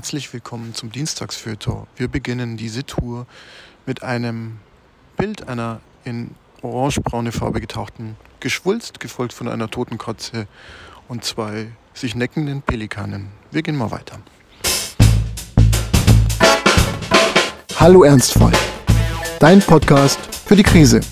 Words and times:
herzlich 0.00 0.32
willkommen 0.32 0.72
zum 0.72 0.90
Dienstagsfeuilleton. 0.90 1.86
Wir 1.94 2.08
beginnen 2.08 2.56
diese 2.56 2.84
Tour 2.84 3.26
mit 3.84 4.02
einem 4.02 4.56
Bild 5.18 5.46
einer 5.46 5.82
in 6.04 6.30
orangebraune 6.62 7.32
Farbe 7.32 7.60
getauchten 7.60 8.16
Geschwulst, 8.40 8.98
gefolgt 8.98 9.34
von 9.34 9.46
einer 9.46 9.68
toten 9.68 9.98
Katze 9.98 10.46
und 11.06 11.22
zwei 11.24 11.72
sich 11.92 12.14
neckenden 12.14 12.62
Pelikanen. 12.62 13.28
Wir 13.50 13.60
gehen 13.60 13.76
mal 13.76 13.90
weiter. 13.90 14.20
Hallo 17.76 18.02
Ernstfall, 18.02 18.52
dein 19.38 19.60
Podcast 19.60 20.18
für 20.46 20.56
die 20.56 20.62
Krise. 20.62 21.02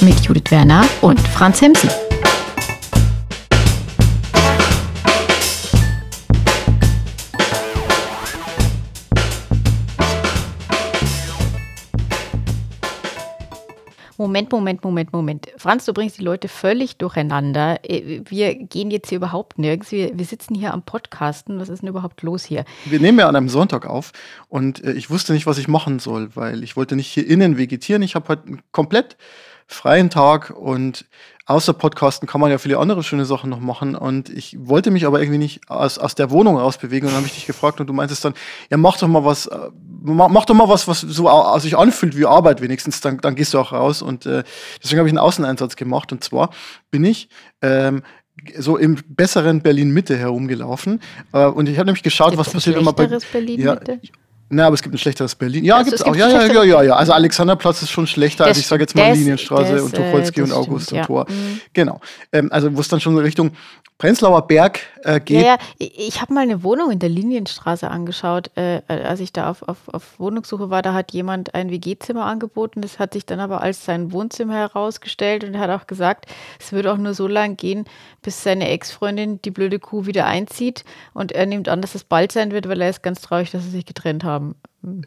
Mit 0.00 0.18
Judith 0.20 0.50
Werner 0.50 0.86
und 1.02 1.20
Franz 1.20 1.60
Hemsen. 1.60 1.90
Moment, 14.24 14.50
Moment, 14.52 14.82
Moment, 14.82 15.12
Moment. 15.12 15.48
Franz, 15.58 15.84
du 15.84 15.92
bringst 15.92 16.18
die 16.18 16.22
Leute 16.22 16.48
völlig 16.48 16.96
durcheinander. 16.96 17.78
Äh, 17.82 18.22
wir 18.24 18.54
gehen 18.54 18.90
jetzt 18.90 19.10
hier 19.10 19.16
überhaupt 19.16 19.58
nirgends. 19.58 19.92
Wir, 19.92 20.18
wir 20.18 20.24
sitzen 20.24 20.54
hier 20.54 20.72
am 20.72 20.80
Podcasten. 20.80 21.60
Was 21.60 21.68
ist 21.68 21.82
denn 21.82 21.90
überhaupt 21.90 22.22
los 22.22 22.42
hier? 22.42 22.64
Wir 22.86 23.00
nehmen 23.00 23.18
ja 23.18 23.28
an 23.28 23.36
einem 23.36 23.50
Sonntag 23.50 23.84
auf 23.84 24.12
und 24.48 24.82
äh, 24.82 24.92
ich 24.92 25.10
wusste 25.10 25.34
nicht, 25.34 25.44
was 25.44 25.58
ich 25.58 25.68
machen 25.68 25.98
soll, 25.98 26.34
weil 26.36 26.64
ich 26.64 26.74
wollte 26.74 26.96
nicht 26.96 27.08
hier 27.08 27.26
innen 27.26 27.58
vegetieren. 27.58 28.00
Ich 28.00 28.14
habe 28.14 28.28
heute 28.28 28.46
einen 28.46 28.62
komplett 28.72 29.18
freien 29.66 30.08
Tag 30.08 30.48
und 30.56 31.04
außer 31.44 31.74
Podcasten 31.74 32.26
kann 32.26 32.40
man 32.40 32.50
ja 32.50 32.56
viele 32.56 32.78
andere 32.78 33.02
schöne 33.02 33.26
Sachen 33.26 33.50
noch 33.50 33.60
machen. 33.60 33.94
Und 33.94 34.30
ich 34.30 34.56
wollte 34.58 34.90
mich 34.90 35.06
aber 35.06 35.20
irgendwie 35.20 35.38
nicht 35.38 35.68
aus, 35.68 35.98
aus 35.98 36.14
der 36.14 36.30
Wohnung 36.30 36.56
rausbewegen. 36.56 37.08
Und 37.08 37.12
dann 37.12 37.18
habe 37.18 37.26
ich 37.26 37.34
dich 37.34 37.46
gefragt 37.46 37.78
und 37.78 37.88
du 37.88 37.92
meintest 37.92 38.24
dann, 38.24 38.32
ja, 38.70 38.78
mach 38.78 38.96
doch 38.96 39.08
mal 39.08 39.26
was, 39.26 39.48
äh, 39.48 39.58
mach, 40.04 40.44
doch 40.44 40.54
mal 40.54 40.68
was, 40.68 40.86
was 40.86 41.00
so 41.00 41.58
sich 41.58 41.76
anfühlt 41.76 42.16
wie 42.16 42.26
Arbeit 42.26 42.60
wenigstens, 42.60 43.00
dann, 43.00 43.18
dann 43.18 43.34
gehst 43.34 43.54
du 43.54 43.58
auch 43.58 43.72
raus. 43.72 44.02
Und 44.02 44.26
äh, 44.26 44.44
deswegen 44.82 44.98
habe 44.98 45.08
ich 45.08 45.12
einen 45.12 45.18
Außeneinsatz 45.18 45.76
gemacht. 45.76 46.12
Und 46.12 46.22
zwar 46.22 46.50
bin 46.90 47.04
ich 47.04 47.28
ähm, 47.62 48.02
so 48.58 48.76
im 48.76 48.98
besseren 49.08 49.62
Berlin-Mitte 49.62 50.16
herumgelaufen. 50.16 51.00
Äh, 51.32 51.46
und 51.46 51.68
ich 51.68 51.78
habe 51.78 51.86
nämlich 51.86 52.02
geschaut, 52.02 52.36
was 52.36 52.50
passiert, 52.50 52.76
wenn 52.76 52.84
man 52.84 52.94
bei. 52.94 53.06
Berlin-Mitte? 53.06 53.92
Ja, 53.92 54.10
na, 54.50 54.66
aber 54.66 54.74
es 54.74 54.82
gibt 54.82 54.94
ein 54.94 54.98
schlechteres 54.98 55.34
Berlin. 55.34 55.64
Ja, 55.64 55.76
Also 55.78 55.86
gibt's 55.90 56.00
es 56.02 56.06
auch. 56.06 56.12
gibt 56.12 56.18
Ja, 56.26 56.28
ja, 56.28 56.46
ja, 56.52 56.62
ja, 56.64 56.82
ja. 56.82 56.96
Also 56.96 57.12
Alexanderplatz 57.12 57.80
ist 57.82 57.90
schon 57.90 58.06
schlechter 58.06 58.44
als 58.44 58.58
ich 58.58 58.66
sage 58.66 58.82
jetzt 58.82 58.94
mal 58.94 59.08
das- 59.08 59.18
Linienstraße 59.18 59.72
das, 59.72 59.82
und 59.82 59.94
äh, 59.94 59.96
Tucholsky 59.96 60.40
das 60.42 60.50
und 60.50 60.56
August 60.56 60.86
stimmt, 60.86 60.92
und 60.92 61.16
ja. 61.16 61.24
Tor. 61.24 61.26
Mhm. 61.28 61.60
Genau. 61.72 62.00
Ähm, 62.30 62.48
also 62.52 62.76
wo 62.76 62.80
es 62.80 62.88
dann 62.88 63.00
schon 63.00 63.14
so 63.14 63.20
Richtung 63.20 63.52
Prenzlauer 63.98 64.46
Berg 64.48 64.80
äh, 65.02 65.20
geht. 65.20 65.40
Ja, 65.40 65.56
ja, 65.56 65.58
ich 65.78 66.20
habe 66.20 66.34
mal 66.34 66.40
eine 66.40 66.64
Wohnung 66.64 66.90
in 66.90 66.98
der 66.98 67.08
Linienstraße 67.08 67.88
angeschaut. 67.88 68.50
Äh, 68.56 68.82
als 68.88 69.20
ich 69.20 69.32
da 69.32 69.48
auf, 69.48 69.62
auf, 69.62 69.88
auf 69.88 70.18
Wohnungssuche 70.18 70.68
war, 70.68 70.82
da 70.82 70.94
hat 70.94 71.12
jemand 71.12 71.54
ein 71.54 71.70
WG-Zimmer 71.70 72.24
angeboten. 72.24 72.80
Das 72.80 72.98
hat 72.98 73.12
sich 73.12 73.24
dann 73.24 73.38
aber 73.38 73.60
als 73.60 73.84
sein 73.84 74.10
Wohnzimmer 74.10 74.54
herausgestellt 74.54 75.44
und 75.44 75.54
er 75.54 75.60
hat 75.60 75.70
auch 75.70 75.86
gesagt, 75.86 76.26
es 76.58 76.72
würde 76.72 76.92
auch 76.92 76.98
nur 76.98 77.14
so 77.14 77.28
lang 77.28 77.56
gehen, 77.56 77.84
bis 78.20 78.42
seine 78.42 78.68
Ex-Freundin, 78.68 79.40
die 79.42 79.52
blöde 79.52 79.78
Kuh, 79.78 80.06
wieder 80.06 80.26
einzieht. 80.26 80.84
Und 81.12 81.30
er 81.30 81.46
nimmt 81.46 81.68
an, 81.68 81.80
dass 81.80 81.94
es 81.94 82.02
bald 82.02 82.32
sein 82.32 82.50
wird, 82.50 82.68
weil 82.68 82.80
er 82.80 82.90
ist 82.90 83.02
ganz 83.02 83.20
traurig, 83.20 83.52
dass 83.52 83.62
sie 83.62 83.70
sich 83.70 83.86
getrennt 83.86 84.24
haben. 84.24 84.56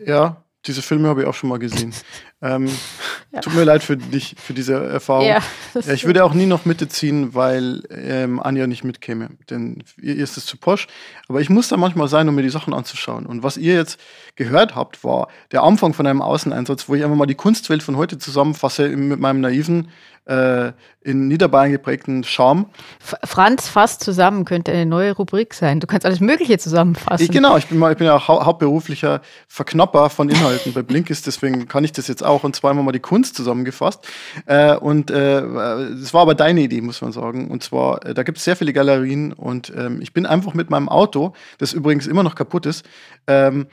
Ja, 0.05 0.43
diese 0.65 0.81
Filme 0.81 1.09
habe 1.09 1.21
ich 1.21 1.27
auch 1.27 1.33
schon 1.33 1.49
mal 1.49 1.59
gesehen. 1.59 1.93
ähm, 2.41 2.69
Tut 3.41 3.53
mir 3.55 3.63
leid 3.63 3.83
für 3.83 3.97
dich, 3.97 4.35
für 4.37 4.53
diese 4.53 4.73
Erfahrung. 4.73 5.27
Ja, 5.27 5.39
Ja, 5.73 5.93
ich 5.93 6.05
würde 6.05 6.23
auch 6.23 6.33
nie 6.33 6.45
noch 6.45 6.65
Mitte 6.65 6.87
ziehen, 6.87 7.35
weil 7.35 7.83
ähm, 7.91 8.39
Anja 8.39 8.67
nicht 8.67 8.83
mitkäme. 8.83 9.29
Denn 9.49 9.83
ihr 10.01 10.15
ist 10.15 10.37
es 10.37 10.45
zu 10.45 10.57
posch. 10.57 10.87
Aber 11.27 11.41
ich 11.41 11.49
muss 11.49 11.67
da 11.67 11.77
manchmal 11.77 12.07
sein, 12.07 12.27
um 12.29 12.35
mir 12.35 12.41
die 12.41 12.49
Sachen 12.49 12.73
anzuschauen. 12.73 13.25
Und 13.25 13.43
was 13.43 13.57
ihr 13.57 13.73
jetzt 13.73 13.99
gehört 14.35 14.75
habt, 14.75 15.03
war 15.03 15.27
der 15.51 15.63
Anfang 15.63 15.93
von 15.93 16.07
einem 16.07 16.21
Außeneinsatz, 16.21 16.87
wo 16.87 16.95
ich 16.95 17.03
einfach 17.03 17.17
mal 17.17 17.25
die 17.25 17.35
Kunstwelt 17.35 17.83
von 17.83 17.97
heute 17.97 18.17
zusammenfasse 18.17 18.87
mit 18.89 19.19
meinem 19.19 19.41
naiven, 19.41 19.89
äh, 20.27 20.71
in 21.01 21.29
Niederbayern 21.29 21.71
geprägten 21.71 22.25
Charme. 22.25 22.65
Franz 22.99 23.69
fasst 23.69 24.03
zusammen 24.03 24.43
könnte 24.43 24.73
eine 24.73 24.85
neue 24.85 25.13
Rubrik 25.13 25.53
sein. 25.53 25.79
Du 25.79 25.87
kannst 25.87 26.05
alles 26.05 26.19
Mögliche 26.19 26.57
zusammenfassen. 26.57 27.23
Ich, 27.23 27.31
genau, 27.31 27.55
ich 27.55 27.67
bin, 27.67 27.77
mal, 27.77 27.93
ich 27.93 27.97
bin 27.97 28.07
ja 28.07 28.27
hau 28.27 28.45
hauptberuflicher 28.45 29.21
Verknapper 29.47 30.09
von 30.09 30.27
Inhalten 30.27 30.73
bei 30.73 30.81
Blinkist, 30.81 31.27
deswegen 31.27 31.69
kann 31.69 31.85
ich 31.85 31.93
das 31.93 32.09
jetzt 32.09 32.23
auch 32.27 32.43
und 32.43 32.55
zweimal 32.55 32.83
mal 32.83 32.91
die 32.91 32.99
Kunst 32.99 33.35
zusammengefasst. 33.35 34.07
Äh, 34.45 34.75
und 34.75 35.09
äh, 35.09 35.41
das 35.41 36.13
war 36.13 36.21
aber 36.21 36.35
deine 36.35 36.61
Idee, 36.61 36.81
muss 36.81 37.01
man 37.01 37.11
sagen. 37.11 37.49
Und 37.49 37.63
zwar, 37.63 38.05
äh, 38.05 38.13
da 38.13 38.23
gibt 38.23 38.37
es 38.37 38.43
sehr 38.43 38.55
viele 38.55 38.73
Galerien 38.73 39.33
und 39.33 39.73
ähm, 39.75 40.01
ich 40.01 40.13
bin 40.13 40.25
einfach 40.25 40.53
mit 40.53 40.69
meinem 40.69 40.89
Auto, 40.89 41.33
das 41.57 41.73
übrigens 41.73 42.05
immer 42.05 42.23
noch 42.23 42.35
kaputt 42.35 42.65
ist, 42.65 42.85
ähm, 43.25 43.67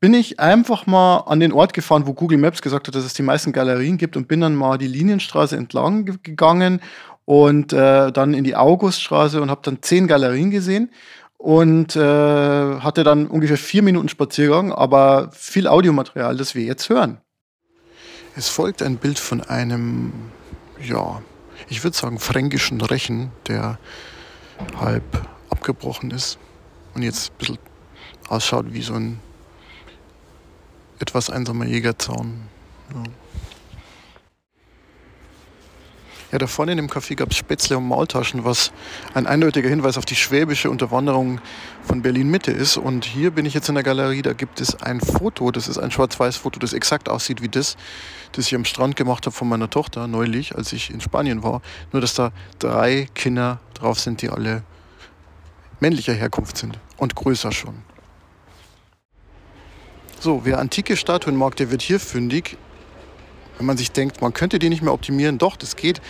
bin 0.00 0.14
ich 0.14 0.40
einfach 0.40 0.86
mal 0.86 1.18
an 1.26 1.40
den 1.40 1.52
Ort 1.52 1.74
gefahren, 1.74 2.06
wo 2.06 2.14
Google 2.14 2.38
Maps 2.38 2.62
gesagt 2.62 2.88
hat, 2.88 2.94
dass 2.94 3.04
es 3.04 3.12
die 3.12 3.22
meisten 3.22 3.52
Galerien 3.52 3.98
gibt 3.98 4.16
und 4.16 4.28
bin 4.28 4.40
dann 4.40 4.54
mal 4.54 4.78
die 4.78 4.86
Linienstraße 4.86 5.56
entlang 5.56 6.06
ge- 6.06 6.16
gegangen 6.22 6.80
und 7.26 7.74
äh, 7.74 8.10
dann 8.10 8.32
in 8.32 8.44
die 8.44 8.56
Auguststraße 8.56 9.42
und 9.42 9.50
habe 9.50 9.60
dann 9.62 9.82
zehn 9.82 10.06
Galerien 10.06 10.50
gesehen 10.50 10.90
und 11.36 11.96
äh, 11.96 12.00
hatte 12.00 13.04
dann 13.04 13.26
ungefähr 13.26 13.58
vier 13.58 13.82
Minuten 13.82 14.08
Spaziergang, 14.08 14.72
aber 14.72 15.30
viel 15.32 15.68
Audiomaterial, 15.68 16.36
das 16.36 16.54
wir 16.54 16.64
jetzt 16.64 16.88
hören. 16.88 17.18
Es 18.40 18.48
folgt 18.48 18.80
ein 18.80 18.96
Bild 18.96 19.18
von 19.18 19.42
einem, 19.42 20.14
ja, 20.82 21.20
ich 21.68 21.84
würde 21.84 21.94
sagen, 21.94 22.18
fränkischen 22.18 22.80
Rechen, 22.80 23.30
der 23.48 23.78
halb 24.76 25.28
abgebrochen 25.50 26.10
ist 26.10 26.38
und 26.94 27.02
jetzt 27.02 27.32
ein 27.32 27.36
bisschen 27.36 27.58
ausschaut 28.30 28.72
wie 28.72 28.80
so 28.80 28.94
ein 28.94 29.20
etwas 31.00 31.28
einsamer 31.28 31.66
Jägerzaun. 31.66 32.48
Ja. 32.94 33.02
Ja, 36.32 36.38
da 36.38 36.46
vorne 36.46 36.72
in 36.72 36.76
dem 36.76 36.86
Café 36.86 37.16
gab 37.16 37.32
es 37.32 37.36
Spätzle 37.36 37.76
und 37.76 37.88
Maultaschen, 37.88 38.44
was 38.44 38.70
ein 39.14 39.26
eindeutiger 39.26 39.68
Hinweis 39.68 39.98
auf 39.98 40.04
die 40.04 40.14
schwäbische 40.14 40.70
Unterwanderung 40.70 41.40
von 41.82 42.02
Berlin-Mitte 42.02 42.52
ist. 42.52 42.76
Und 42.76 43.04
hier 43.04 43.32
bin 43.32 43.46
ich 43.46 43.54
jetzt 43.54 43.68
in 43.68 43.74
der 43.74 43.82
Galerie, 43.82 44.22
da 44.22 44.32
gibt 44.32 44.60
es 44.60 44.80
ein 44.80 45.00
Foto, 45.00 45.50
das 45.50 45.66
ist 45.66 45.78
ein 45.78 45.90
Schwarz-Weiß-Foto, 45.90 46.60
das 46.60 46.72
exakt 46.72 47.08
aussieht 47.08 47.42
wie 47.42 47.48
das, 47.48 47.76
das 48.32 48.46
ich 48.46 48.54
am 48.54 48.64
Strand 48.64 48.94
gemacht 48.94 49.26
habe 49.26 49.34
von 49.34 49.48
meiner 49.48 49.68
Tochter 49.68 50.06
neulich, 50.06 50.54
als 50.54 50.72
ich 50.72 50.90
in 50.90 51.00
Spanien 51.00 51.42
war. 51.42 51.62
Nur, 51.92 52.00
dass 52.00 52.14
da 52.14 52.30
drei 52.60 53.08
Kinder 53.14 53.58
drauf 53.74 53.98
sind, 53.98 54.22
die 54.22 54.28
alle 54.28 54.62
männlicher 55.80 56.12
Herkunft 56.12 56.56
sind 56.56 56.78
und 56.96 57.16
größer 57.16 57.50
schon. 57.50 57.74
So, 60.20 60.42
wer 60.44 60.60
antike 60.60 60.96
Statuen 60.96 61.34
mag, 61.34 61.56
der 61.56 61.72
wird 61.72 61.82
hier 61.82 61.98
fündig. 61.98 62.56
Wenn 63.60 63.66
man 63.66 63.76
sich 63.76 63.92
denkt, 63.92 64.22
man 64.22 64.32
könnte 64.32 64.58
die 64.58 64.70
nicht 64.70 64.80
mehr 64.80 64.94
optimieren, 64.94 65.36
doch, 65.36 65.54
das 65.54 65.76
geht, 65.76 66.00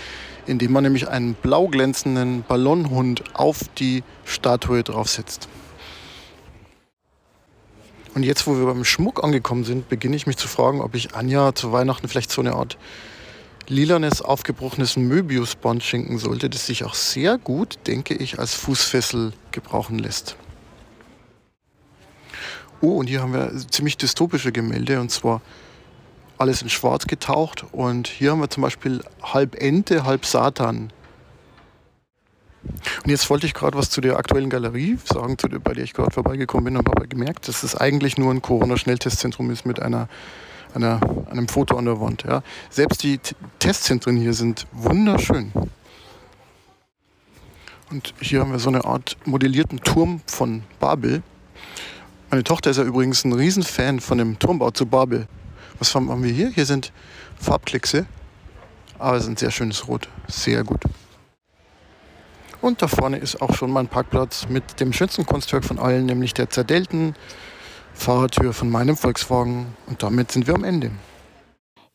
indem 0.46 0.70
man 0.70 0.84
nämlich 0.84 1.08
einen 1.08 1.34
blau 1.34 1.66
glänzenden 1.66 2.44
Ballonhund 2.46 3.24
auf 3.34 3.62
die 3.76 4.04
Statue 4.24 4.84
draufsetzt. 4.84 5.48
Und 8.14 8.22
jetzt, 8.22 8.46
wo 8.46 8.56
wir 8.56 8.66
beim 8.66 8.84
Schmuck 8.84 9.24
angekommen 9.24 9.64
sind, 9.64 9.88
beginne 9.88 10.14
ich 10.14 10.28
mich 10.28 10.36
zu 10.36 10.46
fragen, 10.46 10.80
ob 10.80 10.94
ich 10.94 11.16
Anja 11.16 11.52
zu 11.52 11.72
Weihnachten 11.72 12.06
vielleicht 12.06 12.30
so 12.30 12.40
eine 12.40 12.52
Art 12.52 12.78
lilanes, 13.66 14.22
aufgebrochenes 14.22 14.96
Möbiusband 14.96 15.82
schenken 15.82 16.18
sollte, 16.18 16.48
das 16.50 16.66
sich 16.66 16.84
auch 16.84 16.94
sehr 16.94 17.36
gut, 17.36 17.80
denke 17.88 18.14
ich, 18.14 18.38
als 18.38 18.54
Fußfessel 18.54 19.32
gebrauchen 19.50 19.98
lässt. 19.98 20.36
Oh, 22.80 22.98
und 22.98 23.08
hier 23.08 23.20
haben 23.22 23.32
wir 23.32 23.52
ziemlich 23.72 23.96
dystopische 23.96 24.52
Gemälde 24.52 25.00
und 25.00 25.10
zwar 25.10 25.42
alles 26.40 26.62
in 26.62 26.70
Schwarz 26.70 27.06
getaucht. 27.06 27.64
Und 27.72 28.08
hier 28.08 28.32
haben 28.32 28.40
wir 28.40 28.50
zum 28.50 28.62
Beispiel 28.62 29.02
halb 29.22 29.60
Ente, 29.60 30.04
halb 30.04 30.24
Satan. 30.24 30.92
Und 32.62 33.10
jetzt 33.10 33.28
wollte 33.30 33.46
ich 33.46 33.54
gerade 33.54 33.76
was 33.76 33.90
zu 33.90 34.00
der 34.00 34.16
aktuellen 34.16 34.50
Galerie 34.50 34.98
sagen, 35.04 35.38
zu 35.38 35.48
der, 35.48 35.58
bei 35.58 35.72
der 35.72 35.84
ich 35.84 35.94
gerade 35.94 36.10
vorbeigekommen 36.10 36.64
bin 36.64 36.76
und 36.76 36.88
habe 36.88 37.08
gemerkt, 37.08 37.48
dass 37.48 37.62
es 37.62 37.76
eigentlich 37.76 38.18
nur 38.18 38.32
ein 38.32 38.42
Corona-Schnelltestzentrum 38.42 39.50
ist 39.50 39.64
mit 39.64 39.80
einer, 39.80 40.08
einer, 40.74 41.00
einem 41.30 41.48
Foto 41.48 41.76
an 41.76 41.86
der 41.86 42.00
Wand. 42.00 42.24
Ja. 42.24 42.42
Selbst 42.68 43.02
die 43.02 43.18
T 43.18 43.34
Testzentren 43.58 44.16
hier 44.16 44.34
sind 44.34 44.66
wunderschön. 44.72 45.52
Und 47.90 48.14
hier 48.20 48.40
haben 48.40 48.52
wir 48.52 48.58
so 48.58 48.68
eine 48.68 48.84
Art 48.84 49.16
modellierten 49.24 49.80
Turm 49.80 50.20
von 50.26 50.62
Babel. 50.78 51.22
Meine 52.30 52.44
Tochter 52.44 52.70
ist 52.70 52.76
ja 52.76 52.84
übrigens 52.84 53.24
ein 53.24 53.32
Riesenfan 53.32 54.00
von 54.00 54.18
dem 54.18 54.38
Turmbau 54.38 54.70
zu 54.70 54.86
Babel. 54.86 55.26
Was 55.80 55.94
haben 55.94 56.22
wir 56.22 56.30
hier? 56.30 56.50
Hier 56.50 56.66
sind 56.66 56.92
Farbkleckse, 57.36 58.04
aber 58.98 59.16
es 59.16 59.22
ist 59.22 59.30
ein 59.30 59.36
sehr 59.38 59.50
schönes 59.50 59.88
Rot. 59.88 60.08
Sehr 60.28 60.62
gut. 60.62 60.82
Und 62.60 62.82
da 62.82 62.86
vorne 62.86 63.16
ist 63.16 63.40
auch 63.40 63.54
schon 63.54 63.70
mein 63.70 63.88
Parkplatz 63.88 64.46
mit 64.46 64.78
dem 64.78 64.92
schönsten 64.92 65.24
Kunstwerk 65.24 65.64
von 65.64 65.78
allen, 65.78 66.04
nämlich 66.04 66.34
der 66.34 66.50
zerdelten 66.50 67.14
Fahrertür 67.94 68.52
von 68.52 68.68
meinem 68.68 68.94
Volkswagen. 68.94 69.74
Und 69.86 70.02
damit 70.02 70.30
sind 70.32 70.46
wir 70.46 70.54
am 70.54 70.64
Ende. 70.64 70.90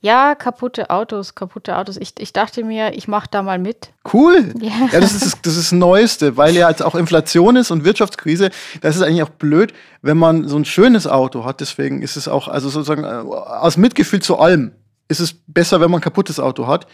Ja, 0.05 0.35
kaputte 0.35 0.91
Autos, 0.91 1.33
kaputte 1.33 1.75
Autos. 1.77 1.97
Ich, 1.97 2.13
ich 2.19 2.31
dachte 2.31 2.63
mir, 2.63 2.93
ich 2.93 3.07
mache 3.07 3.27
da 3.31 3.41
mal 3.41 3.57
mit. 3.57 3.89
Cool. 4.13 4.53
Ja, 4.59 4.87
ja 4.91 4.99
das, 4.99 5.13
ist, 5.15 5.39
das 5.41 5.57
ist 5.57 5.71
das 5.71 5.71
Neueste, 5.71 6.37
weil 6.37 6.55
ja 6.55 6.69
jetzt 6.69 6.83
auch 6.83 6.93
Inflation 6.93 7.55
ist 7.55 7.71
und 7.71 7.85
Wirtschaftskrise. 7.85 8.51
Das 8.81 8.95
ist 8.95 9.01
eigentlich 9.01 9.23
auch 9.23 9.29
blöd, 9.29 9.73
wenn 10.03 10.17
man 10.17 10.47
so 10.47 10.57
ein 10.57 10.65
schönes 10.65 11.07
Auto 11.07 11.43
hat. 11.43 11.59
Deswegen 11.59 12.03
ist 12.03 12.17
es 12.17 12.27
auch, 12.27 12.47
also 12.47 12.69
sozusagen 12.69 13.03
äh, 13.03 13.07
aus 13.07 13.77
Mitgefühl 13.77 14.21
zu 14.21 14.37
allem 14.37 14.73
ist 15.07 15.21
es 15.21 15.33
besser, 15.47 15.81
wenn 15.81 15.89
man 15.89 16.01
ein 16.01 16.03
kaputtes 16.03 16.39
Auto 16.39 16.67
hat. 16.67 16.85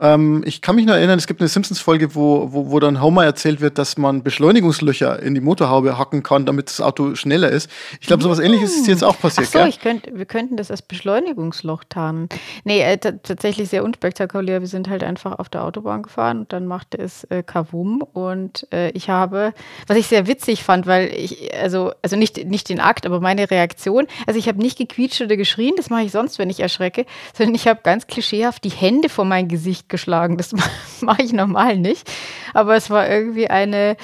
Ähm, 0.00 0.42
ich 0.46 0.62
kann 0.62 0.76
mich 0.76 0.86
noch 0.86 0.94
erinnern, 0.94 1.18
es 1.18 1.26
gibt 1.26 1.40
eine 1.40 1.48
Simpsons-Folge, 1.48 2.14
wo, 2.14 2.52
wo, 2.52 2.70
wo 2.70 2.78
dann 2.78 3.02
Homer 3.02 3.24
erzählt 3.24 3.60
wird, 3.60 3.78
dass 3.78 3.98
man 3.98 4.22
Beschleunigungslöcher 4.22 5.20
in 5.20 5.34
die 5.34 5.40
Motorhaube 5.40 5.98
hacken 5.98 6.22
kann, 6.22 6.46
damit 6.46 6.68
das 6.68 6.80
Auto 6.80 7.16
schneller 7.16 7.50
ist. 7.50 7.68
Ich 8.00 8.06
glaube, 8.06 8.22
sowas 8.22 8.38
ähnliches 8.38 8.76
ist 8.76 8.86
jetzt 8.86 9.02
auch 9.02 9.18
passiert. 9.18 9.48
Ach 9.54 9.62
so, 9.62 9.66
ich 9.66 9.80
könnt, 9.80 10.08
wir 10.12 10.24
könnten 10.24 10.56
das 10.56 10.70
als 10.70 10.82
Beschleunigungsloch 10.82 11.82
tarnen. 11.88 12.28
Nee, 12.62 12.82
äh, 12.82 12.96
tatsächlich 12.96 13.68
sehr 13.70 13.82
unspektakulär. 13.82 14.60
Wir 14.60 14.68
sind 14.68 14.88
halt 14.88 15.02
einfach 15.02 15.38
auf 15.38 15.48
der 15.48 15.64
Autobahn 15.64 16.04
gefahren 16.04 16.40
und 16.40 16.52
dann 16.52 16.66
machte 16.66 16.98
es 16.98 17.24
äh, 17.24 17.42
Kavum 17.42 18.02
und 18.02 18.68
äh, 18.72 18.90
ich 18.90 19.10
habe, 19.10 19.52
was 19.88 19.96
ich 19.96 20.06
sehr 20.06 20.28
witzig 20.28 20.62
fand, 20.62 20.86
weil 20.86 21.08
ich, 21.08 21.52
also, 21.60 21.92
also 22.02 22.14
nicht, 22.14 22.44
nicht 22.46 22.68
den 22.68 22.78
Akt, 22.78 23.04
aber 23.04 23.20
meine 23.20 23.50
Reaktion, 23.50 24.06
also 24.28 24.38
ich 24.38 24.46
habe 24.46 24.58
nicht 24.58 24.78
gequietscht 24.78 25.20
oder 25.22 25.36
geschrien, 25.36 25.74
das 25.76 25.90
mache 25.90 26.02
ich 26.02 26.12
sonst, 26.12 26.38
wenn 26.38 26.50
ich 26.50 26.60
erschrecke, 26.60 27.04
sondern 27.36 27.56
ich 27.56 27.66
habe 27.66 27.80
ganz 27.82 28.06
klischeehaft 28.06 28.62
die 28.62 28.70
Hände 28.70 29.08
vor 29.08 29.24
mein 29.24 29.48
Gesicht 29.48 29.87
geschlagen. 29.88 30.36
Das 30.36 30.54
mache 31.00 31.22
ich 31.22 31.32
normal 31.32 31.78
nicht. 31.78 32.10
Aber 32.54 32.76
es 32.76 32.90
war 32.90 33.08
irgendwie 33.08 33.48
eine 33.48 33.96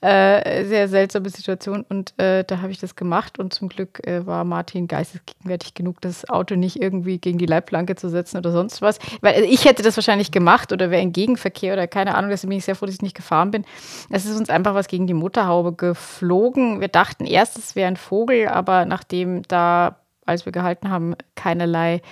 äh, 0.00 0.64
sehr 0.64 0.88
seltsame 0.88 1.28
Situation 1.28 1.84
und 1.88 2.14
äh, 2.20 2.44
da 2.44 2.60
habe 2.60 2.70
ich 2.70 2.78
das 2.78 2.94
gemacht 2.94 3.40
und 3.40 3.52
zum 3.52 3.68
Glück 3.68 4.06
äh, 4.06 4.24
war 4.26 4.44
Martin 4.44 4.86
geistesgegenwärtig 4.86 5.74
genug, 5.74 6.00
das 6.00 6.28
Auto 6.28 6.54
nicht 6.54 6.80
irgendwie 6.80 7.18
gegen 7.18 7.38
die 7.38 7.46
Leitplanke 7.46 7.96
zu 7.96 8.08
setzen 8.08 8.36
oder 8.36 8.52
sonst 8.52 8.80
was. 8.80 9.00
Weil 9.22 9.34
also 9.34 9.48
ich 9.48 9.64
hätte 9.64 9.82
das 9.82 9.96
wahrscheinlich 9.96 10.30
gemacht 10.30 10.72
oder 10.72 10.92
wäre 10.92 11.02
in 11.02 11.12
Gegenverkehr 11.12 11.72
oder 11.72 11.88
keine 11.88 12.14
Ahnung, 12.14 12.30
deswegen 12.30 12.50
bin 12.50 12.58
ich 12.58 12.64
sehr 12.64 12.76
froh, 12.76 12.86
dass 12.86 12.94
ich 12.94 13.02
nicht 13.02 13.16
gefahren 13.16 13.50
bin. 13.50 13.64
Es 14.08 14.24
ist 14.24 14.38
uns 14.38 14.50
einfach 14.50 14.74
was 14.74 14.86
gegen 14.86 15.08
die 15.08 15.14
Motorhaube 15.14 15.72
geflogen. 15.72 16.80
Wir 16.80 16.88
dachten 16.88 17.26
erst, 17.26 17.58
es 17.58 17.74
wäre 17.74 17.88
ein 17.88 17.96
Vogel, 17.96 18.46
aber 18.46 18.84
nachdem 18.84 19.42
da, 19.48 19.96
als 20.28 20.44
wir 20.44 20.52
gehalten 20.52 20.90
haben, 20.90 21.14
keinerlei 21.34 22.02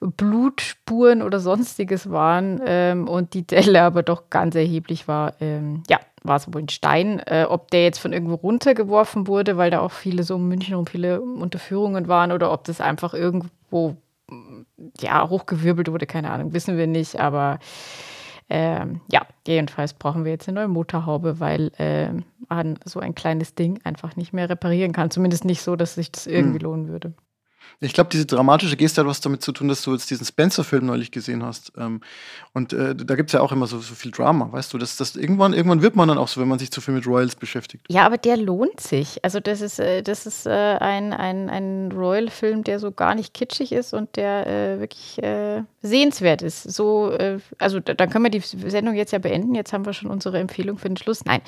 Blutspuren 0.00 1.22
oder 1.22 1.40
sonstiges 1.40 2.10
waren 2.10 2.60
ähm, 2.64 3.08
und 3.08 3.34
die 3.34 3.46
Delle 3.46 3.82
aber 3.82 4.02
doch 4.02 4.30
ganz 4.30 4.54
erheblich 4.54 5.08
war. 5.08 5.34
Ähm, 5.40 5.82
ja, 5.88 5.98
war 6.22 6.36
es 6.36 6.52
wohl 6.52 6.62
ein 6.62 6.68
Stein. 6.68 7.20
Äh, 7.26 7.46
ob 7.48 7.70
der 7.70 7.82
jetzt 7.82 7.98
von 7.98 8.12
irgendwo 8.12 8.34
runtergeworfen 8.34 9.26
wurde, 9.26 9.56
weil 9.56 9.70
da 9.70 9.80
auch 9.80 9.92
viele 9.92 10.22
so 10.22 10.36
in 10.36 10.46
München 10.46 10.76
und 10.76 10.90
viele 10.90 11.20
Unterführungen 11.20 12.06
waren 12.06 12.32
oder 12.32 12.52
ob 12.52 12.64
das 12.64 12.80
einfach 12.80 13.14
irgendwo 13.14 13.96
ja, 15.00 15.28
hochgewirbelt 15.28 15.90
wurde, 15.90 16.06
keine 16.06 16.30
Ahnung, 16.30 16.52
wissen 16.52 16.76
wir 16.76 16.86
nicht, 16.86 17.18
aber 17.18 17.58
ähm, 18.50 19.00
ja, 19.10 19.26
jedenfalls 19.46 19.92
brauchen 19.92 20.24
wir 20.24 20.32
jetzt 20.32 20.48
eine 20.48 20.60
neue 20.60 20.68
Motorhaube, 20.68 21.38
weil 21.38 21.70
äh, 21.78 22.10
man 22.48 22.78
so 22.84 23.00
ein 23.00 23.14
kleines 23.14 23.54
Ding 23.54 23.80
einfach 23.84 24.16
nicht 24.16 24.32
mehr 24.32 24.48
reparieren 24.48 24.92
kann. 24.92 25.10
Zumindest 25.10 25.44
nicht 25.44 25.60
so, 25.60 25.76
dass 25.76 25.96
sich 25.96 26.10
das 26.10 26.26
irgendwie 26.26 26.58
hm. 26.58 26.64
lohnen 26.64 26.88
würde. 26.88 27.12
Ich 27.80 27.92
glaube, 27.92 28.10
diese 28.10 28.26
dramatische 28.26 28.76
Geste 28.76 29.00
hat 29.00 29.08
was 29.08 29.20
damit 29.20 29.42
zu 29.42 29.52
tun, 29.52 29.68
dass 29.68 29.82
du 29.82 29.92
jetzt 29.92 30.10
diesen 30.10 30.26
Spencer-Film 30.26 30.86
neulich 30.86 31.10
gesehen 31.10 31.44
hast. 31.44 31.72
Ähm, 31.76 32.00
und 32.52 32.72
äh, 32.72 32.94
da 32.94 33.14
gibt 33.14 33.30
es 33.30 33.34
ja 33.34 33.40
auch 33.40 33.52
immer 33.52 33.66
so, 33.66 33.78
so 33.78 33.94
viel 33.94 34.10
Drama, 34.10 34.50
weißt 34.50 34.72
du? 34.72 34.78
Das, 34.78 34.96
das, 34.96 35.14
irgendwann, 35.14 35.52
irgendwann 35.52 35.80
wird 35.82 35.94
man 35.94 36.08
dann 36.08 36.18
auch 36.18 36.28
so, 36.28 36.40
wenn 36.40 36.48
man 36.48 36.58
sich 36.58 36.72
zu 36.72 36.80
viel 36.80 36.94
mit 36.94 37.06
Royals 37.06 37.36
beschäftigt. 37.36 37.86
Ja, 37.88 38.04
aber 38.04 38.18
der 38.18 38.36
lohnt 38.36 38.80
sich. 38.80 39.24
Also, 39.24 39.38
das 39.40 39.60
ist, 39.60 39.78
äh, 39.78 40.02
das 40.02 40.26
ist 40.26 40.46
äh, 40.46 40.50
ein, 40.50 41.12
ein, 41.12 41.48
ein 41.48 41.92
Royal-Film, 41.92 42.64
der 42.64 42.80
so 42.80 42.90
gar 42.90 43.14
nicht 43.14 43.32
kitschig 43.34 43.72
ist 43.72 43.94
und 43.94 44.16
der 44.16 44.46
äh, 44.46 44.80
wirklich 44.80 45.22
äh, 45.22 45.62
sehenswert 45.82 46.42
ist. 46.42 46.64
So, 46.64 47.12
äh, 47.12 47.38
also, 47.58 47.78
da, 47.80 47.94
dann 47.94 48.10
können 48.10 48.24
wir 48.24 48.30
die 48.30 48.40
Sendung 48.40 48.94
jetzt 48.94 49.12
ja 49.12 49.18
beenden. 49.18 49.54
Jetzt 49.54 49.72
haben 49.72 49.86
wir 49.86 49.92
schon 49.92 50.10
unsere 50.10 50.38
Empfehlung 50.38 50.78
für 50.78 50.88
den 50.88 50.96
Schluss. 50.96 51.24
Nein. 51.24 51.42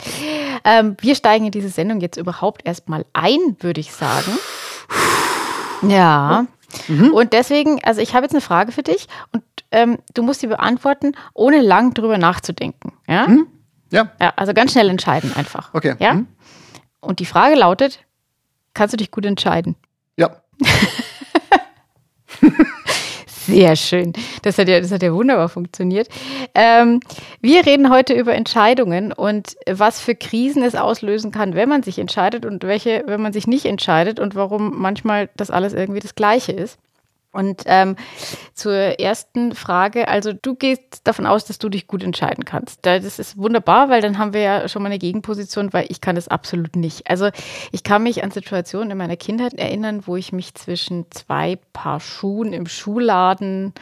Ähm, 0.65 0.97
wir 1.01 1.15
steigen 1.15 1.47
in 1.47 1.53
diese 1.53 1.71
Sendung 1.71 2.01
jetzt 2.01 2.17
überhaupt 2.17 2.67
erstmal 2.67 3.05
ein, 3.13 3.57
würde 3.61 3.81
ich 3.81 3.93
sagen. 3.93 4.33
Ja. 5.83 6.47
Mhm. 6.89 7.13
Und 7.13 7.33
deswegen, 7.33 7.83
also 7.85 8.01
ich 8.01 8.15
habe 8.15 8.25
jetzt 8.25 8.33
eine 8.33 8.41
Frage 8.41 8.73
für 8.73 8.83
dich 8.83 9.09
und 9.33 9.43
ähm, 9.73 9.99
du 10.15 10.23
musst 10.23 10.41
sie 10.41 10.47
beantworten, 10.47 11.13
ohne 11.35 11.61
lang 11.61 11.95
drüber 11.95 12.19
nachzudenken. 12.19 12.93
Ja? 13.09 13.27
Mhm. 13.29 13.47
Ja. 13.91 14.11
ja. 14.21 14.33
Also 14.37 14.55
ganz 14.55 14.73
schnell 14.73 14.89
entscheiden 14.89 15.35
einfach. 15.35 15.75
Okay. 15.75 15.97
Ja. 15.99 16.15
Mhm. 16.15 16.29
Und 17.01 17.19
die 17.19 17.27
Frage 17.27 17.57
lautet: 17.57 18.05
Kannst 18.75 18.93
du 18.93 18.97
dich 18.97 19.11
gut 19.11 19.27
entscheiden? 19.27 19.77
Ja. 20.17 20.37
Sehr 23.51 23.77
schön. 23.77 24.13
Das 24.43 24.59
hat 24.59 24.69
ja, 24.69 24.81
das 24.81 24.93
hat 24.93 25.03
ja 25.03 25.13
wunderbar 25.13 25.49
funktioniert. 25.49 26.09
Ähm, 26.55 27.01
wir 27.41 27.67
reden 27.67 27.91
heute 27.91 28.15
über 28.15 28.35
Entscheidungen 28.35 29.13
und 29.13 29.57
was 29.69 30.01
für 30.01 30.15
Krisen 30.15 30.63
es 30.63 30.75
auslösen 30.75 31.31
kann, 31.31 31.55
wenn 31.55 31.69
man 31.69 31.83
sich 31.83 31.99
entscheidet 31.99 32.47
und 32.47 32.63
welche, 32.65 33.05
wenn 33.07 33.21
man 33.21 33.33
sich 33.33 33.47
nicht 33.47 33.67
entscheidet 33.67 34.21
und 34.21 34.35
warum 34.35 34.81
manchmal 34.81 35.29
das 35.37 35.51
alles 35.51 35.73
irgendwie 35.73 36.01
das 36.01 36.15
Gleiche 36.15 36.53
ist. 36.53 36.79
Und 37.33 37.63
ähm, 37.67 37.95
zur 38.55 38.75
ersten 38.75 39.55
Frage, 39.55 40.09
also 40.09 40.33
du 40.33 40.57
gehst 40.57 41.03
davon 41.05 41.27
aus, 41.27 41.45
dass 41.45 41.59
du 41.59 41.69
dich 41.69 41.87
gut 41.87 42.03
entscheiden 42.03 42.45
kannst. 42.45 42.85
Das 42.85 43.21
ist 43.21 43.37
wunderbar, 43.37 43.89
weil 43.89 44.01
dann 44.01 44.19
haben 44.19 44.33
wir 44.33 44.41
ja 44.41 44.69
schon 44.69 44.83
mal 44.83 44.89
eine 44.89 44.99
Gegenposition, 44.99 45.73
weil 45.73 45.87
ich 45.91 46.01
kann 46.01 46.17
das 46.17 46.27
absolut 46.27 46.75
nicht. 46.75 47.09
Also 47.09 47.31
ich 47.71 47.85
kann 47.85 48.03
mich 48.03 48.25
an 48.25 48.33
Situationen 48.33 48.91
in 48.91 48.99
meiner 48.99 49.17
Kindheit 49.17 49.55
erinnern, 49.55 50.07
wo 50.07 50.17
ich 50.17 50.33
mich 50.33 50.55
zwischen 50.55 51.07
zwei 51.11 51.59
Paar 51.73 52.01
Schuhen 52.01 52.53
im 52.53 52.67
Schuhladen 52.67 53.75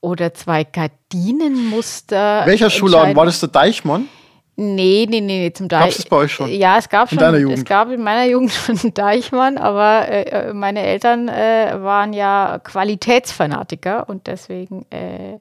oder 0.00 0.32
zwei 0.34 0.62
Gardinenmuster. 0.62 2.42
Welcher 2.46 2.70
Schuhladen? 2.70 3.16
War 3.16 3.26
das 3.26 3.40
der 3.40 3.48
Deichmann? 3.48 4.08
Nee, 4.58 5.06
nee, 5.08 5.20
nee, 5.20 5.52
zum 5.52 5.68
Deichmann. 5.68 5.90
Gab 5.90 5.98
es 5.98 6.06
bei 6.06 6.16
euch 6.16 6.32
schon? 6.32 6.50
Ja, 6.50 6.78
es 6.78 6.88
gab 6.88 7.12
in 7.12 7.18
schon. 7.18 7.18
Deiner 7.18 7.38
Jugend. 7.38 7.58
Es 7.58 7.64
gab 7.66 7.90
in 7.90 8.02
meiner 8.02 8.24
Jugend 8.24 8.52
schon 8.52 8.78
einen 8.78 8.94
Deichmann, 8.94 9.58
aber 9.58 10.08
äh, 10.08 10.52
meine 10.54 10.80
Eltern 10.80 11.28
äh, 11.28 11.76
waren 11.78 12.12
ja 12.12 12.58
Qualitätsfanatiker 12.64 14.08
und 14.08 14.26
deswegen 14.26 14.86
äh, 14.90 15.38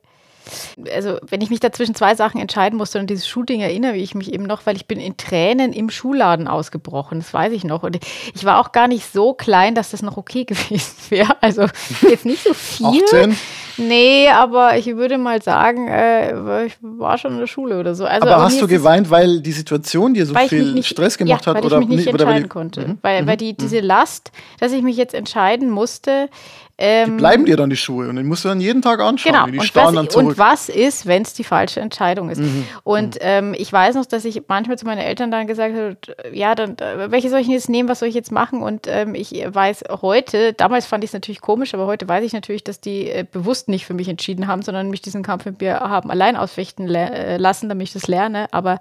also 0.93 1.17
wenn 1.27 1.41
ich 1.41 1.49
mich 1.49 1.59
da 1.59 1.71
zwischen 1.71 1.95
zwei 1.95 2.15
Sachen 2.15 2.39
entscheiden 2.39 2.77
musste 2.77 2.99
und 2.99 3.09
dieses 3.09 3.27
Shooting 3.27 3.61
erinnere 3.61 3.95
ich 3.95 4.15
mich 4.15 4.33
eben 4.33 4.43
noch, 4.43 4.65
weil 4.65 4.75
ich 4.75 4.85
bin 4.85 4.99
in 4.99 5.17
Tränen 5.17 5.73
im 5.73 5.89
Schuhladen 5.89 6.47
ausgebrochen, 6.47 7.19
das 7.19 7.33
weiß 7.33 7.53
ich 7.53 7.63
noch. 7.63 7.83
Und 7.83 7.97
ich 8.33 8.45
war 8.45 8.59
auch 8.59 8.71
gar 8.71 8.87
nicht 8.87 9.11
so 9.11 9.33
klein, 9.33 9.75
dass 9.75 9.91
das 9.91 10.01
noch 10.01 10.17
okay 10.17 10.43
gewesen 10.45 10.95
wäre. 11.09 11.35
Also 11.41 11.67
jetzt 12.01 12.25
nicht 12.25 12.43
so 12.43 12.53
viel. 12.53 13.03
18? 13.03 13.37
Nee, 13.77 14.29
aber 14.29 14.77
ich 14.77 14.87
würde 14.95 15.17
mal 15.17 15.41
sagen, 15.41 15.87
äh, 15.87 16.65
ich 16.65 16.77
war 16.81 17.17
schon 17.17 17.33
in 17.33 17.39
der 17.39 17.47
Schule 17.47 17.79
oder 17.79 17.95
so. 17.95 18.05
Also, 18.05 18.27
aber 18.27 18.43
hast 18.43 18.61
du 18.61 18.67
geweint, 18.67 19.09
weil 19.09 19.41
die 19.41 19.51
Situation 19.51 20.13
dir 20.13 20.25
so 20.25 20.35
viel 20.35 20.73
nicht, 20.73 20.87
Stress 20.87 21.17
gemacht 21.17 21.45
ja, 21.45 21.53
hat? 21.53 21.57
Weil 21.57 21.65
oder 21.65 21.79
ich 21.81 21.87
mich 21.87 21.97
nicht 21.97 22.07
oder 22.07 22.21
entscheiden 22.21 22.43
die, 22.43 22.49
konnte. 22.49 22.87
Mhm. 22.87 22.97
Weil, 23.01 23.21
Mhm. 23.23 23.27
weil 23.27 23.37
die, 23.37 23.53
diese 23.53 23.79
Last, 23.79 24.31
dass 24.59 24.71
ich 24.71 24.81
mich 24.81 24.97
jetzt 24.97 25.13
entscheiden 25.13 25.69
musste, 25.69 26.29
ähm, 26.77 27.11
Die 27.11 27.17
bleiben 27.17 27.45
dir 27.45 27.55
dann 27.55 27.69
die 27.69 27.77
Schuhe 27.77 28.09
und 28.09 28.17
den 28.17 28.25
musst 28.25 28.43
du 28.43 28.49
dann 28.49 28.59
jeden 28.59 28.81
Tag 28.81 28.99
anschauen. 28.99 29.31
Genau. 29.31 29.45
Die 29.47 29.59
Und 29.59 29.65
starren 29.65 29.87
was, 29.87 29.95
dann 29.95 30.09
zurück. 30.09 30.27
und 30.27 30.37
was 30.37 30.67
ist, 30.67 31.05
wenn 31.05 31.21
es 31.21 31.33
die 31.33 31.45
falsche 31.45 31.79
Entscheidung 31.79 32.29
ist? 32.29 32.41
Mhm. 32.41 32.65
Und 32.83 33.17
ähm, 33.21 33.55
ich 33.57 33.71
weiß 33.71 33.95
noch, 33.95 34.05
dass 34.05 34.25
ich 34.25 34.41
manchmal 34.47 34.77
zu 34.77 34.85
meinen 34.85 34.99
Eltern 34.99 35.31
dann 35.31 35.47
gesagt 35.47 35.73
habe, 35.73 35.97
ja, 36.33 36.53
dann, 36.53 36.77
äh, 36.77 37.11
welche 37.11 37.29
soll 37.29 37.39
ich 37.39 37.47
jetzt 37.47 37.69
nehmen, 37.69 37.87
was 37.87 37.99
soll 37.99 38.09
ich 38.09 38.15
jetzt 38.15 38.31
machen? 38.31 38.61
Und 38.61 38.87
ähm, 38.87 39.15
ich 39.15 39.31
weiß 39.31 39.85
heute, 40.01 40.53
damals 40.53 40.85
fand 40.85 41.03
ich 41.03 41.09
es 41.09 41.13
natürlich 41.13 41.39
komisch, 41.41 41.73
aber 41.73 41.85
heute 41.85 42.07
weiß 42.09 42.25
ich 42.25 42.33
natürlich, 42.33 42.63
dass 42.63 42.81
die 42.81 43.09
äh, 43.09 43.25
bewusst 43.29 43.69
nicht 43.69 43.85
für 43.85 43.93
mich 43.93 44.09
entschieden 44.09 44.47
haben, 44.47 44.61
sondern 44.61 44.89
mich 44.89 45.01
diesen 45.01 45.23
Kampf 45.23 45.45
mit 45.45 45.61
mir 45.61 45.79
haben 45.79 46.11
allein 46.11 46.35
ausfechten 46.35 46.93
äh, 46.93 47.37
lassen, 47.37 47.69
damit 47.69 47.87
ich 47.87 47.93
das 47.93 48.07
lerne, 48.07 48.47
aber 48.51 48.79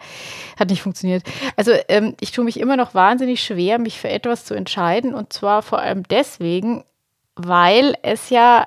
hat 0.59 0.71
nicht 0.71 0.83
funktioniert. 0.83 1.23
Also 1.57 1.73
ähm, 1.89 2.15
ich 2.21 2.33
tue 2.33 2.45
mich 2.45 2.59
immer 2.59 2.77
noch 2.77 2.95
wahnsinnig 2.95 3.43
schwer, 3.43 3.79
mich 3.79 4.01
für 4.01 4.09
etwas 4.09 4.45
zu 4.45 4.55
entscheiden 4.55 5.15
und 5.15 5.33
zwar 5.33 5.63
vor 5.63 5.79
allem 5.79 6.03
deswegen, 6.05 6.83
weil 7.37 7.95
es 8.03 8.31
ja 8.31 8.67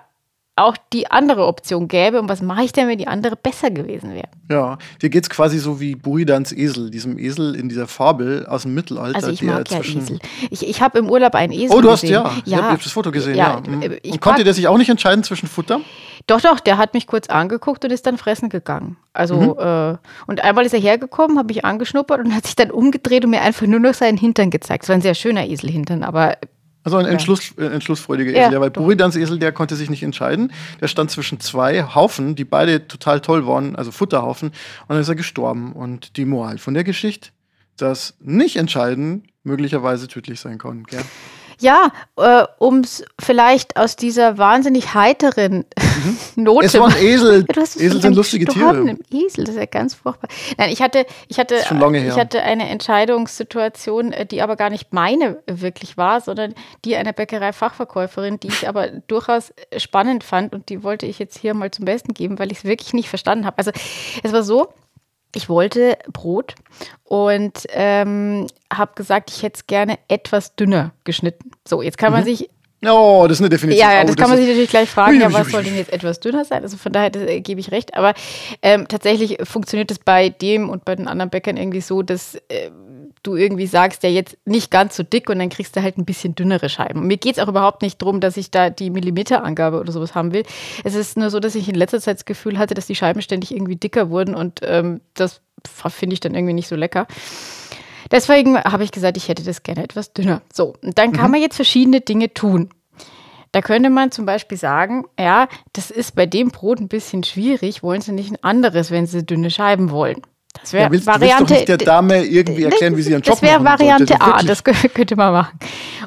auch 0.59 0.75
die 0.91 1.11
andere 1.11 1.45
Option 1.45 1.87
gäbe. 1.87 2.19
Und 2.19 2.29
was 2.29 2.41
mache 2.41 2.63
ich 2.63 2.71
denn, 2.71 2.87
wenn 2.87 2.97
die 2.97 3.05
andere 3.07 3.35
besser 3.35 3.69
gewesen 3.69 4.15
wäre? 4.15 4.27
Ja, 4.49 4.79
dir 5.03 5.09
geht's 5.09 5.29
quasi 5.29 5.59
so 5.59 5.79
wie 5.79 5.93
Buridans 5.93 6.51
Esel, 6.51 6.89
diesem 6.89 7.19
Esel 7.19 7.53
in 7.53 7.69
dieser 7.69 7.85
Fabel 7.87 8.43
aus 8.47 8.63
dem 8.63 8.73
Mittelalter. 8.73 9.17
Also 9.17 9.29
ich 9.29 9.41
der 9.41 9.53
mag 9.53 9.69
ja 9.69 9.81
Esel. 9.81 10.17
Ich, 10.49 10.67
ich 10.67 10.81
habe 10.81 10.97
im 10.97 11.11
Urlaub 11.11 11.35
einen 11.35 11.53
Esel 11.53 11.77
Oh, 11.77 11.81
du 11.81 11.91
hast 11.91 12.01
gesehen. 12.01 12.23
ja. 12.23 12.31
Ich 12.43 12.51
ja. 12.53 12.63
habe 12.63 12.81
das 12.83 12.91
Foto 12.91 13.11
gesehen, 13.11 13.35
Ja, 13.35 13.61
ja. 13.63 13.81
Äh, 13.87 13.99
ich 14.01 14.13
Und 14.13 14.21
konnte 14.21 14.39
mag- 14.39 14.45
der 14.45 14.53
sich 14.55 14.67
auch 14.67 14.79
nicht 14.79 14.89
entscheiden 14.89 15.23
zwischen 15.23 15.47
Futter? 15.47 15.79
Doch, 16.25 16.41
doch, 16.41 16.59
der 16.59 16.79
hat 16.79 16.95
mich 16.95 17.05
kurz 17.05 17.29
angeguckt 17.29 17.85
und 17.85 17.91
ist 17.91 18.07
dann 18.07 18.17
fressen 18.17 18.49
gegangen. 18.49 18.97
Also, 19.13 19.35
Mhm. 19.35 19.59
äh, 19.59 19.97
und 20.25 20.43
einmal 20.43 20.65
ist 20.65 20.73
er 20.73 20.79
hergekommen, 20.79 21.37
habe 21.37 21.53
mich 21.53 21.65
angeschnuppert 21.65 22.19
und 22.25 22.33
hat 22.35 22.47
sich 22.47 22.55
dann 22.55 22.71
umgedreht 22.71 23.23
und 23.25 23.29
mir 23.29 23.41
einfach 23.41 23.67
nur 23.67 23.79
noch 23.79 23.93
seinen 23.93 24.17
Hintern 24.17 24.49
gezeigt. 24.49 24.83
Es 24.85 24.89
war 24.89 24.95
ein 24.95 25.01
sehr 25.03 25.13
schöner 25.13 25.45
Eselhintern, 25.47 26.01
aber 26.01 26.35
Also 26.87 26.95
ein. 26.95 27.05
Entschluss, 27.05 27.53
äh, 27.57 27.65
entschlussfreudiger 27.65 28.31
Ja, 28.31 28.43
Esel, 28.43 28.53
ja, 28.53 28.61
weil. 28.61 28.69
Buridans 28.69 29.17
Esel, 29.17 29.39
der 29.39 29.51
konnte 29.51 29.75
sich 29.75 29.89
nicht 29.89 30.03
entscheiden. 30.03 30.53
Der 30.79 30.87
stand 30.87 31.11
zwischen 31.11 31.41
zwei 31.41 31.83
Haufen, 31.83 32.35
die 32.35 32.45
beide 32.45 32.87
total 32.87 33.19
toll 33.19 33.45
waren, 33.45 33.75
also 33.75 33.91
Futterhaufen, 33.91 34.49
und 34.49 34.55
dann 34.87 35.01
ist 35.01 35.09
er 35.09 35.15
gestorben. 35.15 35.73
Und 35.73 36.15
die 36.15 36.23
Moral 36.23 36.59
von 36.59 36.73
der 36.73 36.85
Geschichte, 36.85 37.31
dass 37.75 38.15
nicht 38.21 38.55
entscheiden 38.55 39.27
möglicherweise 39.43 40.07
tödlich 40.07 40.39
sein 40.39 40.59
kann. 40.59 40.85
Gell? 40.85 41.03
Ja, 41.59 41.91
äh, 42.17 42.43
um 42.59 42.79
es 42.79 43.03
vielleicht 43.19 43.77
aus 43.77 43.95
dieser 43.95 44.37
wahnsinnig 44.37 44.93
heiteren 44.93 45.65
mhm. 45.77 46.17
Note. 46.43 46.65
Es 46.65 46.79
waren 46.79 46.95
Esel. 46.97 47.45
Ja, 47.57 47.63
Esel 47.63 48.01
sind 48.01 48.15
lustige 48.15 48.45
Tiere. 48.45 48.69
Einen 48.69 48.99
Esel, 49.11 49.43
das 49.43 49.55
ist 49.55 49.59
ja 49.59 49.65
ganz 49.65 49.95
furchtbar. 49.95 50.29
Nein, 50.57 50.69
ich 50.71 50.81
hatte, 50.81 51.05
ich 51.27 51.39
hatte, 51.39 51.57
schon 51.63 51.79
lange 51.79 51.99
her. 51.99 52.13
ich 52.13 52.19
hatte 52.19 52.41
eine 52.43 52.69
Entscheidungssituation, 52.69 54.13
äh, 54.13 54.25
die 54.25 54.41
aber 54.41 54.55
gar 54.55 54.69
nicht 54.69 54.93
meine 54.93 55.41
wirklich 55.47 55.97
war, 55.97 56.21
sondern 56.21 56.53
die 56.85 56.95
einer 56.95 57.13
Bäckerei-Fachverkäuferin, 57.13 58.39
die 58.39 58.47
ich 58.47 58.67
aber 58.67 58.87
durchaus 59.07 59.53
spannend 59.77 60.23
fand 60.23 60.53
und 60.53 60.69
die 60.69 60.83
wollte 60.83 61.05
ich 61.05 61.19
jetzt 61.19 61.37
hier 61.37 61.53
mal 61.53 61.71
zum 61.71 61.85
Besten 61.85 62.13
geben, 62.13 62.37
weil 62.39 62.51
ich 62.51 62.59
es 62.59 62.63
wirklich 62.63 62.93
nicht 62.93 63.09
verstanden 63.09 63.45
habe. 63.45 63.57
Also 63.57 63.71
es 64.23 64.31
war 64.31 64.43
so, 64.43 64.69
ich 65.37 65.49
wollte 65.49 65.97
Brot 66.11 66.55
und 67.03 67.67
ähm, 67.69 68.47
habe 68.73 68.91
gesagt, 68.95 69.29
ich 69.29 69.43
hätte 69.43 69.57
es 69.57 69.67
gerne 69.67 69.99
etwas 70.07 70.55
dünner 70.55 70.91
geschnitten. 71.03 71.51
So, 71.65 71.81
jetzt 71.81 71.97
kann 71.97 72.11
man 72.11 72.21
mhm. 72.21 72.25
sich 72.25 72.49
Oh, 72.85 73.25
das 73.27 73.37
ist 73.37 73.41
eine 73.41 73.49
Definition. 73.49 73.87
Ja, 73.87 73.95
ja 73.95 74.01
das, 74.03 74.11
oh, 74.11 74.13
das 74.13 74.21
kann 74.21 74.29
man 74.29 74.37
sich 74.37 74.47
natürlich 74.47 74.69
gleich 74.69 74.89
fragen, 74.89 75.19
ja, 75.19 75.33
was 75.33 75.49
soll 75.49 75.63
denn 75.63 75.75
jetzt 75.75 75.91
etwas 75.91 76.19
dünner 76.19 76.45
sein? 76.45 76.61
Also 76.61 76.77
von 76.77 76.91
daher 76.91 77.09
das, 77.09 77.23
äh, 77.23 77.41
gebe 77.41 77.59
ich 77.59 77.71
recht. 77.71 77.95
Aber 77.95 78.13
ähm, 78.61 78.87
tatsächlich 78.87 79.39
funktioniert 79.43 79.89
es 79.89 79.97
bei 79.97 80.29
dem 80.29 80.69
und 80.69 80.85
bei 80.85 80.95
den 80.95 81.07
anderen 81.07 81.31
Bäckern 81.31 81.57
irgendwie 81.57 81.81
so, 81.81 82.03
dass 82.03 82.35
äh, 82.49 82.69
du 83.23 83.35
irgendwie 83.35 83.67
sagst, 83.67 84.03
ja 84.03 84.09
jetzt 84.09 84.37
nicht 84.45 84.71
ganz 84.71 84.95
so 84.95 85.03
dick 85.03 85.29
und 85.29 85.39
dann 85.39 85.49
kriegst 85.49 85.75
du 85.75 85.81
halt 85.81 85.97
ein 85.97 86.05
bisschen 86.05 86.35
dünnere 86.35 86.69
Scheiben. 86.69 87.07
mir 87.07 87.17
geht 87.17 87.37
es 87.37 87.43
auch 87.43 87.47
überhaupt 87.47 87.81
nicht 87.81 88.01
darum, 88.01 88.19
dass 88.19 88.37
ich 88.37 88.51
da 88.51 88.69
die 88.69 88.89
Millimeterangabe 88.89 89.79
oder 89.79 89.91
sowas 89.91 90.15
haben 90.15 90.33
will. 90.33 90.43
Es 90.83 90.95
ist 90.95 91.17
nur 91.17 91.29
so, 91.29 91.39
dass 91.39 91.55
ich 91.55 91.67
in 91.69 91.75
letzter 91.75 91.99
Zeit 91.99 92.17
das 92.17 92.25
Gefühl 92.25 92.57
hatte, 92.57 92.73
dass 92.73 92.87
die 92.87 92.95
Scheiben 92.95 93.21
ständig 93.21 93.51
irgendwie 93.51 93.75
dicker 93.75 94.09
wurden 94.09 94.35
und 94.35 94.61
ähm, 94.63 95.01
das 95.13 95.41
finde 95.89 96.13
ich 96.13 96.19
dann 96.19 96.35
irgendwie 96.35 96.53
nicht 96.53 96.67
so 96.67 96.75
lecker. 96.75 97.07
Deswegen 98.11 98.57
habe 98.57 98.83
ich 98.83 98.91
gesagt, 98.91 99.17
ich 99.17 99.27
hätte 99.27 99.43
das 99.43 99.63
gerne 99.63 99.83
etwas 99.83 100.13
dünner. 100.13 100.41
So, 100.53 100.75
und 100.81 100.97
dann 100.97 101.11
kann 101.11 101.25
mhm. 101.25 101.31
man 101.31 101.41
jetzt 101.41 101.55
verschiedene 101.55 102.01
Dinge 102.01 102.33
tun. 102.33 102.69
Da 103.51 103.61
könnte 103.61 103.89
man 103.89 104.11
zum 104.11 104.25
Beispiel 104.25 104.57
sagen, 104.57 105.05
ja, 105.19 105.47
das 105.73 105.89
ist 105.89 106.15
bei 106.15 106.25
dem 106.25 106.49
Brot 106.49 106.79
ein 106.79 106.89
bisschen 106.89 107.23
schwierig, 107.23 107.81
wollen 107.83 108.01
Sie 108.01 108.11
nicht 108.11 108.31
ein 108.31 108.43
anderes, 108.43 108.91
wenn 108.91 109.07
Sie 109.07 109.25
dünne 109.25 109.49
Scheiben 109.49 109.89
wollen. 109.89 110.21
Das 110.61 110.73
wäre 110.73 110.93
ja, 110.93 111.05
Variante. 111.05 111.55
Du 111.55 111.65
der 111.65 111.77
Dame 111.77 112.23
irgendwie 112.23 112.63
erklären, 112.63 112.97
wie 112.97 113.01
sie 113.01 113.11
ihren 113.11 113.21
Job 113.21 113.35
Das 113.35 113.41
wäre 113.41 113.63
Variante 113.63 114.19
A, 114.19 114.41
das 114.43 114.63
könnte 114.63 115.15
man 115.15 115.33
machen. 115.33 115.59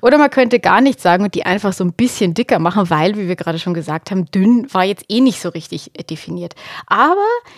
Oder 0.02 0.18
man 0.18 0.30
könnte 0.30 0.60
gar 0.60 0.80
nichts 0.80 1.02
sagen 1.02 1.24
und 1.24 1.34
die 1.34 1.44
einfach 1.44 1.72
so 1.72 1.84
ein 1.84 1.92
bisschen 1.92 2.34
dicker 2.34 2.58
machen, 2.58 2.88
weil, 2.90 3.16
wie 3.16 3.28
wir 3.28 3.36
gerade 3.36 3.58
schon 3.58 3.74
gesagt 3.74 4.10
haben, 4.10 4.26
dünn 4.26 4.66
war 4.72 4.84
jetzt 4.84 5.04
eh 5.08 5.20
nicht 5.20 5.40
so 5.40 5.48
richtig 5.50 5.90
äh, 5.98 6.04
definiert. 6.04 6.54
Aber 6.86 7.16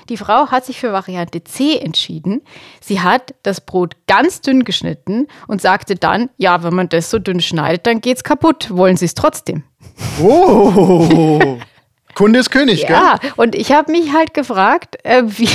die 0.08 0.16
Frau 0.16 0.48
hat 0.48 0.64
sich 0.64 0.80
für 0.80 0.92
Variante 0.92 1.44
C 1.44 1.78
entschieden. 1.78 2.42
Sie 2.80 3.00
hat 3.00 3.34
das 3.42 3.60
Brot 3.60 3.96
ganz 4.06 4.40
dünn 4.40 4.64
geschnitten 4.64 5.28
und 5.46 5.60
sagte 5.60 5.96
dann, 5.96 6.30
ja, 6.36 6.62
wenn 6.62 6.74
man 6.74 6.88
das 6.88 7.10
so 7.10 7.18
dünn 7.18 7.40
schneidet, 7.40 7.86
dann 7.86 8.00
geht's 8.00 8.24
kaputt. 8.24 8.68
Wollen 8.70 8.96
Sie 8.96 9.06
es 9.06 9.14
trotzdem? 9.14 9.64
Oh, 10.20 11.58
Kunde 12.14 12.38
ist 12.38 12.50
König, 12.50 12.82
ja, 12.82 12.88
gell? 12.88 12.96
Ja, 12.96 13.32
und 13.36 13.54
ich 13.54 13.72
habe 13.72 13.90
mich 13.90 14.12
halt 14.12 14.34
gefragt, 14.34 14.98
äh, 15.04 15.22
wie 15.26 15.48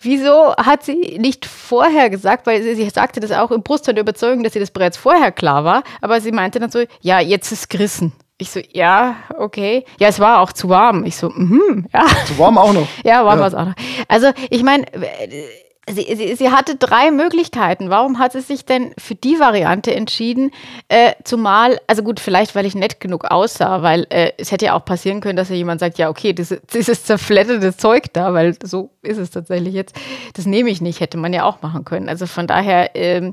Wieso 0.00 0.54
hat 0.56 0.84
sie 0.84 1.18
nicht 1.18 1.46
vorher 1.46 2.10
gesagt, 2.10 2.46
weil 2.46 2.62
sie, 2.62 2.74
sie 2.74 2.88
sagte 2.90 3.20
das 3.20 3.32
auch 3.32 3.50
im 3.50 3.62
Brust 3.62 3.86
der 3.86 3.98
Überzeugung, 3.98 4.42
dass 4.42 4.52
sie 4.52 4.60
das 4.60 4.70
bereits 4.70 4.96
vorher 4.96 5.32
klar 5.32 5.64
war, 5.64 5.82
aber 6.00 6.20
sie 6.20 6.32
meinte 6.32 6.58
dann 6.58 6.70
so, 6.70 6.84
ja, 7.00 7.20
jetzt 7.20 7.52
ist 7.52 7.70
gerissen. 7.70 8.12
Ich 8.38 8.50
so, 8.50 8.60
ja, 8.72 9.16
okay. 9.38 9.86
Ja, 9.98 10.08
es 10.08 10.20
war 10.20 10.40
auch 10.40 10.52
zu 10.52 10.68
warm. 10.68 11.04
Ich 11.06 11.16
so, 11.16 11.30
mhm, 11.30 11.86
ja. 11.92 12.06
Zu 12.26 12.38
warm 12.38 12.58
auch 12.58 12.74
noch. 12.74 12.86
ja, 13.04 13.24
warm 13.24 13.38
ja. 13.38 13.40
war 13.40 13.48
es 13.48 13.54
auch 13.54 13.64
noch. 13.64 13.74
Also, 14.08 14.30
ich 14.50 14.62
meine, 14.62 14.84
Sie, 15.88 16.16
sie, 16.16 16.34
sie, 16.34 16.50
hatte 16.50 16.74
drei 16.74 17.12
Möglichkeiten. 17.12 17.90
Warum 17.90 18.18
hat 18.18 18.32
sie 18.32 18.40
sich 18.40 18.64
denn 18.64 18.92
für 18.98 19.14
die 19.14 19.38
Variante 19.38 19.94
entschieden? 19.94 20.50
Äh, 20.88 21.12
zumal, 21.22 21.80
also 21.86 22.02
gut, 22.02 22.18
vielleicht 22.18 22.56
weil 22.56 22.66
ich 22.66 22.74
nett 22.74 22.98
genug 22.98 23.24
aussah, 23.26 23.82
weil 23.82 24.04
äh, 24.10 24.32
es 24.36 24.50
hätte 24.50 24.64
ja 24.64 24.74
auch 24.74 24.84
passieren 24.84 25.20
können, 25.20 25.36
dass 25.36 25.48
ja 25.48 25.54
jemand 25.54 25.78
sagt, 25.78 25.98
ja, 25.98 26.08
okay, 26.08 26.32
diese, 26.32 26.60
dieses 26.74 27.04
zerfledderte 27.04 27.76
Zeug 27.76 28.12
da, 28.12 28.34
weil 28.34 28.56
so 28.64 28.90
ist 29.02 29.18
es 29.18 29.30
tatsächlich 29.30 29.74
jetzt, 29.74 29.94
das 30.34 30.44
nehme 30.44 30.70
ich 30.70 30.80
nicht, 30.80 30.98
hätte 30.98 31.18
man 31.18 31.32
ja 31.32 31.44
auch 31.44 31.62
machen 31.62 31.84
können. 31.84 32.08
Also 32.08 32.26
von 32.26 32.48
daher, 32.48 32.96
ähm, 32.96 33.30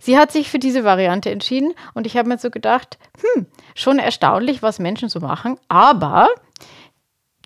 sie 0.00 0.18
hat 0.18 0.32
sich 0.32 0.50
für 0.50 0.58
diese 0.58 0.82
Variante 0.82 1.30
entschieden 1.30 1.74
und 1.94 2.08
ich 2.08 2.16
habe 2.16 2.28
mir 2.28 2.38
so 2.38 2.50
gedacht, 2.50 2.98
hm, 3.20 3.46
schon 3.76 4.00
erstaunlich, 4.00 4.62
was 4.62 4.80
Menschen 4.80 5.08
so 5.08 5.20
machen, 5.20 5.60
aber 5.68 6.28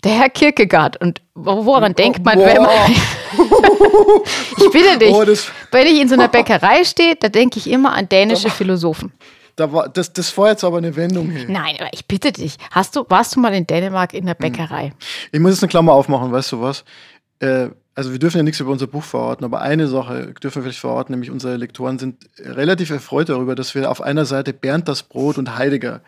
der 0.03 0.11
Herr 0.13 0.29
Kierkegaard. 0.29 0.97
Und 1.01 1.21
woran 1.35 1.91
oh, 1.91 1.93
denkt 1.93 2.23
man, 2.23 2.37
boah. 2.37 2.45
wenn 2.45 2.61
man. 2.61 2.91
ich 4.57 4.71
bitte 4.71 4.97
dich, 4.97 5.13
oh, 5.13 5.25
wenn 5.71 5.87
ich 5.87 6.01
in 6.01 6.07
so 6.07 6.15
einer 6.15 6.27
Bäckerei 6.27 6.83
stehe, 6.83 7.15
da 7.15 7.29
denke 7.29 7.59
ich 7.59 7.69
immer 7.69 7.93
an 7.93 8.09
dänische 8.09 8.49
Philosophen. 8.49 9.11
Da 9.55 9.73
war, 9.73 9.89
das, 9.89 10.13
das 10.13 10.35
war 10.37 10.49
jetzt 10.49 10.63
aber 10.63 10.77
eine 10.77 10.95
Wendung 10.95 11.29
hier. 11.31 11.49
Nein, 11.49 11.75
aber 11.79 11.89
ich 11.91 12.07
bitte 12.07 12.31
dich. 12.31 12.55
Hast 12.71 12.95
du, 12.95 13.05
warst 13.09 13.35
du 13.35 13.41
mal 13.41 13.53
in 13.53 13.67
Dänemark 13.67 14.13
in 14.13 14.25
der 14.25 14.35
hm. 14.35 14.39
Bäckerei? 14.39 14.93
Ich 15.31 15.39
muss 15.39 15.51
jetzt 15.51 15.63
eine 15.63 15.69
Klammer 15.69 15.93
aufmachen, 15.93 16.31
weißt 16.31 16.53
du 16.53 16.61
was? 16.61 16.85
Äh, 17.39 17.67
also 17.99 18.13
wir 18.13 18.19
dürfen 18.19 18.37
ja 18.37 18.43
nichts 18.43 18.61
über 18.61 18.71
unser 18.71 18.87
Buch 18.87 19.03
verraten, 19.03 19.43
aber 19.43 19.59
eine 19.59 19.89
Sache 19.89 20.33
dürfen 20.41 20.55
wir 20.55 20.63
vielleicht 20.63 20.79
verraten, 20.79 21.11
nämlich 21.11 21.31
unsere 21.31 21.57
Lektoren 21.57 21.99
sind 21.99 22.29
relativ 22.39 22.91
erfreut 22.91 23.27
darüber, 23.27 23.55
dass 23.55 23.75
wir 23.75 23.91
auf 23.91 23.99
einer 23.99 24.23
Seite 24.23 24.53
Bernd 24.53 24.87
das 24.87 25.03
Brot 25.03 25.37
und 25.37 25.57
Heidegger 25.57 25.99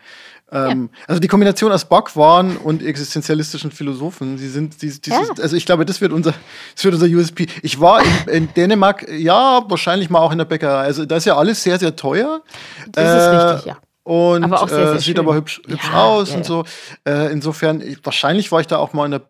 ähm, 0.50 0.88
ja. 0.90 1.04
Also 1.06 1.20
die 1.20 1.28
Kombination 1.28 1.70
aus 1.70 1.84
Backwaren 1.84 2.56
und 2.56 2.82
existenzialistischen 2.82 3.70
Philosophen, 3.70 4.38
sie 4.38 4.48
sind, 4.48 4.80
die, 4.80 5.00
die, 5.00 5.10
ja. 5.10 5.20
also 5.40 5.54
ich 5.54 5.66
glaube, 5.66 5.84
das 5.84 6.00
wird 6.00 6.12
unser, 6.12 6.32
das 6.74 6.84
wird 6.84 6.94
unser 6.94 7.06
USP. 7.06 7.46
Ich 7.62 7.78
war 7.78 8.02
in, 8.02 8.28
in, 8.32 8.54
Dänemark, 8.54 9.06
ja, 9.10 9.62
wahrscheinlich 9.68 10.08
mal 10.08 10.20
auch 10.20 10.32
in 10.32 10.38
der 10.38 10.46
Bäckerei. 10.46 10.82
Also 10.82 11.04
da 11.04 11.16
ist 11.16 11.26
ja 11.26 11.36
alles 11.36 11.62
sehr, 11.62 11.78
sehr 11.78 11.94
teuer. 11.94 12.42
Das 12.90 13.04
äh, 13.04 13.18
ist 13.18 13.54
richtig, 13.54 13.66
ja. 13.66 13.78
Und 14.04 14.44
aber 14.44 14.68
sehr, 14.68 14.88
sehr 14.88 14.96
äh, 14.96 15.00
sieht 15.00 15.18
aber 15.18 15.34
hübsch, 15.34 15.62
hübsch 15.66 15.88
ja, 15.90 16.04
aus 16.04 16.32
und 16.32 16.44
so. 16.44 16.64
Äh, 17.04 17.32
insofern, 17.32 17.82
wahrscheinlich 18.02 18.50
war 18.50 18.60
ich 18.60 18.66
da 18.66 18.78
auch 18.78 18.92
mal 18.92 19.04
in 19.04 19.12
der 19.12 19.22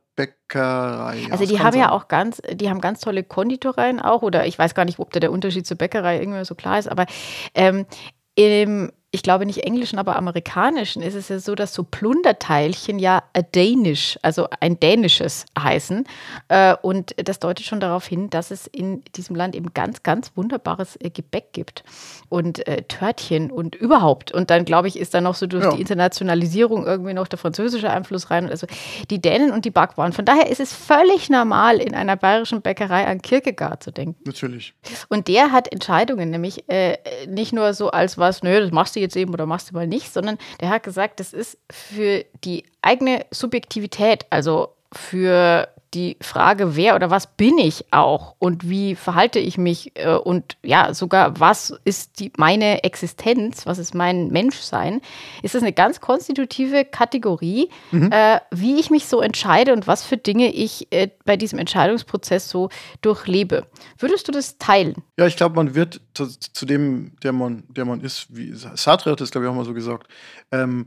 Bäckerei. 0.53 1.27
Also 1.31 1.47
die 1.47 1.59
haben 1.59 1.73
sein. 1.73 1.81
ja 1.81 1.91
auch 1.93 2.09
ganz, 2.09 2.41
die 2.53 2.69
haben 2.69 2.81
ganz 2.81 3.01
tolle 3.01 3.25
Konditoreien 3.25 4.01
auch, 4.01 4.23
oder 4.23 4.47
ich 4.47 4.59
weiß 4.59 4.75
gar 4.75 4.85
nicht, 4.85 4.99
ob 4.99 5.13
da 5.13 5.21
der 5.21 5.33
Unterschied 5.33 5.67
zur 5.67 5.79
Bäckerei 5.79 6.21
irgendwie 6.21 6.45
so 6.45 6.55
klar 6.55 6.79
ist, 6.79 6.89
aber 6.89 7.07
ähm, 7.55 7.87
im 8.35 8.93
ich 9.15 9.23
glaube 9.23 9.45
nicht 9.45 9.65
englischen, 9.65 9.99
aber 9.99 10.17
amerikanischen 10.17 11.03
ist 11.03 11.15
es 11.15 11.29
ja 11.29 11.39
so, 11.39 11.55
dass 11.55 11.75
so 11.75 11.85
Plunderteilchen 11.85 12.99
ja 12.99 13.23
a 13.35 13.43
Danish, 13.43 14.19
also 14.23 14.49
ein 14.59 14.81
dänisches 14.81 15.45
heißen. 15.57 16.07
Äh, 16.49 16.75
und 16.81 17.15
das 17.23 17.39
deutet 17.39 17.67
schon 17.67 17.79
darauf 17.79 18.07
hin, 18.07 18.31
dass 18.31 18.51
es 18.51 18.67
in 18.67 19.05
diesem 19.15 19.37
Land 19.37 19.55
eben 19.55 19.75
ganz, 19.75 20.03
ganz 20.03 20.33
wunderbares 20.35 20.97
äh, 20.97 21.11
Gebäck 21.11 21.53
gibt 21.53 21.85
und 22.31 22.67
äh, 22.67 22.85
Törtchen 22.85 23.51
und 23.51 23.75
überhaupt. 23.75 24.33
Und 24.33 24.49
dann, 24.49 24.65
glaube 24.65 24.89
ich, 24.89 24.99
ist 24.99 25.13
da 25.13 25.21
noch 25.21 25.35
so 25.35 25.47
durch 25.47 25.65
ja. 25.65 25.73
die 25.73 25.83
Internationalisierung 25.83 26.87
irgendwie 26.87 27.13
noch 27.13 27.29
der 27.29 27.39
französische 27.39 27.91
Einfluss 27.91 28.31
rein. 28.31 28.49
Also 28.49 28.67
die 29.11 29.21
Dänen 29.21 29.53
und 29.53 29.67
die 29.67 29.71
Backwaren. 29.71 30.15
Von 30.15 30.25
daher 30.25 30.49
ist 30.49 30.61
es 30.61 30.73
völlig 30.73 31.29
normal, 31.29 31.83
in 31.83 31.95
einer 31.95 32.17
bayerischen 32.17 32.63
Bäckerei 32.63 33.07
an 33.07 33.21
Kierkegaard 33.21 33.83
zu 33.83 33.91
denken. 33.91 34.19
Natürlich. 34.25 34.73
Und 35.11 35.29
der 35.29 35.53
hat 35.53 35.71
Entscheidungen, 35.71 36.31
nämlich 36.31 36.67
äh, 36.71 36.97
nicht 37.29 37.53
nur 37.53 37.75
so 37.75 37.91
als 37.91 38.17
was, 38.17 38.43
nö, 38.43 38.59
das 38.59 38.71
machst 38.71 38.97
du 38.97 39.02
jetzt 39.03 39.17
eben 39.17 39.33
oder 39.33 39.47
machst 39.47 39.71
du 39.71 39.75
mal 39.75 39.87
nicht, 39.87 40.13
sondern 40.13 40.39
der 40.61 40.71
hat 40.71 40.83
gesagt, 40.83 41.21
das 41.21 41.33
ist 41.33 41.59
für 41.71 42.25
die 42.45 42.65
eigene 42.81 43.27
Subjektivität, 43.31 44.27
also 44.31 44.75
für 44.93 45.69
die 45.95 46.17
Frage, 46.21 46.77
wer 46.77 46.95
oder 46.95 47.11
was 47.11 47.27
bin 47.27 47.59
ich 47.59 47.85
auch 47.91 48.35
und 48.39 48.69
wie 48.69 48.95
verhalte 48.95 49.39
ich 49.39 49.59
mich 49.59 49.93
äh, 49.95 50.15
und 50.15 50.57
ja, 50.63 50.95
sogar 50.95 51.39
was 51.39 51.75
ist 51.85 52.19
die, 52.19 52.33
meine 52.37 52.85
Existenz, 52.85 53.67
was 53.67 53.79
ist 53.79 53.95
mein 53.95 54.29
Menschsein, 54.29 55.01
ist 55.43 55.55
das 55.55 55.63
eine 55.63 55.73
ganz 55.73 56.01
konstitutive 56.01 56.85
Kategorie, 56.85 57.69
mhm. 57.91 58.11
äh, 58.11 58.41
wie 58.51 58.81
ich 58.81 58.91
mich 58.91 59.07
so 59.07 59.21
entscheide 59.21 59.73
und 59.73 59.87
was 59.87 60.05
für 60.05 60.17
Dinge 60.17 60.53
ich 60.53 60.91
äh, 60.93 61.09
bei 61.25 61.37
diesem 61.37 61.59
Entscheidungsprozess 61.59 62.49
so 62.49 62.71
durchlebe. 63.03 63.67
Würdest 63.99 64.29
du 64.29 64.33
das 64.33 64.59
teilen? 64.59 64.97
Ja, 65.19 65.27
ich 65.27 65.37
glaube, 65.37 65.57
man 65.57 65.75
wird 65.75 66.01
zu, 66.15 66.27
zu, 66.27 66.67
dem, 66.67 67.13
der 67.23 67.33
man, 67.33 67.65
der 67.69 67.85
man 67.85 68.01
ist, 68.01 68.27
wie 68.31 68.53
Sartre 68.53 69.13
hat 69.13 69.21
das, 69.21 69.31
glaube 69.31 69.47
ich, 69.47 69.51
auch 69.51 69.57
mal 69.57 69.65
so 69.65 69.75
gesagt, 69.75 70.09
ähm, 70.51 70.87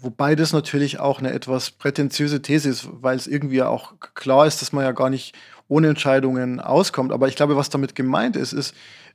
Wobei 0.00 0.34
das 0.34 0.52
natürlich 0.52 1.00
auch 1.00 1.18
eine 1.18 1.32
etwas 1.32 1.70
prätentiöse 1.70 2.42
These 2.42 2.68
ist, 2.68 2.88
weil 2.90 3.16
es 3.16 3.26
irgendwie 3.26 3.62
auch 3.62 3.94
klar 4.14 4.46
ist, 4.46 4.60
dass 4.60 4.72
man 4.72 4.84
ja 4.84 4.92
gar 4.92 5.10
nicht 5.10 5.34
ohne 5.68 5.88
Entscheidungen 5.88 6.60
auskommt. 6.60 7.12
Aber 7.12 7.28
ich 7.28 7.36
glaube, 7.36 7.56
was 7.56 7.70
damit 7.70 7.94
gemeint 7.94 8.36
ist, 8.36 8.52
ist, 8.52 8.74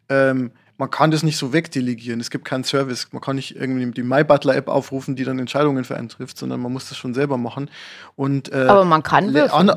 ähm, 0.10 0.51
man 0.77 0.89
kann 0.89 1.12
das 1.12 1.24
nicht 1.24 1.38
so 1.38 1.53
wegdelegieren. 1.53 2.20
Es 2.20 2.30
gibt 2.30 2.46
keinen 2.46 2.63
Service. 2.63 3.08
Man 3.12 3.22
kann 3.22 3.36
nicht 3.36 3.56
irgendwie 3.56 3.89
die 3.92 4.03
MyButler-App 4.03 4.68
aufrufen, 4.68 5.15
die 5.15 5.24
dann 5.24 5.39
Entscheidungen 5.39 5.84
für 5.84 5.96
einen 5.96 6.10
trifft, 6.10 6.38
sondern 6.38 6.60
man 6.62 6.74
muss 6.74 6.89
das 6.89 6.98
schon 6.98 7.13
selber 7.13 7.38
machen. 7.38 7.70
Und, 8.15 8.51
äh, 8.51 8.65
Aber 8.68 8.84
man 8.84 9.03
kann 9.03 9.34
würfeln. 9.34 9.72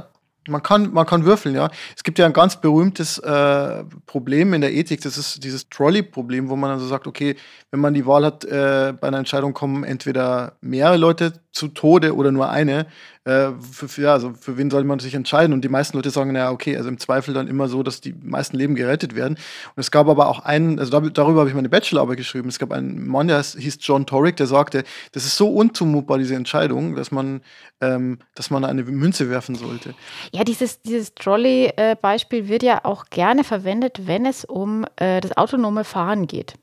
Man 0.49 0.63
kann, 0.63 0.93
man 0.93 1.07
kann 1.07 1.25
würfeln, 1.25 1.55
ja. 1.55 1.71
Es 1.97 2.03
gibt 2.03 2.19
ja 2.19 2.27
ein 2.27 2.33
ganz 2.33 2.61
berühmtes 2.61 3.19
äh, 3.19 3.85
Problem 4.07 4.55
in 4.55 4.61
der 4.61 4.73
Ethik, 4.73 5.01
das 5.01 5.19
ist 5.19 5.43
dieses 5.45 5.69
Trolley-Problem, 5.69 6.49
wo 6.49 6.57
man 6.57 6.71
also 6.71 6.87
sagt, 6.87 7.07
okay, 7.07 7.37
wenn 7.71 7.81
man 7.81 7.95
die 7.95 8.07
Wahl 8.07 8.25
hat, 8.25 8.45
äh, 8.45 8.95
bei 9.01 9.09
einer 9.09 9.19
Entscheidung 9.19 9.55
kommen 9.55 9.85
entweder 9.85 10.57
mehrere 10.61 10.97
Leute 10.97 11.33
zu 11.57 11.69
Tode 11.69 12.15
oder 12.15 12.31
nur 12.33 12.51
eine, 12.51 12.87
äh, 13.25 13.49
für, 13.73 13.89
für, 13.89 14.03
ja, 14.03 14.13
also 14.13 14.35
für 14.39 14.59
wen 14.59 14.71
soll 14.71 14.85
man 14.85 14.99
sich 14.99 15.15
entscheiden? 15.15 15.55
Und 15.55 15.63
die 15.63 15.69
meisten 15.69 15.97
Leute 15.97 16.11
sagen, 16.11 16.33
naja, 16.33 16.51
okay, 16.51 16.77
also 16.77 16.89
im 16.91 16.99
Zweifel 16.99 17.33
dann 17.33 17.49
immer 17.49 17.67
so, 17.69 17.83
dass 17.83 18.01
die 18.01 18.15
meisten 18.23 18.57
Leben 18.57 18.75
gerettet 18.75 19.17
werden. 19.17 19.35
Und 19.35 19.81
es 19.81 19.91
gab 19.91 20.07
aber 20.09 20.29
auch 20.29 20.41
einen, 20.41 20.79
also 20.79 21.01
darüber 21.01 21.41
habe 21.41 21.49
ich 21.49 21.57
meine 21.57 21.71
Bachelorarbeit 21.71 22.19
geschrieben. 22.19 22.49
Es 22.51 22.59
gab 22.59 22.73
einen 22.73 23.09
Mann, 23.09 23.29
der 23.29 23.43
hieß 23.43 23.79
John 23.81 24.05
Torrick, 24.05 24.37
der 24.37 24.47
sagte, 24.47 24.85
das 25.13 25.25
ist 25.25 25.37
so 25.37 25.49
unzumutbar, 25.49 26.19
diese 26.19 26.35
Entscheidung, 26.35 26.95
dass 26.95 27.11
man, 27.11 27.41
ähm, 27.81 28.19
dass 28.35 28.51
man 28.51 28.65
eine 28.65 28.85
Münze 28.85 29.31
werfen 29.31 29.55
sollte. 29.55 29.95
Ja, 30.33 30.45
dieses, 30.45 30.83
dieses 30.83 31.15
Trolley-Beispiel 31.15 32.49
wird 32.49 32.63
ja 32.63 32.85
auch 32.85 33.07
gerne 33.07 33.45
verwendet, 33.45 34.07
wenn 34.07 34.27
es 34.27 34.45
um 34.45 34.85
äh, 34.97 35.21
das 35.23 35.37
autonome 35.37 35.85
Fahren 35.85 36.27
geht. 36.27 36.55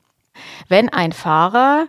Wenn 0.70 0.90
ein 0.90 1.12
Fahrer 1.12 1.88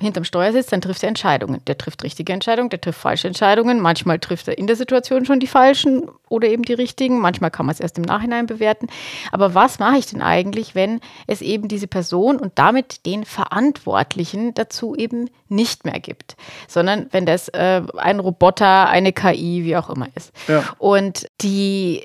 hinterm 0.00 0.24
Steuer 0.24 0.52
sitzt, 0.52 0.72
dann 0.72 0.80
trifft 0.80 1.02
er 1.02 1.10
Entscheidungen. 1.10 1.60
Der 1.66 1.76
trifft 1.76 2.02
richtige 2.02 2.32
Entscheidungen, 2.32 2.70
der 2.70 2.80
trifft 2.80 3.00
falsche 3.00 3.28
Entscheidungen. 3.28 3.80
Manchmal 3.80 4.18
trifft 4.18 4.48
er 4.48 4.56
in 4.56 4.66
der 4.66 4.76
Situation 4.76 5.26
schon 5.26 5.38
die 5.38 5.46
falschen 5.46 6.08
oder 6.28 6.48
eben 6.48 6.62
die 6.62 6.72
richtigen. 6.72 7.20
Manchmal 7.20 7.50
kann 7.50 7.66
man 7.66 7.74
es 7.74 7.80
erst 7.80 7.98
im 7.98 8.04
Nachhinein 8.04 8.46
bewerten. 8.46 8.86
Aber 9.32 9.54
was 9.54 9.78
mache 9.78 9.98
ich 9.98 10.06
denn 10.06 10.22
eigentlich, 10.22 10.74
wenn 10.74 11.00
es 11.26 11.42
eben 11.42 11.68
diese 11.68 11.88
Person 11.88 12.38
und 12.38 12.52
damit 12.54 13.04
den 13.04 13.24
Verantwortlichen 13.24 14.54
dazu 14.54 14.94
eben 14.96 15.28
nicht 15.48 15.84
mehr 15.84 16.00
gibt, 16.00 16.36
sondern 16.66 17.08
wenn 17.10 17.26
das 17.26 17.48
äh, 17.48 17.82
ein 17.98 18.20
Roboter, 18.20 18.88
eine 18.88 19.12
KI, 19.12 19.64
wie 19.64 19.76
auch 19.76 19.90
immer 19.90 20.08
ist. 20.14 20.32
Ja. 20.48 20.64
Und 20.78 21.26
die 21.42 22.02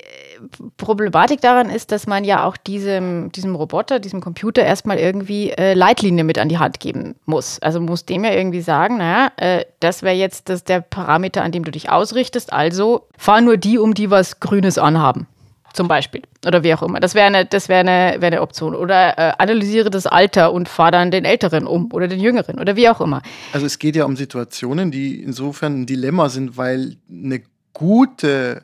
Problematik 0.76 1.40
daran 1.40 1.70
ist, 1.70 1.90
dass 1.90 2.06
man 2.06 2.24
ja 2.24 2.44
auch 2.44 2.56
diesem, 2.56 3.32
diesem 3.32 3.54
Roboter, 3.54 3.98
diesem 3.98 4.20
Computer 4.20 4.62
erstmal 4.62 4.98
irgendwie 4.98 5.50
äh, 5.50 5.74
Leitlinie 5.74 6.24
mit 6.24 6.38
an 6.38 6.48
die 6.48 6.58
Hand 6.58 6.80
geben 6.80 7.16
muss. 7.24 7.58
Also 7.60 7.77
muss 7.80 8.04
dem 8.04 8.24
ja 8.24 8.32
irgendwie 8.32 8.60
sagen, 8.60 8.98
naja, 8.98 9.32
äh, 9.36 9.64
das 9.80 10.02
wäre 10.02 10.14
jetzt 10.14 10.48
das, 10.48 10.64
der 10.64 10.80
Parameter, 10.80 11.42
an 11.42 11.52
dem 11.52 11.64
du 11.64 11.70
dich 11.70 11.90
ausrichtest. 11.90 12.52
Also 12.52 13.06
fahr 13.16 13.40
nur 13.40 13.56
die, 13.56 13.78
um 13.78 13.94
die 13.94 14.10
was 14.10 14.40
Grünes 14.40 14.78
anhaben. 14.78 15.26
Zum 15.74 15.86
Beispiel. 15.86 16.22
Oder 16.46 16.62
wie 16.62 16.74
auch 16.74 16.82
immer. 16.82 16.98
Das 16.98 17.14
wäre 17.14 17.26
eine, 17.26 17.46
wär 17.50 17.78
eine, 17.78 18.16
wär 18.20 18.26
eine 18.26 18.40
Option. 18.40 18.74
Oder 18.74 19.18
äh, 19.18 19.32
analysiere 19.38 19.90
das 19.90 20.06
Alter 20.06 20.52
und 20.52 20.68
fahr 20.68 20.90
dann 20.90 21.10
den 21.10 21.24
Älteren 21.24 21.66
um 21.66 21.92
oder 21.92 22.08
den 22.08 22.20
Jüngeren 22.20 22.58
oder 22.58 22.74
wie 22.74 22.88
auch 22.88 23.00
immer. 23.00 23.22
Also 23.52 23.66
es 23.66 23.78
geht 23.78 23.94
ja 23.94 24.04
um 24.04 24.16
Situationen, 24.16 24.90
die 24.90 25.22
insofern 25.22 25.82
ein 25.82 25.86
Dilemma 25.86 26.30
sind, 26.30 26.56
weil 26.56 26.96
eine 27.10 27.42
gute 27.74 28.62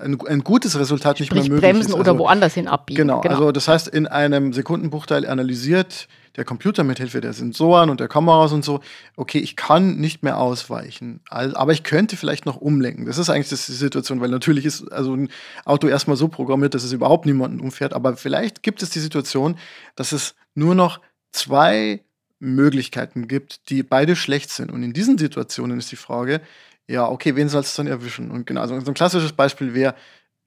ein, 0.00 0.18
ein 0.26 0.44
gutes 0.44 0.78
Resultat 0.78 1.18
Sprich, 1.18 1.30
nicht 1.30 1.34
mehr 1.34 1.48
möglich 1.48 1.60
bremsen 1.60 1.90
ist. 1.90 1.94
oder 1.94 2.12
also, 2.12 2.18
woanders 2.24 2.54
hin 2.54 2.68
abbiegen. 2.68 2.96
Genau, 2.96 3.20
genau, 3.20 3.34
also 3.34 3.52
das 3.52 3.68
heißt, 3.68 3.88
in 3.88 4.06
einem 4.06 4.52
Sekundenbruchteil 4.52 5.26
analysiert 5.26 6.08
der 6.36 6.44
Computer 6.44 6.82
mit 6.82 6.98
Hilfe 6.98 7.20
der 7.20 7.32
Sensoren 7.32 7.90
und 7.90 8.00
der 8.00 8.08
Kameras 8.08 8.52
und 8.52 8.64
so, 8.64 8.80
okay, 9.16 9.38
ich 9.38 9.54
kann 9.54 9.96
nicht 9.96 10.22
mehr 10.22 10.38
ausweichen, 10.38 11.20
aber 11.28 11.72
ich 11.72 11.84
könnte 11.84 12.16
vielleicht 12.16 12.44
noch 12.44 12.56
umlenken. 12.56 13.06
Das 13.06 13.18
ist 13.18 13.30
eigentlich 13.30 13.48
die 13.48 13.72
Situation, 13.72 14.20
weil 14.20 14.30
natürlich 14.30 14.64
ist 14.64 14.90
also 14.90 15.14
ein 15.14 15.28
Auto 15.64 15.86
erstmal 15.86 16.16
so 16.16 16.28
programmiert, 16.28 16.74
dass 16.74 16.82
es 16.82 16.92
überhaupt 16.92 17.26
niemanden 17.26 17.60
umfährt, 17.60 17.92
aber 17.92 18.16
vielleicht 18.16 18.62
gibt 18.62 18.82
es 18.82 18.90
die 18.90 18.98
Situation, 18.98 19.56
dass 19.94 20.12
es 20.12 20.34
nur 20.54 20.74
noch 20.74 21.00
zwei 21.30 22.00
Möglichkeiten 22.40 23.28
gibt, 23.28 23.70
die 23.70 23.82
beide 23.82 24.16
schlecht 24.16 24.50
sind. 24.50 24.70
Und 24.70 24.82
in 24.82 24.92
diesen 24.92 25.18
Situationen 25.18 25.78
ist 25.78 25.92
die 25.92 25.96
Frage, 25.96 26.40
ja, 26.88 27.08
okay, 27.08 27.36
wen 27.36 27.48
soll 27.48 27.62
es 27.62 27.74
dann 27.74 27.86
erwischen? 27.86 28.30
Und 28.30 28.46
genau, 28.46 28.60
also 28.60 28.74
ein 28.74 28.94
klassisches 28.94 29.32
Beispiel 29.32 29.74
wäre 29.74 29.94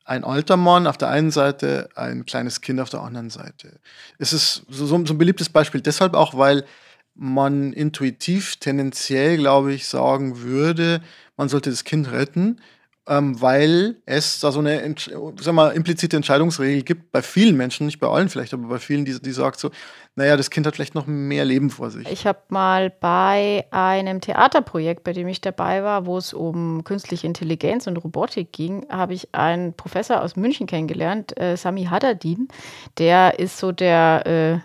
ein 0.06 0.24
alter 0.24 0.56
Mann 0.56 0.88
auf 0.88 0.98
der 0.98 1.10
einen 1.10 1.32
Seite, 1.32 1.90
ein 1.96 2.26
kleines 2.26 2.62
Kind 2.62 2.80
auf 2.80 2.90
der 2.90 3.02
anderen 3.02 3.30
Seite. 3.30 3.80
Es 4.18 4.32
ist 4.34 4.64
so, 4.70 4.86
so 4.86 4.96
ein 4.96 5.18
beliebtes 5.18 5.50
Beispiel 5.50 5.82
deshalb 5.82 6.14
auch, 6.14 6.38
weil 6.38 6.64
man 7.14 7.74
intuitiv 7.74 8.58
tendenziell, 8.58 9.38
glaube 9.38 9.74
ich, 9.74 9.88
sagen 9.88 10.42
würde, 10.42 11.02
man 11.36 11.50
sollte 11.50 11.70
das 11.70 11.84
Kind 11.84 12.12
retten, 12.12 12.62
ähm, 13.08 13.42
weil 13.42 13.96
es 14.06 14.40
da 14.40 14.52
so 14.52 14.60
eine 14.60 14.96
sag 15.40 15.54
mal, 15.54 15.70
implizite 15.70 16.18
Entscheidungsregel 16.18 16.84
gibt, 16.84 17.12
bei 17.12 17.22
vielen 17.22 17.56
Menschen, 17.56 17.86
nicht 17.86 18.00
bei 18.00 18.08
allen 18.08 18.30
vielleicht, 18.30 18.54
aber 18.54 18.68
bei 18.68 18.80
vielen, 18.80 19.06
die, 19.06 19.20
die 19.20 19.32
sagt 19.32 19.60
so, 19.60 19.72
naja, 20.16 20.36
das 20.36 20.50
Kind 20.50 20.66
hat 20.66 20.76
vielleicht 20.76 20.96
noch 20.96 21.08
mehr 21.08 21.46
Leben 21.46 21.70
vor 21.70 21.92
sich. 21.92 22.10
Ich 22.12 22.26
habe 22.26 22.40
mal 22.50 22.90
bei 22.90 23.66
einem 23.72 24.20
Theaterprojekt, 24.20 25.04
bei 25.04 25.14
dem 25.14 25.28
ich 25.28 25.42
dabei 25.42 25.84
war, 25.84 26.06
wo 26.06 26.18
es 26.18 26.34
um 26.34 26.84
künstliche 26.84 27.28
Intelligenz 27.28 27.88
und 27.88 27.98
Robotik 27.98 28.52
ging, 28.52 28.86
habe 28.90 29.14
ich 29.14 29.34
einen 29.34 29.74
Professor 29.74 30.22
aus 30.22 30.36
München 30.36 30.68
kennengelernt, 30.68 31.40
äh, 31.40 31.56
Sami 31.56 31.86
Haddadin. 31.86 32.48
Der 32.98 33.40
ist 33.40 33.58
so 33.58 33.72
der 33.72 34.26
äh, 34.26 34.60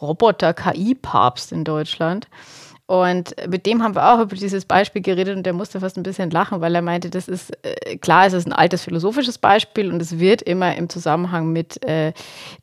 Roboter-KI-Papst 0.00 1.52
in 1.52 1.64
Deutschland. 1.64 2.28
Und 2.86 3.34
mit 3.48 3.64
dem 3.64 3.82
haben 3.82 3.94
wir 3.94 4.12
auch 4.12 4.20
über 4.20 4.36
dieses 4.36 4.66
Beispiel 4.66 5.00
geredet 5.00 5.38
und 5.38 5.46
der 5.46 5.54
musste 5.54 5.80
fast 5.80 5.96
ein 5.96 6.02
bisschen 6.02 6.28
lachen, 6.30 6.60
weil 6.60 6.74
er 6.74 6.82
meinte, 6.82 7.08
das 7.08 7.28
ist 7.28 7.50
äh, 7.64 7.96
klar, 7.96 8.26
es 8.26 8.34
ist 8.34 8.46
ein 8.46 8.52
altes 8.52 8.82
philosophisches 8.82 9.38
Beispiel 9.38 9.90
und 9.90 10.02
es 10.02 10.18
wird 10.18 10.42
immer 10.42 10.76
im 10.76 10.90
Zusammenhang 10.90 11.50
mit 11.50 11.82
äh, 11.82 12.12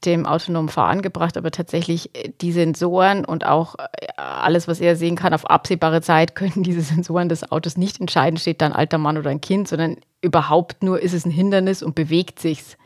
dem 0.06 0.28
autonomen 0.28 0.70
Fahren 0.70 1.02
gebracht, 1.02 1.38
aber 1.38 1.50
tatsächlich 1.50 2.16
äh, 2.16 2.32
die 2.40 2.52
Sensoren 2.52 3.26
und 3.26 3.48
auch 3.48 3.74
äh, 3.80 4.08
alles, 4.16 4.68
was 4.68 4.80
er 4.80 4.96
sehen 4.96 5.16
kann, 5.16 5.34
auf 5.34 5.50
absehbare 5.50 6.02
Zeit 6.02 6.36
können 6.36 6.62
diese 6.62 6.82
Sensoren 6.82 7.28
des 7.28 7.52
Autos 7.52 7.76
nicht 7.76 8.00
entscheiden, 8.00 8.38
steht 8.38 8.62
da 8.62 8.68
ein 8.68 8.74
alter 8.74 9.00
Mann 9.00 9.18
oder 9.18 9.32
ein 9.32 9.42
Kind, 9.42 9.68
sondern 9.68 9.98
überhaupt 10.22 10.84
nur 10.84 11.02
ist 11.02 11.14
es 11.14 11.26
ein 11.26 11.32
Hindernis 11.32 11.82
und 11.84 11.96
bewegt 11.96 12.40
sich's. 12.40 12.78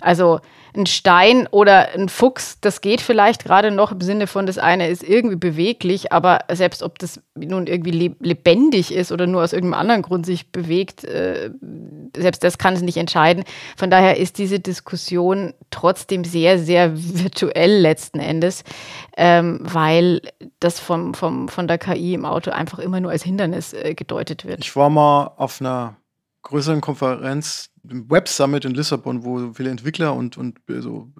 Also 0.00 0.40
ein 0.76 0.86
Stein 0.86 1.46
oder 1.50 1.90
ein 1.94 2.08
Fuchs, 2.08 2.60
das 2.60 2.80
geht 2.80 3.00
vielleicht 3.00 3.44
gerade 3.44 3.70
noch 3.70 3.90
im 3.90 4.00
Sinne 4.00 4.26
von, 4.26 4.46
das 4.46 4.58
eine 4.58 4.88
ist 4.88 5.02
irgendwie 5.02 5.36
beweglich, 5.36 6.12
aber 6.12 6.40
selbst 6.52 6.82
ob 6.82 6.98
das 6.98 7.20
nun 7.34 7.66
irgendwie 7.66 8.14
lebendig 8.20 8.94
ist 8.94 9.10
oder 9.10 9.26
nur 9.26 9.42
aus 9.42 9.52
irgendeinem 9.52 9.80
anderen 9.80 10.02
Grund 10.02 10.26
sich 10.26 10.52
bewegt, 10.52 11.04
äh, 11.04 11.50
selbst 12.16 12.44
das 12.44 12.58
kann 12.58 12.74
es 12.74 12.82
nicht 12.82 12.96
entscheiden. 12.96 13.44
Von 13.76 13.90
daher 13.90 14.18
ist 14.18 14.38
diese 14.38 14.60
Diskussion 14.60 15.54
trotzdem 15.70 16.24
sehr, 16.24 16.58
sehr 16.58 16.92
virtuell 16.94 17.80
letzten 17.80 18.20
Endes, 18.20 18.62
ähm, 19.16 19.60
weil 19.62 20.20
das 20.60 20.78
vom, 20.78 21.14
vom, 21.14 21.48
von 21.48 21.66
der 21.66 21.78
KI 21.78 22.14
im 22.14 22.24
Auto 22.24 22.50
einfach 22.50 22.78
immer 22.78 23.00
nur 23.00 23.10
als 23.10 23.22
Hindernis 23.22 23.72
äh, 23.72 23.94
gedeutet 23.94 24.44
wird. 24.44 24.60
Ich 24.60 24.76
war 24.76 24.90
mal 24.90 25.32
auf 25.36 25.60
einer 25.60 25.96
größeren 26.42 26.80
Konferenz, 26.80 27.70
dem 27.82 28.10
Web 28.10 28.28
Summit 28.28 28.64
in 28.64 28.74
Lissabon, 28.74 29.24
wo 29.24 29.52
viele 29.52 29.70
Entwickler 29.70 30.14
und, 30.14 30.36
und 30.36 30.58
so 30.68 31.12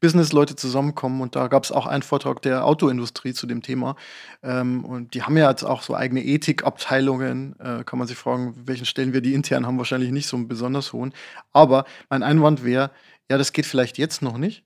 Business-Leute 0.00 0.56
zusammenkommen. 0.56 1.20
Und 1.20 1.36
da 1.36 1.48
gab 1.48 1.64
es 1.64 1.72
auch 1.72 1.86
einen 1.86 2.02
Vortrag 2.02 2.42
der 2.42 2.64
Autoindustrie 2.64 3.32
zu 3.32 3.46
dem 3.46 3.62
Thema. 3.62 3.96
Ähm, 4.42 4.84
und 4.84 5.14
die 5.14 5.22
haben 5.22 5.36
ja 5.36 5.50
jetzt 5.50 5.64
auch 5.64 5.82
so 5.82 5.94
eigene 5.94 6.24
Ethikabteilungen. 6.24 7.58
Äh, 7.58 7.84
kann 7.84 7.98
man 7.98 8.08
sich 8.08 8.16
fragen, 8.16 8.54
welchen 8.66 8.86
Stellen 8.86 9.12
wir 9.12 9.20
die 9.20 9.34
intern 9.34 9.66
haben, 9.66 9.78
wahrscheinlich 9.78 10.10
nicht 10.10 10.26
so 10.26 10.36
einen 10.36 10.48
besonders 10.48 10.92
hohen. 10.92 11.14
Aber 11.52 11.84
mein 12.08 12.22
Einwand 12.22 12.64
wäre, 12.64 12.90
ja, 13.30 13.38
das 13.38 13.52
geht 13.52 13.66
vielleicht 13.66 13.98
jetzt 13.98 14.22
noch 14.22 14.38
nicht. 14.38 14.64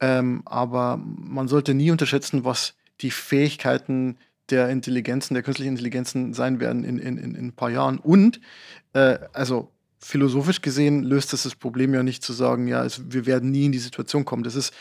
Ähm, 0.00 0.42
aber 0.44 0.98
man 0.98 1.48
sollte 1.48 1.74
nie 1.74 1.90
unterschätzen, 1.90 2.44
was 2.44 2.74
die 3.00 3.10
Fähigkeiten 3.10 4.18
der 4.50 4.68
Intelligenzen, 4.70 5.34
der 5.34 5.42
künstlichen 5.42 5.72
Intelligenzen 5.72 6.34
sein 6.34 6.60
werden 6.60 6.84
in, 6.84 6.98
in, 6.98 7.18
in, 7.18 7.36
ein 7.36 7.52
paar 7.52 7.70
Jahren. 7.70 7.98
Und 7.98 8.40
äh, 8.92 9.18
also 9.32 9.70
philosophisch 10.00 10.62
gesehen 10.62 11.02
löst 11.02 11.32
das 11.32 11.42
das 11.42 11.54
Problem 11.54 11.92
ja 11.92 12.02
nicht 12.02 12.22
zu 12.22 12.32
sagen, 12.32 12.68
ja, 12.68 12.84
es, 12.84 13.02
wir 13.10 13.26
werden 13.26 13.50
nie 13.50 13.66
in 13.66 13.72
die 13.72 13.78
Situation 13.78 14.24
kommen. 14.24 14.42
Das 14.42 14.54
ist 14.54 14.72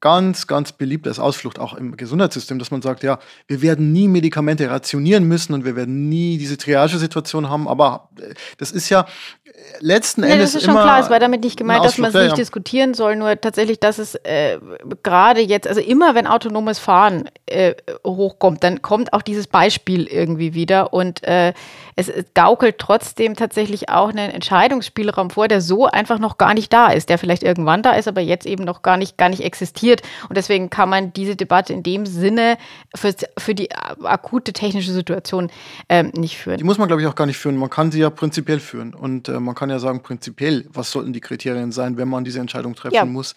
ganz, 0.00 0.46
ganz 0.46 0.72
beliebt 0.72 1.06
als 1.06 1.18
Ausflucht 1.18 1.58
auch 1.58 1.74
im 1.74 1.96
Gesundheitssystem, 1.96 2.58
dass 2.58 2.70
man 2.70 2.82
sagt, 2.82 3.02
ja, 3.02 3.18
wir 3.48 3.62
werden 3.62 3.92
nie 3.92 4.08
Medikamente 4.08 4.70
rationieren 4.70 5.24
müssen 5.24 5.54
und 5.54 5.64
wir 5.64 5.74
werden 5.74 6.08
nie 6.08 6.36
diese 6.36 6.58
Triage-Situation 6.58 7.48
haben. 7.48 7.66
Aber 7.66 8.10
äh, 8.20 8.34
das 8.58 8.72
ist 8.72 8.90
ja 8.90 9.06
äh, 9.44 9.50
letzten 9.80 10.20
nee, 10.20 10.32
Endes. 10.32 10.52
Das 10.52 10.62
ist 10.62 10.66
schon 10.66 10.74
klar, 10.74 11.00
es 11.00 11.08
war 11.08 11.18
damit 11.18 11.42
nicht 11.42 11.56
gemeint, 11.56 11.84
dass 11.84 11.96
man 11.96 12.10
es 12.10 12.14
nicht 12.14 12.28
ja. 12.28 12.34
diskutieren 12.34 12.92
soll, 12.92 13.16
nur 13.16 13.40
tatsächlich, 13.40 13.80
dass 13.80 13.98
es 13.98 14.16
äh, 14.16 14.58
gerade 15.02 15.40
jetzt, 15.40 15.66
also 15.66 15.80
immer 15.80 16.14
wenn 16.14 16.26
autonomes 16.26 16.78
Fahren 16.78 17.30
äh, 17.46 17.74
hochkommt, 18.06 18.62
dann 18.62 18.82
kommt 18.82 19.14
auch 19.14 19.22
dieses 19.22 19.46
Beispiel 19.46 20.04
irgendwie 20.04 20.52
wieder 20.52 20.92
und 20.92 21.24
äh, 21.24 21.54
es, 21.96 22.10
es 22.10 22.26
gaukelt 22.34 22.76
trotzdem 22.78 23.34
tatsächlich 23.34 23.88
auch 23.88 24.10
einen 24.10 24.30
Entscheidungsspielraum 24.30 25.30
vor, 25.30 25.48
der 25.48 25.62
so 25.62 25.86
einfach 25.86 26.18
noch 26.18 26.36
gar 26.36 26.52
nicht 26.52 26.70
da 26.72 26.88
ist, 26.88 27.08
der 27.08 27.16
vielleicht 27.16 27.42
irgendwann 27.42 27.82
da 27.82 27.92
ist, 27.92 28.08
aber 28.08 28.20
jetzt 28.20 28.44
eben 28.44 28.64
noch 28.64 28.82
gar 28.82 28.98
nicht, 28.98 29.16
gar 29.16 29.30
nicht 29.30 29.42
existiert. 29.42 29.85
Und 29.92 30.36
deswegen 30.36 30.70
kann 30.70 30.88
man 30.88 31.12
diese 31.12 31.36
Debatte 31.36 31.72
in 31.72 31.82
dem 31.82 32.06
Sinne 32.06 32.58
für, 32.94 33.14
für 33.38 33.54
die 33.54 33.70
akute 33.72 34.52
technische 34.52 34.92
Situation 34.92 35.50
ähm, 35.88 36.12
nicht 36.14 36.38
führen. 36.38 36.58
Die 36.58 36.64
muss 36.64 36.78
man, 36.78 36.88
glaube 36.88 37.02
ich, 37.02 37.08
auch 37.08 37.14
gar 37.14 37.26
nicht 37.26 37.38
führen. 37.38 37.56
Man 37.56 37.70
kann 37.70 37.90
sie 37.92 38.00
ja 38.00 38.10
prinzipiell 38.10 38.60
führen. 38.60 38.94
Und 38.94 39.28
äh, 39.28 39.40
man 39.40 39.54
kann 39.54 39.70
ja 39.70 39.78
sagen, 39.78 40.02
prinzipiell, 40.02 40.66
was 40.70 40.90
sollten 40.90 41.12
die 41.12 41.20
Kriterien 41.20 41.72
sein, 41.72 41.96
wenn 41.96 42.08
man 42.08 42.24
diese 42.24 42.40
Entscheidung 42.40 42.74
treffen 42.74 42.94
ja. 42.94 43.04
muss. 43.04 43.34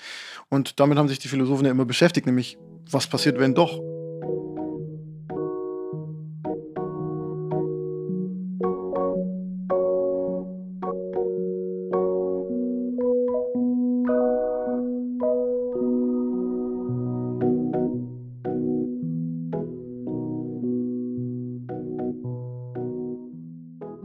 Und 0.49 0.79
damit 0.79 0.97
haben 0.97 1.07
sich 1.07 1.19
die 1.19 1.27
Philosophen 1.27 1.65
ja 1.65 1.71
immer 1.71 1.85
beschäftigt, 1.85 2.25
nämlich 2.25 2.57
was 2.89 3.07
passiert, 3.07 3.39
wenn 3.39 3.53
doch. 3.53 3.79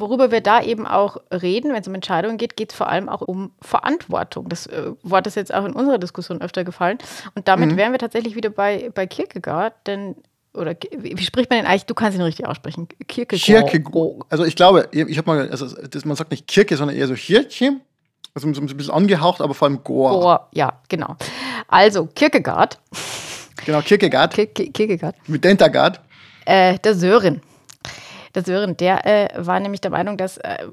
Worüber 0.04 0.30
wir 0.30 0.40
da 0.40 0.62
eben 0.62 0.86
auch 0.86 1.16
reden, 1.32 1.72
wenn 1.72 1.80
es 1.80 1.88
um 1.88 1.94
Entscheidungen 1.94 2.36
geht, 2.36 2.56
geht 2.56 2.72
es 2.72 2.76
vor 2.76 2.88
allem 2.88 3.08
auch 3.08 3.22
um 3.22 3.52
Verantwortung. 3.62 4.48
Das 4.48 4.66
äh, 4.66 4.92
Wort 5.02 5.26
ist 5.26 5.36
jetzt 5.36 5.52
auch 5.52 5.64
in 5.64 5.72
unserer 5.72 5.98
Diskussion 5.98 6.42
öfter 6.42 6.64
gefallen. 6.64 6.98
Und 7.34 7.48
damit 7.48 7.72
mhm. 7.72 7.76
wären 7.76 7.92
wir 7.92 7.98
tatsächlich 7.98 8.36
wieder 8.36 8.50
bei, 8.50 8.90
bei 8.94 9.06
Kierkegaard, 9.06 9.74
denn 9.86 10.16
oder 10.52 10.76
wie 10.96 11.20
spricht 11.24 11.50
man 11.50 11.58
denn 11.58 11.66
eigentlich? 11.66 11.86
Du 11.86 11.94
kannst 11.94 12.16
ihn 12.16 12.22
richtig 12.22 12.46
aussprechen. 12.46 12.86
Kierkegaard. 13.08 13.70
Kierkegaard. 13.70 14.24
Also 14.28 14.44
ich 14.44 14.54
glaube, 14.54 14.88
ich 14.92 15.18
habe 15.18 15.28
mal, 15.28 15.50
also 15.50 15.66
das, 15.66 16.04
man 16.04 16.16
sagt 16.16 16.30
nicht 16.30 16.46
Kirche, 16.46 16.76
sondern 16.76 16.96
eher 16.96 17.08
so 17.08 17.14
Kirche. 17.14 17.80
Also 18.34 18.52
so 18.52 18.60
ein 18.60 18.66
bisschen 18.66 18.94
angehaucht, 18.94 19.40
aber 19.40 19.54
vor 19.54 19.66
allem 19.66 19.82
Goa. 19.82 20.10
Goa, 20.12 20.48
ja, 20.52 20.80
genau. 20.88 21.16
Also 21.66 22.06
Kierkegaard. 22.06 22.78
Genau, 23.64 23.80
Kierkegaard. 23.80 24.34
Kierkegaard. 24.34 25.16
Mit 25.26 25.42
Dentagard. 25.42 26.00
Äh, 26.44 26.78
der 26.78 26.94
Sören. 26.94 27.40
Der 28.34 28.42
Sören, 28.42 28.76
der 28.76 29.06
äh, 29.06 29.46
war 29.46 29.60
nämlich 29.60 29.80
der 29.80 29.90
Meinung, 29.90 30.16
dass 30.16 30.38
äh, 30.38 30.66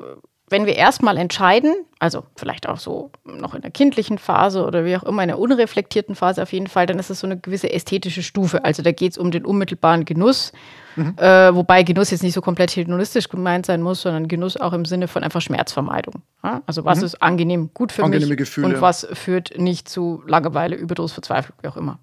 wenn 0.52 0.66
wir 0.66 0.76
erstmal 0.76 1.18
entscheiden, 1.18 1.74
also 1.98 2.26
vielleicht 2.36 2.68
auch 2.68 2.78
so 2.78 3.12
noch 3.24 3.56
in 3.56 3.62
der 3.62 3.72
kindlichen 3.72 4.18
Phase 4.18 4.66
oder 4.66 4.84
wie 4.84 4.98
auch 4.98 5.04
immer, 5.04 5.24
in 5.24 5.30
der 5.30 5.40
unreflektierten 5.40 6.14
Phase 6.14 6.44
auf 6.44 6.52
jeden 6.52 6.68
Fall, 6.68 6.86
dann 6.86 7.00
ist 7.00 7.10
es 7.10 7.22
so 7.22 7.28
eine 7.28 7.40
gewisse 7.40 7.72
ästhetische 7.72 8.22
Stufe. 8.22 8.66
Also 8.66 8.84
da 8.84 8.92
geht 8.92 9.14
es 9.14 9.18
um 9.18 9.32
den 9.32 9.46
unmittelbaren 9.46 10.04
Genuss, 10.04 10.52
mhm. 10.98 11.16
äh, 11.18 11.56
wobei 11.56 11.84
Genuss 11.84 12.12
jetzt 12.12 12.22
nicht 12.22 12.34
so 12.34 12.42
komplett 12.42 12.76
hedonistisch 12.76 13.30
gemeint 13.30 13.66
sein 13.66 13.82
muss, 13.82 14.02
sondern 14.02 14.28
Genuss 14.28 14.58
auch 14.58 14.74
im 14.74 14.84
Sinne 14.84 15.08
von 15.08 15.24
einfach 15.24 15.42
Schmerzvermeidung. 15.42 16.22
Ja? 16.44 16.62
Also 16.66 16.84
was 16.84 17.00
mhm. 17.00 17.06
ist 17.06 17.24
angenehm, 17.24 17.70
gut 17.74 17.94
für 17.94 18.04
Angenehme 18.04 18.32
mich 18.32 18.38
Gefühle, 18.38 18.68
und 18.68 18.82
was 18.82 19.08
führt 19.14 19.58
nicht 19.58 19.88
zu 19.88 20.22
Langeweile, 20.28 20.76
Überdruss, 20.76 21.14
Verzweiflung, 21.14 21.58
wie 21.62 21.70
auch 21.70 21.78
immer. 21.78 21.98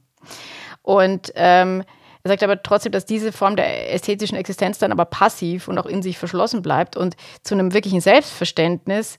Und 0.83 1.33
ähm, 1.35 1.85
er 2.29 2.33
sagt 2.33 2.43
aber 2.43 2.63
trotzdem, 2.63 2.93
dass 2.93 3.07
diese 3.07 3.33
Form 3.33 3.57
der 3.57 3.95
ästhetischen 3.95 4.37
Existenz 4.37 4.79
dann 4.79 4.93
aber 4.93 5.07
passiv 5.07 5.67
und 5.67 5.79
auch 5.79 5.87
in 5.87 6.03
sich 6.03 6.19
verschlossen 6.19 6.61
bleibt. 6.61 6.95
Und 6.95 7.17
zu 7.43 7.55
einem 7.55 7.73
wirklichen 7.73 8.03
Selbstverständnis 8.03 9.17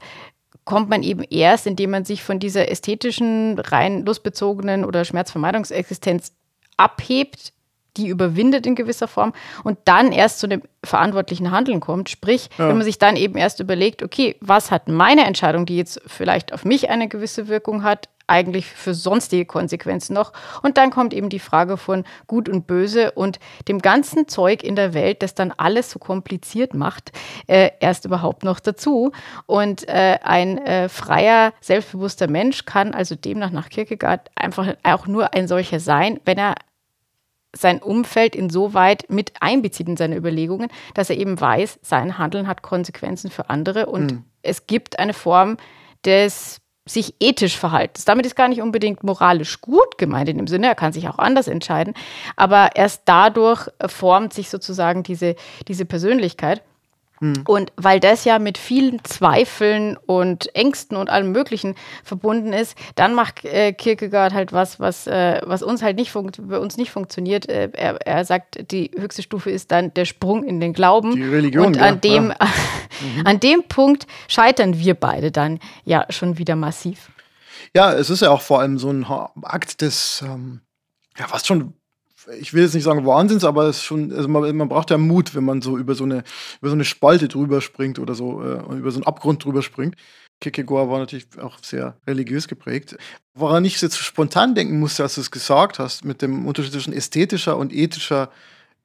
kommt 0.63 0.89
man 0.89 1.02
eben 1.02 1.24
erst, 1.24 1.65
indem 1.65 1.89
man 1.89 2.06
sich 2.06 2.22
von 2.22 2.38
dieser 2.39 2.69
ästhetischen, 2.69 3.58
rein 3.58 4.06
lustbezogenen 4.06 4.86
oder 4.86 5.04
Schmerzvermeidungsexistenz 5.06 6.34
abhebt, 6.78 7.54
die 7.97 8.08
überwindet 8.08 8.65
in 8.65 8.75
gewisser 8.75 9.08
Form 9.08 9.34
und 9.63 9.78
dann 9.86 10.12
erst 10.12 10.39
zu 10.39 10.47
dem 10.47 10.62
verantwortlichen 10.84 11.52
Handeln 11.52 11.80
kommt. 11.80 12.10
Sprich, 12.10 12.49
ja. 12.58 12.69
wenn 12.69 12.78
man 12.78 12.86
sich 12.86 12.97
dann 12.97 13.15
eben 13.15 13.38
erst 13.38 13.60
überlegt, 13.60 14.04
okay, 14.04 14.36
was 14.41 14.71
hat 14.71 14.88
meine 14.88 15.25
Entscheidung, 15.25 15.65
die 15.65 15.78
jetzt 15.78 16.02
vielleicht 16.06 16.54
auf 16.54 16.65
mich 16.65 16.89
eine 16.89 17.08
gewisse 17.08 17.47
Wirkung 17.47 17.84
hat, 17.84 18.10
eigentlich 18.28 18.67
für 18.67 18.93
sonstige 18.93 19.45
Konsequenzen 19.45 20.13
noch? 20.13 20.32
Und 20.62 20.78
dann 20.78 20.91
kommt 20.91 21.13
eben 21.13 21.30
die 21.30 21.39
Frage 21.39 21.78
von 21.78 22.06
Gut 22.28 22.47
und 22.47 22.67
Böse 22.67 23.12
und 23.12 23.39
dem 23.67 23.80
ganzen 23.80 24.28
Zeug 24.28 24.63
in 24.63 24.75
der 24.75 24.93
Welt, 24.93 25.23
das 25.23 25.34
dann 25.34 25.52
alles 25.58 25.91
so 25.91 25.99
kompliziert 25.99 26.73
macht, 26.73 27.12
äh, 27.47 27.71
erst 27.80 28.06
überhaupt 28.06 28.43
noch 28.43 28.60
dazu. 28.60 29.12
Und 29.47 29.88
äh, 29.89 30.19
ein 30.23 30.60
äh, 30.60 30.89
freier, 30.89 31.54
selbstbewusster 31.60 32.30
Mensch 32.30 32.65
kann 32.65 32.93
also 32.93 33.15
demnach 33.15 33.52
nach 33.52 33.69
Kierkegaard 33.69 34.30
einfach 34.36 34.75
auch 34.84 35.08
nur 35.08 35.34
ein 35.34 35.47
solcher 35.47 35.80
sein, 35.80 36.19
wenn 36.23 36.38
er 36.38 36.56
sein 37.56 37.82
Umfeld 37.82 38.36
insoweit 38.36 39.10
mit 39.10 39.34
einbezieht 39.40 39.88
in 39.88 39.98
seine 39.98 40.16
Überlegungen, 40.16 40.70
dass 40.94 41.10
er 41.10 41.18
eben 41.18 41.40
weiß, 41.40 41.80
sein 41.82 42.18
Handeln 42.18 42.48
hat 42.48 42.62
Konsequenzen 42.62 43.32
für 43.32 43.50
andere 43.50 43.88
und 43.88 44.12
mhm. 44.12 44.24
es 44.42 44.68
gibt 44.68 45.00
eine 45.00 45.14
Form 45.14 45.58
des 46.06 46.62
sich 46.88 47.16
ethisch 47.20 47.58
verhalten. 47.58 48.02
Damit 48.06 48.26
ist 48.26 48.36
gar 48.36 48.48
nicht 48.48 48.62
unbedingt 48.62 49.04
moralisch 49.04 49.62
gut 49.62 49.98
gemeint 49.98 50.30
in 50.30 50.38
dem 50.38 50.48
Sinne, 50.48 50.68
er 50.68 50.76
kann 50.76 50.92
sich 50.92 51.08
auch 51.08 51.20
anders 51.20 51.48
entscheiden, 51.48 51.94
aber 52.36 52.72
erst 52.76 53.04
dadurch 53.06 53.68
formt 53.86 54.34
sich 54.34 54.50
sozusagen 54.50 55.04
diese, 55.04 55.36
diese 55.68 55.86
Persönlichkeit. 55.86 56.64
Hm. 57.19 57.43
Und 57.45 57.71
weil 57.75 57.99
das 57.99 58.25
ja 58.25 58.39
mit 58.39 58.58
vielen 58.58 59.03
Zweifeln 59.03 59.97
und 60.05 60.53
Ängsten 60.55 60.97
und 60.97 61.10
allem 61.10 61.32
Möglichen 61.32 61.75
verbunden 62.03 62.53
ist, 62.53 62.77
dann 62.95 63.13
macht 63.13 63.43
äh, 63.45 63.73
Kierkegaard 63.73 64.34
halt 64.34 64.53
was, 64.53 64.79
was, 64.79 65.08
äh, 65.08 65.41
was 65.45 65.62
uns 65.62 65.82
halt 65.82 65.97
nicht 65.97 66.13
bei 66.13 66.58
uns 66.58 66.77
nicht 66.77 66.91
funktioniert. 66.91 67.49
Äh, 67.49 67.69
er, 67.73 67.95
er 68.05 68.25
sagt, 68.25 68.71
die 68.71 68.91
höchste 68.97 69.21
Stufe 69.21 69.51
ist 69.51 69.71
dann 69.71 69.93
der 69.93 70.05
Sprung 70.05 70.43
in 70.43 70.60
den 70.60 70.73
Glauben. 70.73 71.15
Die 71.15 71.23
Religion. 71.23 71.67
Und 71.67 71.77
an 71.77 71.95
ja, 71.95 71.99
dem, 71.99 72.29
ja. 72.29 72.36
mhm. 73.15 73.27
an 73.27 73.39
dem 73.39 73.63
Punkt 73.63 74.08
scheitern 74.27 74.79
wir 74.79 74.95
beide 74.95 75.32
dann 75.32 75.60
ja 75.84 76.05
schon 76.10 76.38
wieder 76.38 76.55
massiv. 76.55 77.12
Ja, 77.75 77.93
es 77.93 78.10
ist 78.10 78.21
ja 78.21 78.32
auch 78.32 78.41
vor 78.41 78.62
allem 78.62 78.79
so 78.79 78.89
ein 78.89 79.05
Akt 79.43 79.82
des, 79.82 80.23
ähm, 80.25 80.62
ja, 81.17 81.27
fast 81.27 81.47
schon 81.47 81.73
ich 82.39 82.54
will 82.54 82.63
jetzt 82.63 82.74
nicht 82.74 82.84
sagen 82.84 83.06
Wahnsinns, 83.06 83.44
aber 83.44 83.65
es 83.65 83.84
schon, 83.84 84.12
also 84.12 84.28
man, 84.28 84.56
man, 84.56 84.70
braucht 84.70 84.92
ja 84.92 84.98
Mut, 84.98 85.36
wenn 85.36 85.44
man 85.44 85.62
so 85.62 85.78
über 85.78 85.96
so 85.96 86.04
eine, 86.04 86.24
über 86.62 86.70
so 86.70 86.76
eine 86.76 86.86
Spalte 86.86 87.28
drüber 87.28 87.62
springt 87.62 88.00
oder 88.00 88.15
so, 88.15 88.42
äh, 88.42 88.76
über 88.76 88.92
so 88.92 88.98
einen 88.98 89.08
Abgrund 89.08 89.44
drüber 89.44 89.62
springt. 89.62 89.96
Kierkegaard 90.42 90.89
war 90.89 91.00
natürlich 91.00 91.28
auch 91.42 91.58
sehr 91.62 91.98
religiös 92.08 92.48
geprägt. 92.48 92.98
Woran 93.34 93.65
ich 93.65 93.82
jetzt 93.82 93.98
spontan 93.98 94.56
denken 94.56 94.80
musste, 94.80 95.04
als 95.04 95.15
du 95.15 95.22
es 95.22 95.32
gesagt 95.32 95.80
hast, 95.80 96.06
mit 96.06 96.22
dem 96.22 96.46
Unterschied 96.48 96.72
zwischen 96.72 96.94
ästhetischer 96.94 97.58
und 97.58 97.74
ethischer 97.74 98.30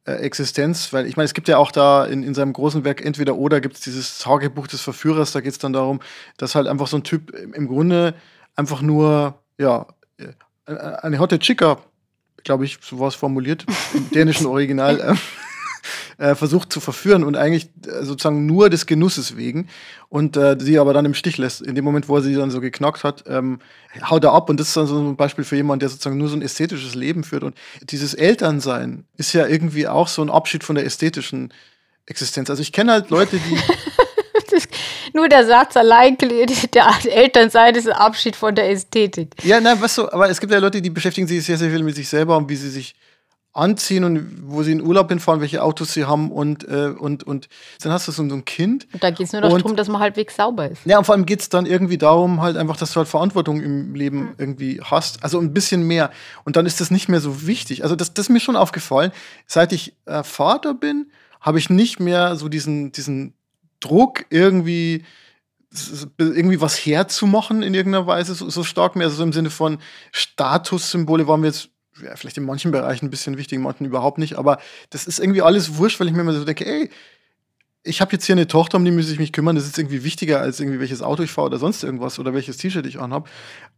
äh, 0.04 0.14
Existenz, 0.14 0.92
weil 0.92 1.06
ich 1.06 1.16
meine, 1.16 1.26
es 1.26 1.34
gibt 1.34 1.48
ja 1.48 1.58
auch 1.58 1.70
da 1.70 2.04
in, 2.04 2.22
in 2.22 2.34
seinem 2.34 2.52
großen 2.52 2.84
Werk 2.84 3.04
entweder 3.04 3.36
oder 3.36 3.60
gibt 3.60 3.76
es 3.76 3.80
dieses 3.82 4.18
Tagebuch 4.18 4.66
des 4.66 4.80
Verführers, 4.80 5.32
da 5.32 5.40
geht 5.40 5.52
es 5.52 5.58
dann 5.58 5.72
darum, 5.72 6.00
dass 6.36 6.54
halt 6.54 6.66
einfach 6.66 6.88
so 6.88 6.96
ein 6.96 7.04
Typ 7.04 7.30
im 7.30 7.68
Grunde 7.68 8.14
einfach 8.56 8.82
nur, 8.82 9.38
ja, 9.58 9.86
äh, 10.18 10.32
eine 10.66 11.18
Hotte 11.18 11.38
Chica 11.38 11.78
glaube 12.44 12.64
ich, 12.64 12.78
so 12.80 12.98
war 12.98 13.08
es 13.08 13.14
formuliert, 13.14 13.64
im 13.94 14.10
dänischen 14.10 14.46
Original, 14.46 15.00
äh, 15.00 15.14
äh, 16.30 16.34
versucht 16.34 16.72
zu 16.72 16.80
verführen 16.80 17.24
und 17.24 17.36
eigentlich 17.36 17.70
äh, 17.86 18.04
sozusagen 18.04 18.46
nur 18.46 18.70
des 18.70 18.86
Genusses 18.86 19.36
wegen 19.36 19.68
und 20.08 20.36
äh, 20.36 20.56
sie 20.60 20.78
aber 20.78 20.92
dann 20.92 21.04
im 21.04 21.14
Stich 21.14 21.38
lässt. 21.38 21.62
In 21.62 21.74
dem 21.74 21.84
Moment, 21.84 22.08
wo 22.08 22.16
er 22.16 22.22
sie 22.22 22.34
dann 22.34 22.50
so 22.50 22.60
geknackt 22.60 23.04
hat, 23.04 23.24
ähm, 23.26 23.58
haut 24.08 24.24
er 24.24 24.32
ab 24.32 24.48
und 24.48 24.60
das 24.60 24.68
ist 24.68 24.76
dann 24.76 24.86
so 24.86 24.98
ein 24.98 25.16
Beispiel 25.16 25.44
für 25.44 25.56
jemanden, 25.56 25.80
der 25.80 25.88
sozusagen 25.88 26.18
nur 26.18 26.28
so 26.28 26.36
ein 26.36 26.42
ästhetisches 26.42 26.94
Leben 26.94 27.24
führt. 27.24 27.42
Und 27.42 27.56
dieses 27.82 28.14
Elternsein 28.14 29.04
ist 29.16 29.32
ja 29.32 29.46
irgendwie 29.46 29.88
auch 29.88 30.08
so 30.08 30.22
ein 30.22 30.30
Abschied 30.30 30.64
von 30.64 30.76
der 30.76 30.86
ästhetischen 30.86 31.52
Existenz. 32.06 32.50
Also 32.50 32.62
ich 32.62 32.72
kenne 32.72 32.92
halt 32.92 33.10
Leute, 33.10 33.38
die 33.38 33.58
nur 35.14 35.28
der 35.28 35.46
Satz 35.46 35.76
allein, 35.76 36.18
der 36.74 36.86
Elternsein 37.04 37.74
ist 37.74 37.88
ein 37.88 37.94
Abschied 37.94 38.36
von 38.36 38.54
der 38.54 38.70
Ästhetik. 38.70 39.34
Ja, 39.42 39.60
nein, 39.60 39.78
was 39.80 39.94
so, 39.94 40.10
aber 40.10 40.28
es 40.28 40.40
gibt 40.40 40.52
ja 40.52 40.58
Leute, 40.58 40.82
die 40.82 40.90
beschäftigen 40.90 41.26
sich 41.26 41.44
sehr, 41.44 41.56
sehr 41.56 41.70
viel 41.70 41.82
mit 41.82 41.94
sich 41.94 42.08
selber 42.08 42.36
und 42.36 42.48
wie 42.48 42.56
sie 42.56 42.70
sich 42.70 42.94
anziehen 43.54 44.02
und 44.02 44.50
wo 44.50 44.64
sie 44.64 44.72
in 44.72 44.82
Urlaub 44.82 45.08
hinfahren, 45.08 45.40
welche 45.40 45.62
Autos 45.62 45.92
sie 45.92 46.04
haben 46.04 46.32
und, 46.32 46.68
äh, 46.68 46.92
und, 46.98 47.22
und 47.22 47.48
dann 47.82 47.92
hast 47.92 48.08
du 48.08 48.12
so, 48.12 48.22
ein 48.22 48.44
Kind. 48.44 48.88
Und 48.92 49.02
da 49.02 49.10
geht 49.10 49.26
es 49.26 49.32
nur 49.32 49.42
noch 49.42 49.52
und, 49.52 49.62
darum, 49.62 49.76
dass 49.76 49.86
man 49.86 50.00
halbwegs 50.00 50.34
sauber 50.34 50.68
ist. 50.68 50.84
Ja, 50.84 50.98
und 50.98 51.04
vor 51.04 51.14
allem 51.14 51.24
geht 51.24 51.40
es 51.40 51.48
dann 51.48 51.64
irgendwie 51.64 51.96
darum, 51.96 52.42
halt 52.42 52.56
einfach, 52.56 52.76
dass 52.76 52.92
du 52.92 52.96
halt 52.96 53.08
Verantwortung 53.08 53.62
im 53.62 53.94
Leben 53.94 54.18
mhm. 54.18 54.34
irgendwie 54.38 54.80
hast. 54.82 55.22
Also 55.22 55.38
ein 55.38 55.54
bisschen 55.54 55.86
mehr. 55.86 56.10
Und 56.44 56.56
dann 56.56 56.66
ist 56.66 56.80
das 56.80 56.90
nicht 56.90 57.08
mehr 57.08 57.20
so 57.20 57.46
wichtig. 57.46 57.84
Also 57.84 57.94
das, 57.94 58.12
das 58.12 58.26
ist 58.26 58.30
mir 58.30 58.40
schon 58.40 58.56
aufgefallen. 58.56 59.12
Seit 59.46 59.72
ich 59.72 59.94
äh, 60.06 60.24
Vater 60.24 60.74
bin, 60.74 61.12
habe 61.40 61.58
ich 61.60 61.70
nicht 61.70 62.00
mehr 62.00 62.34
so 62.34 62.48
diesen, 62.48 62.90
diesen 62.90 63.34
Druck, 63.84 64.26
irgendwie 64.30 65.04
irgendwie 66.18 66.60
was 66.60 66.76
herzumachen 66.76 67.62
in 67.62 67.74
irgendeiner 67.74 68.06
Weise 68.06 68.34
so, 68.34 68.48
so 68.48 68.62
stark 68.62 68.96
mehr. 68.96 69.06
Also 69.06 69.18
so 69.18 69.22
im 69.24 69.32
Sinne 69.32 69.50
von 69.50 69.78
Statussymbole 70.12 71.26
waren 71.26 71.42
wir 71.42 71.48
jetzt 71.48 71.70
ja, 72.02 72.14
vielleicht 72.16 72.38
in 72.38 72.44
manchen 72.44 72.70
Bereichen 72.70 73.06
ein 73.06 73.10
bisschen 73.10 73.36
wichtig, 73.38 73.56
in 73.56 73.62
manchen 73.62 73.84
überhaupt 73.84 74.18
nicht, 74.18 74.36
aber 74.36 74.58
das 74.90 75.06
ist 75.06 75.18
irgendwie 75.18 75.42
alles 75.42 75.76
wurscht, 75.76 76.00
weil 76.00 76.08
ich 76.08 76.12
mir 76.12 76.22
immer 76.22 76.32
so 76.32 76.44
denke, 76.44 76.66
ey, 76.66 76.90
ich 77.86 78.00
habe 78.00 78.12
jetzt 78.12 78.24
hier 78.24 78.34
eine 78.34 78.46
Tochter, 78.46 78.78
um 78.78 78.84
die 78.84 78.90
muss 78.90 79.10
ich 79.10 79.18
mich 79.18 79.32
kümmern. 79.32 79.56
Das 79.56 79.66
ist 79.66 79.78
irgendwie 79.78 80.04
wichtiger 80.04 80.40
als 80.40 80.58
irgendwie 80.58 80.80
welches 80.80 81.02
Auto 81.02 81.22
ich 81.22 81.30
fahre 81.30 81.48
oder 81.48 81.58
sonst 81.58 81.84
irgendwas 81.84 82.18
oder 82.18 82.32
welches 82.32 82.56
T-Shirt 82.56 82.86
ich 82.86 82.98
anhabe. 82.98 83.28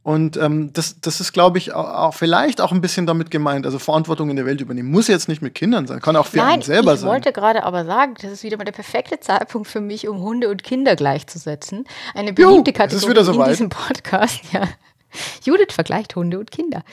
Und 0.07 0.37
ähm, 0.37 0.73
das, 0.73 1.01
das 1.01 1.21
ist, 1.21 1.33
glaube 1.33 1.59
ich, 1.59 1.73
auch, 1.73 2.15
vielleicht 2.15 2.61
auch 2.61 2.71
ein 2.71 2.81
bisschen 2.81 3.09
damit 3.09 3.33
gemeint. 3.33 3.67
Also 3.67 3.81
Verantwortung 3.81 4.31
in 4.31 4.37
der 4.37 4.47
Welt 4.47 4.61
übernehmen 4.61 4.89
muss 4.89 5.09
jetzt 5.09 5.29
nicht 5.29 5.43
mit 5.43 5.57
Kindern 5.57 5.89
sein, 5.89 6.01
kann 6.01 6.15
auch 6.15 6.27
für 6.27 6.37
Nein, 6.37 6.49
einen 6.49 6.63
selber 6.63 6.95
ich 6.95 7.01
sein. 7.01 7.09
Ich 7.09 7.13
wollte 7.13 7.33
gerade 7.33 7.65
aber 7.65 7.85
sagen, 7.85 8.15
das 8.23 8.31
ist 8.31 8.45
wieder 8.45 8.57
mal 8.57 8.63
der 8.63 8.71
perfekte 8.71 9.19
Zeitpunkt 9.19 9.67
für 9.67 9.81
mich, 9.81 10.07
um 10.07 10.21
Hunde 10.21 10.49
und 10.49 10.63
Kinder 10.63 10.95
gleichzusetzen. 10.95 11.87
Eine 12.15 12.33
beliebte 12.33 12.71
Juh, 12.71 12.77
Kategorie 12.77 13.25
so 13.25 13.43
in 13.43 13.49
diesem 13.49 13.69
Podcast. 13.69 14.43
Ja. 14.53 14.69
Judith 15.43 15.73
vergleicht 15.73 16.15
Hunde 16.15 16.39
und 16.39 16.53
Kinder. 16.53 16.85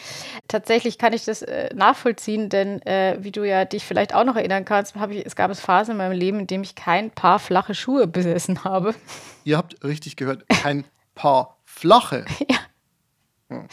Tatsächlich 0.47 0.97
kann 0.97 1.13
ich 1.13 1.23
das 1.23 1.43
äh, 1.43 1.69
nachvollziehen, 1.75 2.49
denn 2.49 2.81
äh, 2.81 3.17
wie 3.19 3.31
du 3.31 3.47
ja 3.47 3.65
dich 3.65 3.85
vielleicht 3.85 4.15
auch 4.15 4.23
noch 4.23 4.37
erinnern 4.37 4.65
kannst, 4.65 4.95
ich, 5.11 5.23
es 5.23 5.35
gab 5.35 5.51
es 5.51 5.59
Phasen 5.59 5.91
in 5.91 5.97
meinem 5.97 6.17
Leben, 6.17 6.39
in 6.39 6.47
dem 6.47 6.63
ich 6.63 6.73
kein 6.73 7.11
paar 7.11 7.37
flache 7.37 7.75
Schuhe 7.75 8.07
besessen 8.07 8.63
habe. 8.63 8.95
Ihr 9.43 9.57
habt 9.57 9.83
richtig 9.83 10.15
gehört, 10.15 10.49
kein 10.49 10.85
paar 11.13 11.57
flache. 11.63 12.25
ja. 12.49 12.57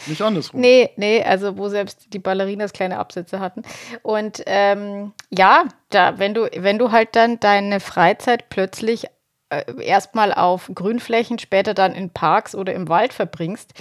Nicht 0.07 0.21
andersrum. 0.21 0.59
Nee, 0.59 0.91
nee, 0.95 1.23
also 1.23 1.57
wo 1.57 1.69
selbst 1.69 2.13
die 2.13 2.19
Ballerinas 2.19 2.73
kleine 2.73 2.97
Absätze 2.97 3.39
hatten. 3.39 3.63
Und 4.01 4.43
ähm, 4.45 5.13
ja, 5.29 5.65
da, 5.89 6.19
wenn 6.19 6.33
du, 6.33 6.49
wenn 6.55 6.77
du 6.77 6.91
halt 6.91 7.15
dann 7.15 7.39
deine 7.39 7.79
Freizeit 7.79 8.49
plötzlich 8.49 9.07
äh, 9.49 9.63
erstmal 9.83 10.33
auf 10.33 10.71
Grünflächen, 10.73 11.37
später 11.37 11.73
dann 11.73 11.93
in 11.93 12.09
Parks 12.09 12.55
oder 12.55 12.73
im 12.73 12.87
Wald 12.87 13.11
verbringst, 13.11 13.73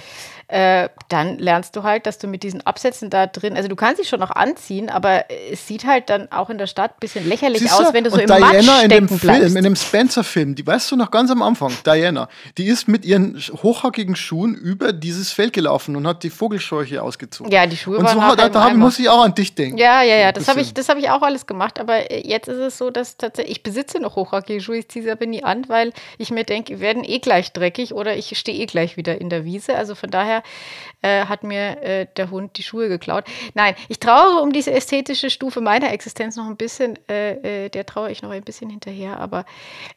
äh, 0.50 0.88
dann 1.08 1.38
lernst 1.38 1.76
du 1.76 1.82
halt, 1.82 2.06
dass 2.06 2.18
du 2.18 2.26
mit 2.26 2.42
diesen 2.42 2.66
Absätzen 2.66 3.08
da 3.08 3.26
drin, 3.26 3.56
also 3.56 3.68
du 3.68 3.76
kannst 3.76 4.00
dich 4.00 4.08
schon 4.08 4.20
noch 4.20 4.30
anziehen, 4.30 4.90
aber 4.90 5.24
es 5.50 5.66
sieht 5.66 5.86
halt 5.86 6.10
dann 6.10 6.30
auch 6.32 6.50
in 6.50 6.58
der 6.58 6.66
Stadt 6.66 6.92
ein 6.92 7.00
bisschen 7.00 7.28
lächerlich 7.28 7.60
Siehst 7.60 7.74
aus, 7.74 7.92
wenn 7.92 8.04
du 8.04 8.10
so 8.10 8.16
Und 8.16 8.22
im 8.22 8.26
Diana 8.26 8.46
Matsch 8.46 8.56
in 8.56 8.66
dem 8.66 8.78
stecken 8.78 9.08
Film, 9.08 9.20
bleibst. 9.20 9.56
in 9.56 9.64
dem 9.64 9.76
Spencer-Film, 9.76 10.54
die 10.56 10.66
weißt 10.66 10.90
du 10.90 10.96
noch 10.96 11.10
ganz 11.10 11.30
am 11.30 11.42
Anfang, 11.42 11.72
Diana, 11.86 12.28
die 12.58 12.66
ist 12.66 12.88
mit 12.88 13.04
ihren 13.04 13.38
hochhackigen 13.62 14.16
Schuhen 14.16 14.54
über 14.54 14.92
dieses 14.92 15.30
Feld 15.30 15.52
gelaufen 15.52 15.94
und 15.94 16.06
hat 16.06 16.22
die 16.22 16.30
Vogelscheuche 16.30 17.02
ausgezogen. 17.02 17.52
ja, 17.52 17.66
die 17.66 17.76
Schuhe 17.76 17.98
und 17.98 18.04
waren 18.04 18.14
so 18.14 18.22
hat, 18.22 18.38
da, 18.38 18.48
da 18.48 18.70
muss 18.70 18.98
ich 18.98 19.08
auch 19.08 19.22
an 19.22 19.34
dich 19.34 19.54
denken. 19.54 19.78
Ja, 19.78 20.02
ja, 20.02 20.16
ja, 20.16 20.32
das 20.32 20.48
habe 20.48 20.60
ich, 20.60 20.74
das 20.74 20.88
hab 20.88 20.98
ich 20.98 21.10
auch 21.10 21.22
alles 21.22 21.46
gemacht. 21.46 21.78
Aber 21.78 22.10
äh, 22.10 22.26
jetzt 22.26 22.48
ist 22.48 22.58
es 22.58 22.78
so, 22.78 22.90
dass 22.90 23.16
tatsächlich, 23.16 23.58
ich 23.58 23.62
besitze 23.62 24.00
noch 24.00 24.16
hochhackige 24.16 24.60
Schuhe, 24.60 24.78
ich 24.78 24.88
ziehe 24.88 25.04
sie 25.04 25.10
aber 25.10 25.26
nie 25.26 25.44
an, 25.44 25.68
weil 25.68 25.92
ich 26.18 26.30
mir 26.30 26.44
denke, 26.44 26.74
die 26.74 26.80
werden 26.80 27.04
eh 27.04 27.18
gleich 27.18 27.52
dreckig 27.52 27.94
oder 27.94 28.16
ich 28.16 28.36
stehe 28.38 28.58
eh 28.58 28.66
gleich 28.66 28.96
wieder 28.96 29.20
in 29.20 29.30
der 29.30 29.44
Wiese. 29.44 29.76
Also 29.76 29.94
von 29.94 30.10
daher 30.10 30.39
äh, 31.02 31.26
hat 31.26 31.42
mir 31.42 31.82
äh, 31.82 32.06
der 32.16 32.30
Hund 32.30 32.56
die 32.56 32.62
Schuhe 32.62 32.88
geklaut. 32.88 33.24
Nein, 33.54 33.74
ich 33.88 34.00
trauere 34.00 34.42
um 34.42 34.52
diese 34.52 34.72
ästhetische 34.72 35.30
Stufe 35.30 35.60
meiner 35.60 35.92
Existenz 35.92 36.36
noch 36.36 36.46
ein 36.46 36.56
bisschen, 36.56 36.98
äh, 37.08 37.64
äh, 37.64 37.68
der 37.68 37.86
trauere 37.86 38.10
ich 38.10 38.22
noch 38.22 38.30
ein 38.30 38.42
bisschen 38.42 38.70
hinterher, 38.70 39.18
aber 39.18 39.44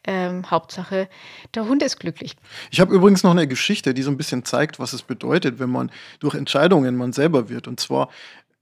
ähm, 0.06 0.50
Hauptsache, 0.50 1.08
der 1.56 1.66
Hund 1.68 1.84
ist 1.84 2.00
glücklich. 2.00 2.36
Ich 2.72 2.80
habe 2.80 2.94
übrigens 2.94 3.24
noch 3.24 3.32
eine 3.32 3.48
Geschichte, 3.48 3.94
die 3.94 4.04
so 4.04 4.12
ein 4.12 4.18
bisschen 4.18 4.46
zeigt, 4.46 4.80
was 4.80 4.94
es 4.94 5.02
bedeutet, 5.02 5.60
wenn 5.60 5.70
man 5.70 5.92
durch 6.20 6.36
Entscheidungen 6.36 6.96
man 6.96 7.14
selber 7.14 7.50
wird. 7.50 7.68
Und 7.68 7.80
zwar 7.80 8.10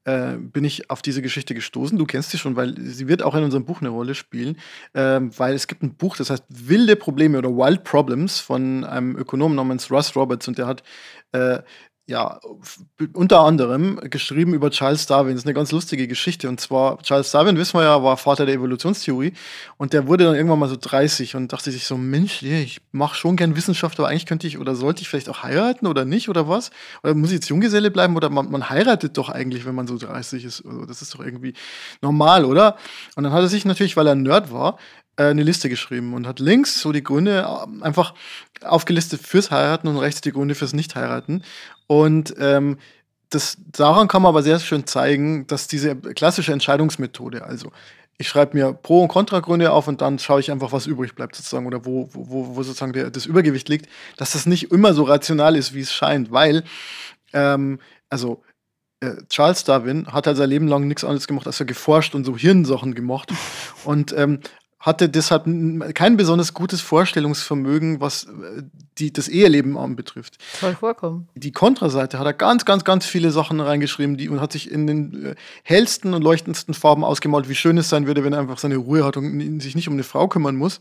äh, 0.05 0.33
bin 0.37 0.63
ich 0.63 0.89
auf 0.89 1.01
diese 1.01 1.21
Geschichte 1.21 1.53
gestoßen. 1.53 1.97
Du 1.97 2.05
kennst 2.05 2.31
sie 2.31 2.37
schon, 2.37 2.55
weil 2.55 2.75
sie 2.79 3.07
wird 3.07 3.21
auch 3.21 3.35
in 3.35 3.43
unserem 3.43 3.65
Buch 3.65 3.81
eine 3.81 3.89
Rolle 3.89 4.15
spielen, 4.15 4.57
ähm, 4.93 5.31
weil 5.37 5.53
es 5.53 5.67
gibt 5.67 5.83
ein 5.83 5.95
Buch, 5.95 6.17
das 6.17 6.29
heißt 6.29 6.43
Wilde 6.49 6.95
Probleme 6.95 7.37
oder 7.37 7.49
Wild 7.49 7.83
Problems 7.83 8.39
von 8.39 8.83
einem 8.83 9.15
Ökonomen 9.15 9.55
namens 9.55 9.91
Russ 9.91 10.15
Roberts 10.15 10.47
und 10.47 10.57
der 10.57 10.67
hat 10.67 10.83
äh, 11.33 11.59
ja, 12.11 12.41
unter 13.13 13.39
anderem 13.39 13.97
geschrieben 14.09 14.53
über 14.53 14.69
Charles 14.69 15.05
Darwin. 15.05 15.33
Das 15.33 15.43
ist 15.43 15.47
eine 15.47 15.53
ganz 15.53 15.71
lustige 15.71 16.09
Geschichte. 16.09 16.49
Und 16.49 16.59
zwar, 16.59 17.01
Charles 17.03 17.31
Darwin, 17.31 17.57
wissen 17.57 17.79
wir 17.79 17.83
ja, 17.83 18.03
war 18.03 18.17
Vater 18.17 18.45
der 18.45 18.55
Evolutionstheorie. 18.55 19.31
Und 19.77 19.93
der 19.93 20.07
wurde 20.07 20.25
dann 20.25 20.35
irgendwann 20.35 20.59
mal 20.59 20.67
so 20.67 20.75
30 20.75 21.37
und 21.37 21.53
dachte 21.53 21.71
sich 21.71 21.85
so, 21.85 21.95
Mensch, 21.95 22.43
ich 22.43 22.81
mache 22.91 23.15
schon 23.15 23.37
gern 23.37 23.55
Wissenschaft, 23.55 23.97
aber 23.97 24.09
eigentlich 24.09 24.25
könnte 24.25 24.45
ich 24.45 24.59
oder 24.59 24.75
sollte 24.75 25.01
ich 25.01 25.07
vielleicht 25.07 25.29
auch 25.29 25.43
heiraten 25.43 25.87
oder 25.87 26.03
nicht 26.03 26.27
oder 26.27 26.49
was? 26.49 26.71
Oder 27.01 27.15
muss 27.15 27.29
ich 27.29 27.35
jetzt 27.35 27.49
Junggeselle 27.49 27.91
bleiben 27.91 28.17
oder 28.17 28.29
man, 28.29 28.51
man 28.51 28.69
heiratet 28.69 29.17
doch 29.17 29.29
eigentlich, 29.29 29.65
wenn 29.65 29.75
man 29.75 29.87
so 29.87 29.97
30 29.97 30.43
ist. 30.43 30.65
Also 30.65 30.85
das 30.85 31.01
ist 31.01 31.15
doch 31.15 31.21
irgendwie 31.21 31.53
normal, 32.01 32.43
oder? 32.43 32.75
Und 33.15 33.23
dann 33.23 33.31
hat 33.31 33.41
er 33.41 33.47
sich 33.47 33.63
natürlich, 33.63 33.95
weil 33.95 34.07
er 34.07 34.15
Nerd 34.15 34.51
war, 34.51 34.77
äh, 35.21 35.29
eine 35.29 35.43
Liste 35.43 35.69
geschrieben 35.69 36.13
und 36.13 36.27
hat 36.27 36.39
links 36.39 36.79
so 36.79 36.91
die 36.91 37.03
Gründe 37.03 37.47
ähm, 37.63 37.83
einfach 37.83 38.13
aufgelistet 38.63 39.21
fürs 39.21 39.51
Heiraten 39.51 39.87
und 39.87 39.97
rechts 39.97 40.21
die 40.21 40.31
Gründe 40.31 40.55
fürs 40.55 40.73
Nicht-Heiraten. 40.73 41.43
Und 41.87 42.33
ähm, 42.39 42.77
das, 43.29 43.57
daran 43.71 44.07
kann 44.07 44.21
man 44.21 44.29
aber 44.29 44.43
sehr 44.43 44.59
schön 44.59 44.85
zeigen, 44.87 45.47
dass 45.47 45.67
diese 45.67 45.95
klassische 45.95 46.51
Entscheidungsmethode, 46.53 47.43
also 47.43 47.71
ich 48.17 48.27
schreibe 48.27 48.57
mir 48.57 48.73
Pro- 48.73 49.01
und 49.03 49.07
Kontragründe 49.07 49.71
auf 49.71 49.87
und 49.87 50.01
dann 50.01 50.19
schaue 50.19 50.39
ich 50.39 50.51
einfach, 50.51 50.71
was 50.71 50.85
übrig 50.85 51.15
bleibt 51.15 51.35
sozusagen 51.35 51.65
oder 51.65 51.85
wo, 51.85 52.09
wo, 52.13 52.29
wo 52.29 52.55
wo 52.55 52.63
sozusagen 52.63 52.93
der, 52.93 53.09
das 53.09 53.25
Übergewicht 53.25 53.67
liegt, 53.69 53.87
dass 54.17 54.33
das 54.33 54.45
nicht 54.45 54.71
immer 54.71 54.93
so 54.93 55.03
rational 55.03 55.55
ist, 55.55 55.73
wie 55.73 55.81
es 55.81 55.93
scheint, 55.93 56.31
weil, 56.31 56.63
ähm, 57.33 57.79
also 58.09 58.43
äh, 58.99 59.15
Charles 59.29 59.63
Darwin 59.63 60.07
hat 60.07 60.27
halt 60.27 60.37
sein 60.37 60.49
Leben 60.49 60.67
lang 60.67 60.87
nichts 60.87 61.03
anderes 61.03 61.27
gemacht, 61.27 61.47
als 61.47 61.59
er 61.59 61.65
geforscht 61.65 62.13
und 62.13 62.23
so 62.23 62.37
Hirnsachen 62.37 62.93
gemacht 62.93 63.33
und 63.85 64.13
ähm, 64.15 64.39
hatte 64.81 65.07
deshalb 65.09 65.45
kein 65.93 66.17
besonders 66.17 66.53
gutes 66.53 66.81
Vorstellungsvermögen, 66.81 68.01
was 68.01 68.25
äh, 68.25 68.63
die, 68.97 69.13
das 69.13 69.27
Eheleben 69.27 69.77
anbetrifft 69.77 70.37
Soll 70.59 70.75
vorkommen. 70.75 71.29
die 71.35 71.51
Kontraseite 71.51 72.19
hat 72.19 72.25
er 72.25 72.33
ganz, 72.33 72.65
ganz, 72.65 72.83
ganz 72.83 73.05
viele 73.05 73.31
Sachen 73.31 73.61
reingeschrieben, 73.61 74.17
die 74.17 74.27
und 74.27 74.41
hat 74.41 74.51
sich 74.51 74.69
in 74.69 74.87
den 74.87 75.25
äh, 75.25 75.35
hellsten 75.63 76.13
und 76.13 76.23
leuchtendsten 76.23 76.73
Farben 76.73 77.03
ausgemalt, 77.03 77.47
wie 77.47 77.55
schön 77.55 77.77
es 77.77 77.89
sein 77.89 78.07
würde, 78.07 78.23
wenn 78.23 78.33
er 78.33 78.39
einfach 78.39 78.57
seine 78.57 78.77
Ruhe 78.77 79.05
hat 79.05 79.17
und 79.17 79.59
sich 79.61 79.75
nicht 79.75 79.87
um 79.87 79.93
eine 79.93 80.03
Frau 80.03 80.27
kümmern 80.27 80.55
muss. 80.55 80.79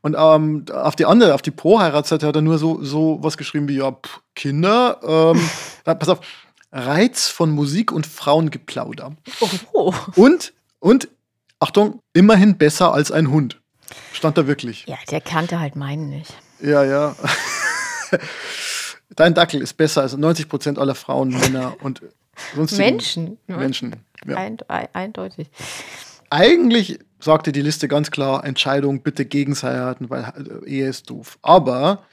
Und 0.00 0.16
ähm, 0.18 0.64
auf 0.72 0.96
die 0.96 1.04
andere, 1.04 1.34
auf 1.34 1.42
die 1.42 1.50
Pro-Heiratsseite 1.50 2.26
hat 2.26 2.36
er 2.36 2.42
nur 2.42 2.58
so, 2.58 2.82
so 2.82 3.18
was 3.20 3.36
geschrieben 3.36 3.68
wie, 3.68 3.76
ja, 3.76 3.90
pff, 3.92 4.20
Kinder, 4.34 5.34
ähm, 5.34 5.40
pass 5.84 6.08
auf, 6.08 6.20
Reiz 6.72 7.26
von 7.26 7.50
Musik 7.50 7.90
und 7.90 8.06
Frauengeplauder. 8.06 9.16
Oh. 9.72 9.92
Und, 10.14 10.52
und, 10.78 11.08
Achtung, 11.60 12.00
immerhin 12.14 12.56
besser 12.58 12.92
als 12.92 13.12
ein 13.12 13.30
Hund. 13.30 13.60
Stand 14.12 14.36
da 14.38 14.46
wirklich. 14.46 14.86
Ja, 14.86 14.96
der 15.10 15.20
kannte 15.20 15.60
halt 15.60 15.76
meinen 15.76 16.08
nicht. 16.08 16.32
Ja, 16.62 16.84
ja. 16.84 17.14
Dein 19.16 19.34
Dackel 19.34 19.60
ist 19.60 19.74
besser 19.76 20.02
als 20.02 20.16
90 20.16 20.48
Prozent 20.48 20.78
aller 20.78 20.94
Frauen, 20.94 21.30
Männer 21.30 21.76
und 21.82 22.00
sonstigen 22.54 22.82
Menschen. 22.84 23.38
Menschen. 23.46 23.96
Ja. 24.26 24.36
Eind 24.36 24.70
ei- 24.70 24.88
eindeutig. 24.92 25.50
Eigentlich 26.30 26.98
sagte 27.18 27.52
die 27.52 27.62
Liste 27.62 27.88
ganz 27.88 28.10
klar: 28.10 28.44
Entscheidung 28.44 29.02
bitte 29.02 29.24
gegens 29.26 29.62
heiraten, 29.62 30.08
weil 30.10 30.22
äh, 30.64 30.68
Ehe 30.68 30.88
ist 30.88 31.10
doof. 31.10 31.38
Aber 31.42 32.04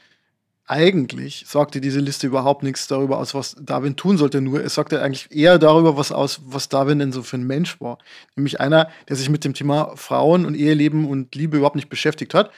eigentlich 0.67 1.45
sagte 1.47 1.80
diese 1.80 2.01
Liste 2.01 2.27
überhaupt 2.27 2.62
nichts 2.62 2.88
darüber 2.88 3.19
aus, 3.19 3.34
was 3.34 3.56
Darwin 3.60 3.95
tun 3.95 4.17
sollte. 4.17 4.41
Nur 4.41 4.63
es 4.63 4.75
sagte 4.75 5.01
eigentlich 5.01 5.32
eher 5.32 5.60
darüber 5.60 5.95
was 5.95 6.12
aus, 6.12 6.41
was 6.43 6.67
Darwin 6.67 6.99
denn 6.99 7.13
so 7.13 7.23
für 7.23 7.38
ein 7.38 7.47
Mensch 7.47 7.80
war. 7.80 7.97
Nämlich 8.36 8.60
einer, 8.60 8.89
der 9.08 9.15
sich 9.15 9.30
mit 9.30 9.45
dem 9.45 9.53
Thema 9.53 9.93
Frauen 9.95 10.45
und 10.45 10.56
Eheleben 10.56 11.08
und 11.08 11.34
Liebe 11.36 11.58
überhaupt 11.58 11.77
nicht 11.77 11.89
beschäftigt 11.89 12.34
hat. 12.34 12.51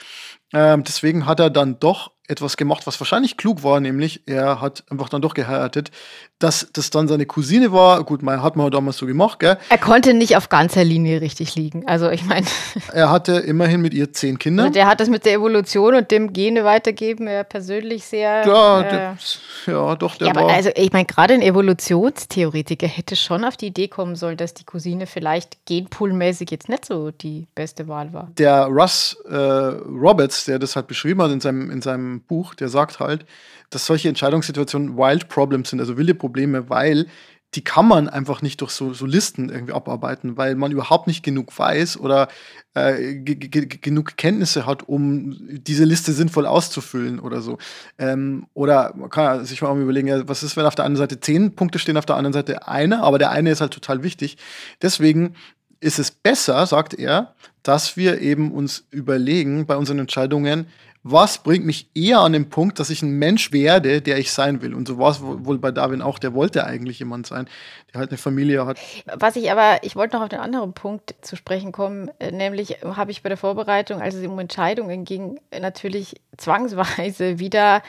Ähm, 0.51 0.83
deswegen 0.83 1.27
hat 1.27 1.39
er 1.39 1.51
dann 1.51 1.79
doch 1.79 2.11
etwas 2.29 2.55
gemacht, 2.57 2.85
was 2.87 2.99
wahrscheinlich 2.99 3.37
klug 3.37 3.63
war, 3.63 3.79
nämlich 3.79 4.21
er 4.25 4.61
hat 4.61 4.83
einfach 4.89 5.09
dann 5.09 5.21
doch 5.21 5.33
geheiratet. 5.33 5.91
Dass 6.37 6.69
das 6.71 6.89
dann 6.89 7.09
seine 7.09 7.25
Cousine 7.25 7.73
war, 7.73 8.01
gut, 8.05 8.21
man 8.21 8.41
hat 8.41 8.55
man 8.55 8.71
damals 8.71 8.95
so 8.95 9.05
gemacht, 9.05 9.39
gell? 9.39 9.57
Er 9.67 9.77
konnte 9.77 10.13
nicht 10.13 10.37
auf 10.37 10.47
ganzer 10.47 10.85
Linie 10.85 11.19
richtig 11.19 11.55
liegen. 11.55 11.85
Also 11.85 12.09
ich 12.09 12.23
meine, 12.23 12.45
Er 12.93 13.09
hatte 13.11 13.33
immerhin 13.39 13.81
mit 13.81 13.93
ihr 13.93 14.13
zehn 14.13 14.39
Kinder. 14.39 14.69
der 14.69 14.87
hat 14.87 15.01
das 15.01 15.09
mit 15.09 15.25
der 15.25 15.33
Evolution 15.33 15.95
und 15.95 16.11
dem 16.11 16.31
Gene 16.31 16.63
weitergeben 16.63 17.27
ja 17.27 17.43
persönlich 17.43 18.05
sehr. 18.05 18.47
Ja, 18.47 18.81
äh, 18.81 18.89
der, 18.89 19.17
ja, 19.65 19.95
doch, 19.97 20.15
der 20.15 20.27
ja, 20.27 20.33
aber 20.33 20.43
war. 20.45 20.53
also 20.53 20.69
ich 20.75 20.93
meine, 20.93 21.05
gerade 21.05 21.33
ein 21.33 21.41
Evolutionstheoretiker 21.41 22.87
hätte 22.87 23.15
schon 23.15 23.43
auf 23.43 23.57
die 23.57 23.67
Idee 23.67 23.87
kommen 23.87 24.15
sollen, 24.15 24.37
dass 24.37 24.53
die 24.53 24.63
Cousine 24.63 25.07
vielleicht 25.07 25.65
genpoolmäßig 25.65 26.51
jetzt 26.51 26.69
nicht 26.69 26.85
so 26.85 27.11
die 27.11 27.47
beste 27.55 27.87
Wahl 27.87 28.13
war. 28.13 28.29
der 28.37 28.65
Russ 28.65 29.17
äh, 29.29 29.35
Roberts, 29.35 30.45
der 30.45 30.59
das 30.59 30.75
halt 30.75 30.87
beschrieben 30.87 31.21
hat 31.21 31.31
in 31.31 31.41
seinem, 31.41 31.69
in 31.69 31.81
seinem 31.81 32.18
Buch, 32.21 32.55
der 32.55 32.69
sagt 32.69 32.99
halt, 32.99 33.25
dass 33.69 33.85
solche 33.85 34.09
Entscheidungssituationen 34.09 34.97
Wild 34.97 35.29
Problems 35.29 35.69
sind, 35.69 35.79
also 35.79 35.97
wilde 35.97 36.15
Probleme, 36.15 36.69
weil 36.69 37.07
die 37.55 37.63
kann 37.63 37.87
man 37.87 38.07
einfach 38.07 38.43
nicht 38.43 38.61
durch 38.61 38.69
so, 38.69 38.93
so 38.93 39.07
Listen 39.07 39.49
irgendwie 39.49 39.73
abarbeiten, 39.73 40.37
weil 40.37 40.53
man 40.53 40.71
überhaupt 40.71 41.07
nicht 41.07 41.23
genug 41.23 41.57
weiß 41.57 41.99
oder 41.99 42.27
äh, 42.75 43.15
ge- 43.15 43.35
ge- 43.35 43.65
ge- 43.65 43.79
genug 43.81 44.17
Kenntnisse 44.17 44.67
hat, 44.67 44.87
um 44.87 45.35
diese 45.49 45.83
Liste 45.83 46.13
sinnvoll 46.13 46.45
auszufüllen 46.45 47.19
oder 47.19 47.41
so. 47.41 47.57
Ähm, 47.97 48.45
oder 48.53 48.93
man 48.95 49.09
kann 49.09 49.45
sich 49.45 49.63
mal 49.63 49.75
überlegen, 49.81 50.07
ja, 50.07 50.27
was 50.27 50.43
ist, 50.43 50.57
wenn 50.57 50.65
auf 50.67 50.75
der 50.75 50.85
einen 50.85 50.95
Seite 50.95 51.19
zehn 51.19 51.55
Punkte 51.55 51.79
stehen, 51.79 51.97
auf 51.97 52.05
der 52.05 52.17
anderen 52.17 52.33
Seite 52.33 52.67
eine, 52.67 53.01
aber 53.01 53.17
der 53.17 53.31
eine 53.31 53.49
ist 53.49 53.61
halt 53.61 53.73
total 53.73 54.03
wichtig. 54.03 54.37
Deswegen 54.83 55.33
ist 55.79 55.97
es 55.97 56.11
besser, 56.11 56.67
sagt 56.67 56.93
er, 56.93 57.33
dass 57.63 57.97
wir 57.97 58.21
eben 58.21 58.51
uns 58.51 58.85
überlegen 58.91 59.65
bei 59.65 59.75
unseren 59.75 59.97
Entscheidungen, 59.99 60.67
was 61.03 61.43
bringt 61.43 61.65
mich 61.65 61.89
eher 61.95 62.19
an 62.19 62.33
den 62.33 62.49
Punkt, 62.49 62.79
dass 62.79 62.89
ich 62.89 63.01
ein 63.01 63.11
Mensch 63.11 63.53
werde, 63.53 64.01
der 64.01 64.17
ich 64.17 64.33
sein 64.33 64.61
will. 64.61 64.73
Und 64.73 64.87
so 64.87 64.97
war 64.97 65.11
es 65.11 65.21
wohl 65.21 65.57
bei 65.57 65.71
Darwin 65.71 66.01
auch. 66.01 66.19
Der 66.19 66.33
wollte 66.33 66.65
eigentlich 66.65 66.99
jemand 66.99 67.25
sein, 67.25 67.47
der 67.93 68.01
halt 68.01 68.09
eine 68.09 68.17
Familie 68.17 68.65
hat. 68.65 68.79
Was 69.15 69.37
ich 69.37 69.49
aber, 69.49 69.77
ich 69.83 69.95
wollte 69.95 70.17
noch 70.17 70.23
auf 70.23 70.29
den 70.29 70.41
anderen 70.41 70.73
Punkt 70.73 71.15
zu 71.21 71.37
sprechen 71.37 71.71
kommen, 71.71 72.11
äh, 72.19 72.31
nämlich 72.31 72.79
habe 72.83 73.11
ich 73.11 73.23
bei 73.23 73.29
der 73.29 73.37
Vorbereitung, 73.37 74.01
als 74.01 74.15
es 74.15 74.25
um 74.25 74.37
Entscheidungen 74.39 75.05
ging, 75.05 75.39
natürlich 75.57 76.19
zwangsweise 76.37 77.39
wieder 77.39 77.81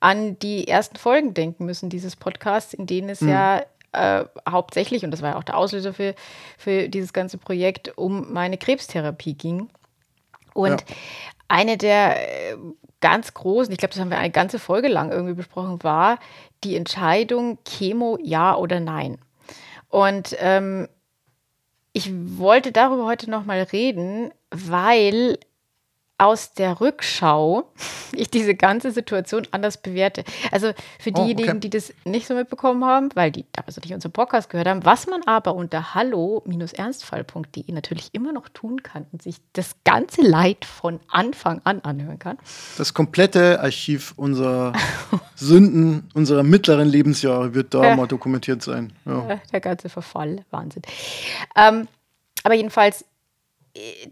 an 0.00 0.38
die 0.38 0.66
ersten 0.66 0.96
Folgen 0.96 1.34
denken 1.34 1.66
müssen 1.66 1.90
dieses 1.90 2.16
Podcasts, 2.16 2.74
in 2.74 2.86
denen 2.86 3.10
es 3.10 3.20
ja 3.20 3.62
äh, 3.92 4.24
hauptsächlich, 4.48 5.04
und 5.04 5.10
das 5.10 5.22
war 5.22 5.30
ja 5.30 5.36
auch 5.36 5.44
der 5.44 5.56
Auslöser 5.56 5.94
für, 5.94 6.14
für 6.58 6.88
dieses 6.88 7.12
ganze 7.12 7.38
Projekt, 7.38 7.96
um 7.96 8.32
meine 8.32 8.58
Krebstherapie 8.58 9.34
ging. 9.34 9.68
Und 10.52 10.80
Ja. 10.80 10.96
Eine 11.54 11.78
der 11.78 12.16
äh, 12.52 12.56
ganz 13.00 13.32
großen, 13.32 13.72
ich 13.72 13.78
glaube, 13.78 13.94
das 13.94 14.00
haben 14.00 14.10
wir 14.10 14.18
eine 14.18 14.32
ganze 14.32 14.58
Folge 14.58 14.88
lang 14.88 15.12
irgendwie 15.12 15.34
besprochen, 15.34 15.82
war 15.84 16.18
die 16.64 16.74
Entscheidung 16.74 17.58
Chemo 17.64 18.18
ja 18.20 18.56
oder 18.56 18.80
nein. 18.80 19.18
Und 19.88 20.36
ähm, 20.40 20.88
ich 21.92 22.10
wollte 22.12 22.72
darüber 22.72 23.04
heute 23.04 23.30
noch 23.30 23.44
mal 23.44 23.62
reden, 23.62 24.32
weil 24.50 25.38
aus 26.16 26.54
der 26.54 26.80
Rückschau 26.80 27.64
ich 28.12 28.30
diese 28.30 28.54
ganze 28.54 28.92
Situation 28.92 29.48
anders 29.50 29.78
bewerte. 29.78 30.22
Also 30.52 30.72
für 31.00 31.10
Oh, 31.10 31.22
diejenigen, 31.24 31.50
okay. 31.50 31.60
die 31.60 31.70
das 31.70 31.92
nicht 32.04 32.26
so 32.28 32.34
mitbekommen 32.34 32.84
haben, 32.84 33.08
weil 33.14 33.32
die 33.32 33.44
damals 33.52 33.76
nicht 33.80 33.92
unseren 33.92 34.12
Podcast 34.12 34.48
gehört 34.48 34.68
haben, 34.68 34.84
was 34.84 35.08
man 35.08 35.22
aber 35.26 35.54
unter 35.56 35.94
hallo-ernstfall.de 35.94 37.72
natürlich 37.72 38.10
immer 38.12 38.32
noch 38.32 38.48
tun 38.48 38.82
kann 38.82 39.06
und 39.12 39.22
sich 39.22 39.36
das 39.54 39.74
ganze 39.84 40.22
Leid 40.22 40.64
von 40.64 41.00
Anfang 41.08 41.60
an 41.64 41.80
anhören 41.80 42.18
kann. 42.18 42.38
Das 42.78 42.94
komplette 42.94 43.60
Archiv 43.60 44.12
unserer 44.16 44.72
Sünden, 45.34 46.08
unserer 46.14 46.42
mittleren 46.44 46.88
Lebensjahre 46.88 47.54
wird 47.54 47.74
da 47.74 47.82
Ja. 47.84 47.96
mal 47.96 48.06
dokumentiert 48.06 48.62
sein. 48.62 48.92
Ja. 49.04 49.40
Der 49.52 49.60
ganze 49.60 49.88
Verfall, 49.88 50.44
Wahnsinn. 50.50 50.82
Ähm, 51.56 51.88
aber 52.44 52.54
jedenfalls, 52.54 53.04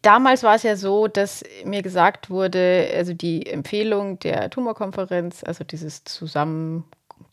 damals 0.02 0.42
war 0.42 0.54
es 0.54 0.62
ja 0.62 0.76
so, 0.76 1.06
dass 1.06 1.44
mir 1.64 1.82
gesagt 1.82 2.30
wurde, 2.30 2.88
also 2.96 3.14
die 3.14 3.46
Empfehlung 3.46 4.18
der 4.18 4.50
Tumorkonferenz, 4.50 5.44
also 5.44 5.64
dieses 5.64 6.04
Zusammen, 6.04 6.84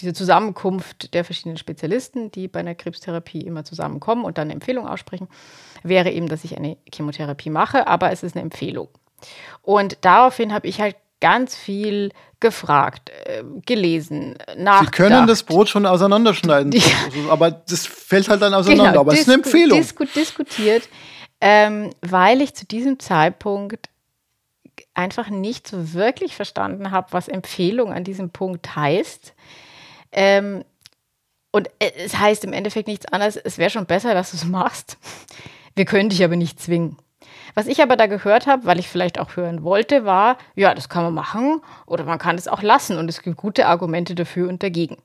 diese 0.01 0.13
Zusammenkunft 0.13 1.13
der 1.13 1.25
verschiedenen 1.25 1.57
Spezialisten, 1.57 2.31
die 2.31 2.47
bei 2.47 2.59
einer 2.59 2.75
Krebstherapie 2.75 3.41
immer 3.41 3.63
zusammenkommen 3.65 4.25
und 4.25 4.37
dann 4.37 4.47
eine 4.47 4.53
Empfehlung 4.53 4.87
aussprechen, 4.87 5.27
wäre 5.83 6.11
eben, 6.11 6.27
dass 6.27 6.43
ich 6.43 6.55
eine 6.55 6.77
Chemotherapie 6.93 7.49
mache, 7.49 7.87
aber 7.87 8.11
es 8.11 8.23
ist 8.23 8.35
eine 8.35 8.43
Empfehlung. 8.43 8.89
Und 9.61 9.97
daraufhin 10.01 10.53
habe 10.53 10.67
ich 10.67 10.79
halt 10.79 10.95
ganz 11.21 11.55
viel 11.55 12.11
gefragt, 12.39 13.09
äh, 13.25 13.43
gelesen, 13.65 14.35
Sie 14.55 14.61
nachgedacht. 14.63 14.93
können 14.93 15.27
das 15.27 15.43
Brot 15.43 15.67
schon 15.67 15.85
auseinanderschneiden, 15.85 16.71
Ja. 16.75 16.81
Aber 17.29 17.51
das 17.51 17.85
fällt 17.85 18.29
halt 18.29 18.41
dann 18.41 18.53
auseinander. 18.53 18.99
aber 18.99 19.13
es 19.13 19.21
ist 19.21 19.27
eine 19.27 19.35
Empfehlung. 19.35 19.77
Disku 19.77 20.05
diskutiert, 20.05 20.87
ähm, 21.41 21.91
weil 22.01 22.41
ich 22.41 22.53
zu 22.53 22.65
diesem 22.65 22.99
Zeitpunkt 22.99 23.89
einfach 24.93 25.29
nicht 25.29 25.67
so 25.67 25.93
wirklich 25.93 26.35
verstanden 26.35 26.91
habe, 26.91 27.07
was 27.11 27.27
Empfehlung 27.27 27.93
an 27.93 28.03
diesem 28.03 28.29
Punkt 28.29 28.75
heißt. 28.75 29.33
Ähm, 30.11 30.63
und 31.51 31.67
äh, 31.79 31.91
es 31.97 32.17
heißt 32.17 32.43
im 32.43 32.53
Endeffekt 32.53 32.87
nichts 32.87 33.05
anderes, 33.05 33.37
es 33.37 33.57
wäre 33.57 33.69
schon 33.69 33.85
besser, 33.85 34.13
dass 34.13 34.31
du 34.31 34.37
es 34.37 34.45
machst. 34.45 34.97
Wir 35.75 35.85
können 35.85 36.09
dich 36.09 36.23
aber 36.23 36.35
nicht 36.35 36.59
zwingen. 36.59 36.97
Was 37.55 37.67
ich 37.67 37.81
aber 37.81 37.95
da 37.95 38.07
gehört 38.07 38.47
habe, 38.47 38.65
weil 38.65 38.79
ich 38.79 38.87
vielleicht 38.87 39.19
auch 39.19 39.35
hören 39.35 39.63
wollte, 39.63 40.05
war, 40.05 40.37
ja, 40.55 40.73
das 40.73 40.89
kann 40.89 41.03
man 41.03 41.13
machen 41.13 41.61
oder 41.85 42.03
man 42.03 42.19
kann 42.19 42.37
es 42.37 42.47
auch 42.47 42.61
lassen 42.61 42.97
und 42.97 43.09
es 43.09 43.21
gibt 43.21 43.37
gute 43.37 43.65
Argumente 43.65 44.15
dafür 44.15 44.49
und 44.49 44.61
dagegen. 44.61 44.97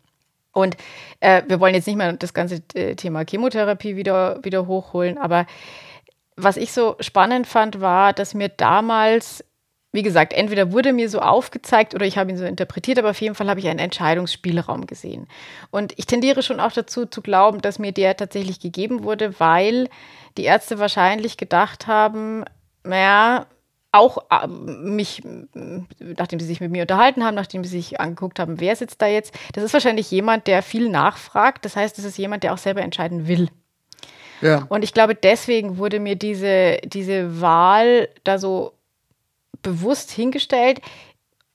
Und 0.52 0.76
äh, 1.20 1.42
wir 1.48 1.58
wollen 1.58 1.74
jetzt 1.74 1.86
nicht 1.86 1.96
mehr 1.96 2.12
das 2.12 2.32
ganze 2.32 2.62
äh, 2.74 2.94
Thema 2.94 3.24
Chemotherapie 3.28 3.96
wieder, 3.96 4.42
wieder 4.44 4.66
hochholen, 4.66 5.18
aber 5.18 5.46
was 6.36 6.56
ich 6.56 6.72
so 6.72 6.96
spannend 7.00 7.46
fand, 7.46 7.80
war, 7.80 8.12
dass 8.12 8.34
mir 8.34 8.48
damals, 8.48 9.44
wie 9.92 10.02
gesagt, 10.02 10.32
entweder 10.32 10.72
wurde 10.72 10.92
mir 10.92 11.08
so 11.08 11.20
aufgezeigt 11.20 11.94
oder 11.94 12.06
ich 12.06 12.18
habe 12.18 12.30
ihn 12.30 12.36
so 12.36 12.44
interpretiert, 12.44 12.98
aber 12.98 13.10
auf 13.10 13.20
jeden 13.20 13.34
Fall 13.34 13.48
habe 13.48 13.60
ich 13.60 13.68
einen 13.68 13.78
Entscheidungsspielraum 13.78 14.86
gesehen. 14.86 15.28
Und 15.70 15.92
ich 15.96 16.06
tendiere 16.06 16.42
schon 16.42 16.60
auch 16.60 16.72
dazu 16.72 17.06
zu 17.06 17.22
glauben, 17.22 17.60
dass 17.60 17.78
mir 17.78 17.92
der 17.92 18.16
tatsächlich 18.16 18.60
gegeben 18.60 19.04
wurde, 19.04 19.38
weil 19.38 19.88
die 20.36 20.44
Ärzte 20.44 20.78
wahrscheinlich 20.78 21.36
gedacht 21.36 21.86
haben, 21.86 22.44
naja, 22.82 23.46
auch 23.92 24.18
äh, 24.30 24.48
mich, 24.48 25.22
nachdem 25.54 26.40
sie 26.40 26.46
sich 26.46 26.60
mit 26.60 26.72
mir 26.72 26.82
unterhalten 26.82 27.24
haben, 27.24 27.36
nachdem 27.36 27.62
sie 27.62 27.70
sich 27.70 28.00
angeguckt 28.00 28.40
haben, 28.40 28.58
wer 28.58 28.74
sitzt 28.74 29.00
da 29.00 29.06
jetzt, 29.06 29.32
das 29.52 29.62
ist 29.62 29.72
wahrscheinlich 29.72 30.10
jemand, 30.10 30.48
der 30.48 30.62
viel 30.62 30.88
nachfragt. 30.88 31.64
Das 31.64 31.76
heißt, 31.76 31.96
das 31.96 32.04
ist 32.04 32.18
jemand, 32.18 32.42
der 32.42 32.52
auch 32.52 32.58
selber 32.58 32.82
entscheiden 32.82 33.28
will. 33.28 33.48
Ja. 34.40 34.66
Und 34.68 34.84
ich 34.84 34.92
glaube, 34.92 35.14
deswegen 35.14 35.78
wurde 35.78 36.00
mir 36.00 36.16
diese, 36.16 36.78
diese 36.84 37.40
Wahl 37.40 38.08
da 38.24 38.38
so 38.38 38.72
bewusst 39.62 40.10
hingestellt. 40.10 40.80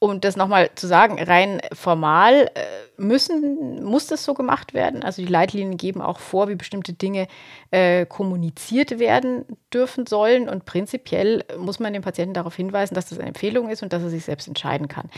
Um 0.02 0.22
das 0.22 0.38
nochmal 0.38 0.70
zu 0.76 0.88
sagen, 0.88 1.22
rein 1.22 1.62
formal 1.74 2.50
äh, 2.56 2.62
müssen, 2.96 3.84
muss 3.84 4.08
das 4.08 4.24
so 4.24 4.34
gemacht 4.34 4.74
werden. 4.74 5.04
Also 5.04 5.22
die 5.22 5.28
Leitlinien 5.28 5.76
geben 5.76 6.02
auch 6.02 6.20
vor, 6.20 6.48
wie 6.48 6.56
bestimmte 6.56 6.94
Dinge 6.94 7.28
äh, 7.72 8.06
kommuniziert 8.06 9.00
werden 9.00 9.44
dürfen 9.74 10.08
sollen. 10.08 10.48
Und 10.48 10.64
prinzipiell 10.64 11.44
muss 11.58 11.82
man 11.82 11.92
den 11.92 12.02
Patienten 12.02 12.34
darauf 12.34 12.56
hinweisen, 12.56 12.96
dass 12.96 13.10
das 13.10 13.20
eine 13.20 13.28
Empfehlung 13.28 13.70
ist 13.70 13.84
und 13.84 13.92
dass 13.92 14.02
er 14.02 14.10
sich 14.10 14.24
selbst 14.24 14.48
entscheiden 14.48 14.88
kann. 14.88 15.10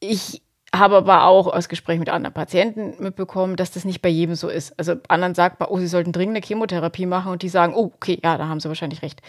Ich 0.00 0.40
habe 0.78 0.96
aber 0.96 1.24
auch 1.24 1.46
aus 1.46 1.68
Gesprächen 1.68 2.00
mit 2.00 2.08
anderen 2.08 2.34
Patienten 2.34 2.94
mitbekommen, 3.02 3.56
dass 3.56 3.70
das 3.70 3.84
nicht 3.84 4.02
bei 4.02 4.08
jedem 4.08 4.34
so 4.34 4.48
ist. 4.48 4.78
Also 4.78 4.96
anderen 5.08 5.34
sagt 5.34 5.60
man, 5.60 5.68
oh, 5.68 5.78
sie 5.78 5.86
sollten 5.86 6.12
dringend 6.12 6.36
eine 6.36 6.44
Chemotherapie 6.44 7.06
machen 7.06 7.32
und 7.32 7.42
die 7.42 7.48
sagen, 7.48 7.74
oh, 7.74 7.92
okay, 7.94 8.18
ja, 8.22 8.38
da 8.38 8.48
haben 8.48 8.60
sie 8.60 8.68
wahrscheinlich 8.68 9.02
recht. 9.02 9.20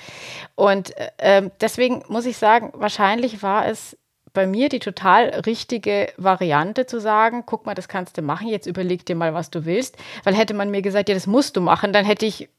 Und 0.55 0.97
äh, 0.97 1.09
ähm, 1.19 1.51
deswegen 1.61 2.03
muss 2.07 2.25
ich 2.25 2.37
sagen, 2.37 2.71
wahrscheinlich 2.73 3.43
war 3.43 3.67
es 3.67 3.97
bei 4.33 4.45
mir 4.45 4.69
die 4.69 4.79
total 4.79 5.29
richtige 5.45 6.09
Variante 6.17 6.85
zu 6.85 6.99
sagen, 6.99 7.43
guck 7.45 7.65
mal, 7.65 7.73
das 7.73 7.87
kannst 7.87 8.17
du 8.17 8.21
machen, 8.21 8.47
jetzt 8.47 8.67
überleg 8.67 9.05
dir 9.05 9.15
mal, 9.15 9.33
was 9.33 9.49
du 9.49 9.65
willst. 9.65 9.97
Weil 10.23 10.35
hätte 10.35 10.53
man 10.53 10.69
mir 10.69 10.81
gesagt, 10.81 11.09
ja, 11.09 11.15
das 11.15 11.25
musst 11.25 11.55
du 11.57 11.61
machen, 11.61 11.93
dann 11.93 12.05
hätte 12.05 12.25
ich 12.25 12.49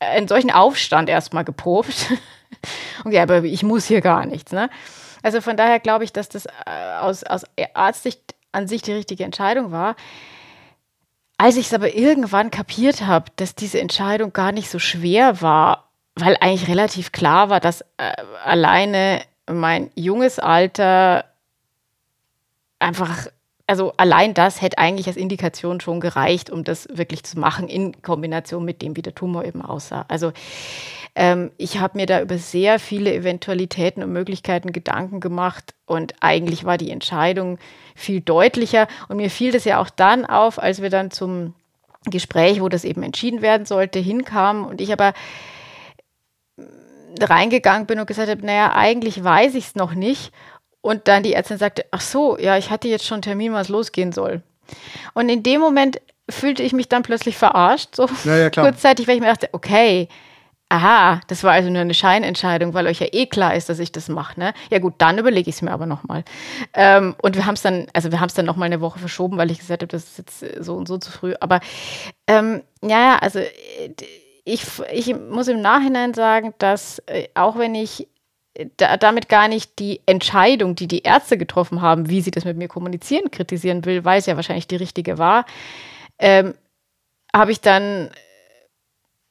einen 0.00 0.28
solchen 0.28 0.50
Aufstand 0.50 1.08
erstmal 1.08 1.44
geprobt. 1.44 2.12
Ja, 3.08 3.22
aber 3.22 3.44
ich 3.44 3.62
muss 3.62 3.84
hier 3.84 4.00
gar 4.00 4.26
nichts. 4.26 4.52
Ne? 4.52 4.70
Also 5.22 5.40
von 5.40 5.56
daher 5.56 5.80
glaube 5.80 6.04
ich, 6.04 6.12
dass 6.12 6.28
das 6.28 6.46
äh, 6.46 6.50
aus, 7.00 7.24
aus 7.24 7.44
Arztsicht 7.74 8.34
an 8.52 8.68
sich 8.68 8.82
die 8.82 8.92
richtige 8.92 9.24
Entscheidung 9.24 9.72
war. 9.72 9.96
Als 11.36 11.56
ich 11.56 11.66
es 11.66 11.74
aber 11.74 11.94
irgendwann 11.94 12.50
kapiert 12.50 13.06
habe, 13.06 13.30
dass 13.36 13.54
diese 13.54 13.80
Entscheidung 13.80 14.32
gar 14.32 14.52
nicht 14.52 14.70
so 14.70 14.78
schwer 14.78 15.40
war, 15.40 15.90
weil 16.16 16.36
eigentlich 16.40 16.68
relativ 16.68 17.12
klar 17.12 17.48
war, 17.48 17.60
dass 17.60 17.82
äh, 17.96 18.12
alleine 18.44 19.22
mein 19.48 19.90
junges 19.94 20.38
Alter 20.38 21.24
einfach, 22.80 23.28
also 23.68 23.92
allein 23.98 24.32
das 24.32 24.62
hätte 24.62 24.78
eigentlich 24.78 25.06
als 25.08 25.18
Indikation 25.18 25.80
schon 25.80 26.00
gereicht, 26.00 26.48
um 26.50 26.64
das 26.64 26.88
wirklich 26.90 27.22
zu 27.22 27.38
machen, 27.38 27.68
in 27.68 28.00
Kombination 28.00 28.64
mit 28.64 28.80
dem, 28.80 28.96
wie 28.96 29.02
der 29.02 29.14
Tumor 29.14 29.44
eben 29.44 29.60
aussah. 29.60 30.06
Also 30.08 30.32
ähm, 31.14 31.50
ich 31.58 31.78
habe 31.78 31.98
mir 31.98 32.06
da 32.06 32.22
über 32.22 32.38
sehr 32.38 32.78
viele 32.78 33.14
Eventualitäten 33.14 34.02
und 34.02 34.10
Möglichkeiten 34.12 34.72
Gedanken 34.72 35.20
gemacht 35.20 35.74
und 35.84 36.14
eigentlich 36.20 36.64
war 36.64 36.78
die 36.78 36.90
Entscheidung 36.90 37.58
viel 37.94 38.22
deutlicher. 38.22 38.88
Und 39.08 39.18
mir 39.18 39.28
fiel 39.28 39.52
das 39.52 39.66
ja 39.66 39.80
auch 39.80 39.90
dann 39.90 40.24
auf, 40.24 40.58
als 40.58 40.80
wir 40.80 40.88
dann 40.88 41.10
zum 41.10 41.54
Gespräch, 42.06 42.62
wo 42.62 42.70
das 42.70 42.84
eben 42.84 43.02
entschieden 43.02 43.42
werden 43.42 43.66
sollte, 43.66 43.98
hinkamen 43.98 44.64
und 44.64 44.80
ich 44.80 44.92
aber 44.94 45.12
reingegangen 47.20 47.86
bin 47.86 48.00
und 48.00 48.06
gesagt 48.06 48.30
habe, 48.30 48.46
naja, 48.46 48.72
eigentlich 48.74 49.22
weiß 49.22 49.54
ich 49.56 49.66
es 49.66 49.74
noch 49.74 49.92
nicht. 49.94 50.32
Und 50.80 51.08
dann 51.08 51.22
die 51.22 51.34
Ärztin 51.34 51.58
sagte, 51.58 51.84
ach 51.90 52.00
so, 52.00 52.38
ja, 52.38 52.56
ich 52.56 52.70
hatte 52.70 52.88
jetzt 52.88 53.04
schon 53.04 53.16
einen 53.16 53.22
Termin, 53.22 53.52
was 53.52 53.68
losgehen 53.68 54.12
soll. 54.12 54.42
Und 55.14 55.28
in 55.28 55.42
dem 55.42 55.60
Moment 55.60 56.00
fühlte 56.30 56.62
ich 56.62 56.72
mich 56.72 56.88
dann 56.88 57.02
plötzlich 57.02 57.36
verarscht, 57.36 57.94
so 57.96 58.08
Ja, 58.24 58.36
ja, 58.36 58.50
kurzzeitig, 58.50 59.08
weil 59.08 59.16
ich 59.16 59.20
mir 59.20 59.28
dachte, 59.28 59.48
okay, 59.52 60.08
aha, 60.68 61.20
das 61.28 61.42
war 61.44 61.52
also 61.52 61.70
nur 61.70 61.80
eine 61.80 61.94
Scheinentscheidung, 61.94 62.74
weil 62.74 62.86
euch 62.86 63.00
ja 63.00 63.06
eh 63.10 63.26
klar 63.26 63.54
ist, 63.54 63.68
dass 63.70 63.78
ich 63.78 63.90
das 63.90 64.08
mache, 64.08 64.38
ne? 64.38 64.52
Ja 64.70 64.78
gut, 64.78 64.94
dann 64.98 65.16
überlege 65.16 65.48
ich 65.48 65.56
es 65.56 65.62
mir 65.62 65.72
aber 65.72 65.86
nochmal. 65.86 66.24
Ähm, 66.74 67.14
und 67.22 67.36
wir 67.36 67.46
haben 67.46 67.54
es 67.54 67.62
dann, 67.62 67.86
also 67.94 68.12
wir 68.12 68.20
haben 68.20 68.28
es 68.28 68.34
dann 68.34 68.44
nochmal 68.44 68.66
eine 68.66 68.82
Woche 68.82 68.98
verschoben, 68.98 69.38
weil 69.38 69.50
ich 69.50 69.58
gesagt 69.60 69.82
habe, 69.82 69.90
das 69.90 70.04
ist 70.04 70.18
jetzt 70.18 70.42
äh, 70.42 70.62
so 70.62 70.74
und 70.74 70.86
so 70.86 70.98
zu 70.98 71.10
früh. 71.10 71.34
Aber 71.40 71.60
ähm, 72.26 72.62
ja, 72.82 73.00
ja, 73.00 73.18
also 73.18 73.38
äh, 73.38 73.48
ich, 74.44 74.64
ich 74.92 75.14
muss 75.16 75.48
im 75.48 75.62
Nachhinein 75.62 76.12
sagen, 76.12 76.54
dass 76.58 76.98
äh, 77.06 77.28
auch 77.34 77.58
wenn 77.58 77.74
ich 77.74 78.08
da, 78.76 78.96
damit 78.96 79.28
gar 79.28 79.48
nicht 79.48 79.78
die 79.78 80.00
Entscheidung, 80.06 80.74
die 80.74 80.88
die 80.88 81.02
Ärzte 81.02 81.38
getroffen 81.38 81.80
haben, 81.80 82.08
wie 82.08 82.20
sie 82.20 82.30
das 82.30 82.44
mit 82.44 82.56
mir 82.56 82.68
kommunizieren, 82.68 83.30
kritisieren 83.30 83.84
will, 83.84 84.04
weil 84.04 84.18
es 84.18 84.26
ja 84.26 84.36
wahrscheinlich 84.36 84.66
die 84.66 84.76
richtige 84.76 85.18
war, 85.18 85.46
ähm, 86.18 86.54
habe 87.34 87.52
ich 87.52 87.60
dann 87.60 88.10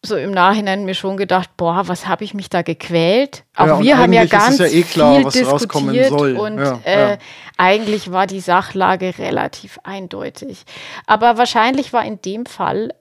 so 0.05 0.15
im 0.15 0.31
Nachhinein 0.31 0.85
mir 0.85 0.93
schon 0.93 1.17
gedacht, 1.17 1.49
boah, 1.57 1.87
was 1.87 2.07
habe 2.07 2.23
ich 2.23 2.33
mich 2.33 2.49
da 2.49 2.61
gequält? 2.61 3.43
Auch 3.55 3.65
Ja, 3.65 3.81
wir 3.81 3.97
haben 3.97 4.13
ja 4.13 4.25
ganz 4.25 4.59
ja 4.59 4.67
eh 4.67 4.83
klar, 4.83 5.31
viel 5.31 5.43
diskutiert 5.43 6.11
und 6.11 6.59
Ja, 6.59 6.79
äh, 6.85 7.17
eigentlich 7.57 8.11
war 8.11 8.27
die 8.27 8.39
Sachlage 8.39 9.17
relativ 9.17 9.79
eindeutig. 9.83 10.63
Aber 11.07 11.37
wahrscheinlich 11.37 11.91
war 11.93 12.05
in 12.05 12.21
dem 12.21 12.45
Fall 12.45 12.93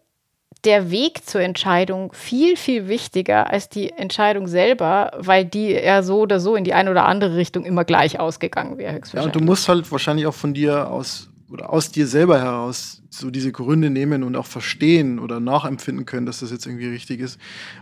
der 0.67 0.91
Weg 0.91 1.25
zur 1.25 1.41
Entscheidung 1.41 2.13
viel, 2.13 2.57
viel 2.57 2.89
wichtiger 2.89 3.51
als 3.51 3.69
die 3.69 3.93
Entscheidung 3.93 4.49
selber, 4.49 5.13
weil 5.17 5.45
die 5.45 5.71
ja 5.71 6.03
so 6.03 6.21
oder 6.21 6.41
so 6.41 6.57
in 6.57 6.65
die 6.65 6.75
eine 6.75 6.91
oder 6.91 7.07
andere 7.07 7.37
Richtung 7.37 7.65
immer 7.65 7.85
gleich 7.85 8.19
ausgegangen 8.19 8.77
wäre. 8.77 9.01
Ja, 9.13 9.23
und 9.23 9.35
du 9.35 9.41
musst 9.41 9.69
halt 9.69 9.91
wahrscheinlich 9.91 10.27
auch 10.27 10.35
von 10.35 10.53
dir 10.53 10.91
aus 10.91 11.31
oder 11.51 11.73
aus 11.73 11.91
dir 11.93 12.07
selber 12.07 12.41
heraus 12.41 13.03
so 13.11 13.31
diese 13.31 13.53
Gründe 13.53 13.89
nehmen 13.89 14.23
und 14.25 14.37
auch 14.37 14.47
verstehen 14.47 15.19
oder 15.19 15.41
nachempfinden 15.41 16.05
können, 16.05 16.27
dass 16.27 16.41
das 16.41 16.51
jetzt 16.51 16.67
irgendwie 16.67 16.89
richtig 16.89 17.21
ist. 17.21 17.39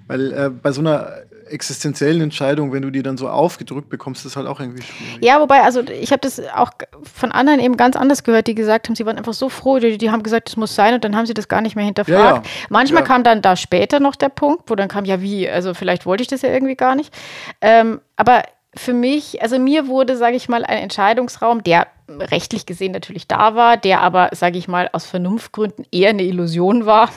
Weil 0.07 0.33
äh, 0.33 0.50
bei 0.50 0.70
so 0.70 0.81
einer 0.81 1.09
existenziellen 1.48 2.20
Entscheidung, 2.20 2.72
wenn 2.72 2.83
du 2.83 2.90
die 2.90 3.03
dann 3.03 3.16
so 3.16 3.29
aufgedrückt 3.29 3.88
bekommst, 3.88 4.24
ist 4.27 4.37
halt 4.37 4.46
auch 4.46 4.61
irgendwie 4.61 4.83
schwierig. 4.83 5.24
Ja, 5.24 5.40
wobei, 5.40 5.62
also 5.62 5.81
ich 5.83 6.11
habe 6.11 6.20
das 6.20 6.40
auch 6.55 6.70
von 7.03 7.33
anderen 7.33 7.61
eben 7.61 7.77
ganz 7.77 7.96
anders 7.96 8.22
gehört, 8.22 8.46
die 8.46 8.55
gesagt 8.55 8.88
haben, 8.88 8.96
sie 8.96 9.07
waren 9.07 9.18
einfach 9.18 9.35
so 9.35 9.48
froh, 9.48 9.79
die, 9.79 9.98
die 9.98 10.11
haben 10.11 10.22
gesagt, 10.22 10.48
das 10.48 10.57
muss 10.57 10.74
sein 10.74 10.94
und 10.94 11.05
dann 11.05 11.16
haben 11.16 11.27
sie 11.27 11.35
das 11.35 11.48
gar 11.48 11.61
nicht 11.61 11.77
mehr 11.77 11.85
hinterfragt. 11.85 12.18
Ja, 12.18 12.35
ja. 12.37 12.66
Manchmal 12.70 13.03
Ja. 13.03 13.07
kam 13.07 13.24
dann 13.24 13.42
da 13.42 13.57
später 13.57 14.00
noch 14.00 14.16
der 14.16 14.29
Punkt, 14.29 14.70
wo 14.70 14.74
dann 14.74 14.88
kam, 14.88 15.05
ja 15.05 15.20
wie, 15.20 15.48
also 15.48 15.74
vielleicht 15.74 16.07
wollte 16.07 16.22
ich 16.22 16.29
das 16.29 16.42
ja 16.42 16.50
irgendwie 16.50 16.77
gar 16.77 16.94
nicht. 16.94 17.12
Ähm, 17.61 18.00
aber 18.16 18.42
für 18.76 18.92
mich, 18.92 19.42
also 19.42 19.58
mir 19.58 19.87
wurde, 19.87 20.16
sage 20.16 20.37
ich 20.37 20.48
mal, 20.48 20.64
ein 20.64 20.78
Entscheidungsraum, 20.78 21.62
der 21.62 21.87
rechtlich 22.08 22.66
gesehen 22.66 22.92
natürlich 22.92 23.26
da 23.26 23.54
war, 23.54 23.76
der 23.76 24.00
aber, 24.00 24.30
sage 24.32 24.58
ich 24.58 24.68
mal, 24.68 24.88
aus 24.92 25.06
Vernunftgründen 25.06 25.87
eher 25.90 26.10
eine 26.10 26.22
Illusion 26.22 26.87
war, 26.87 27.10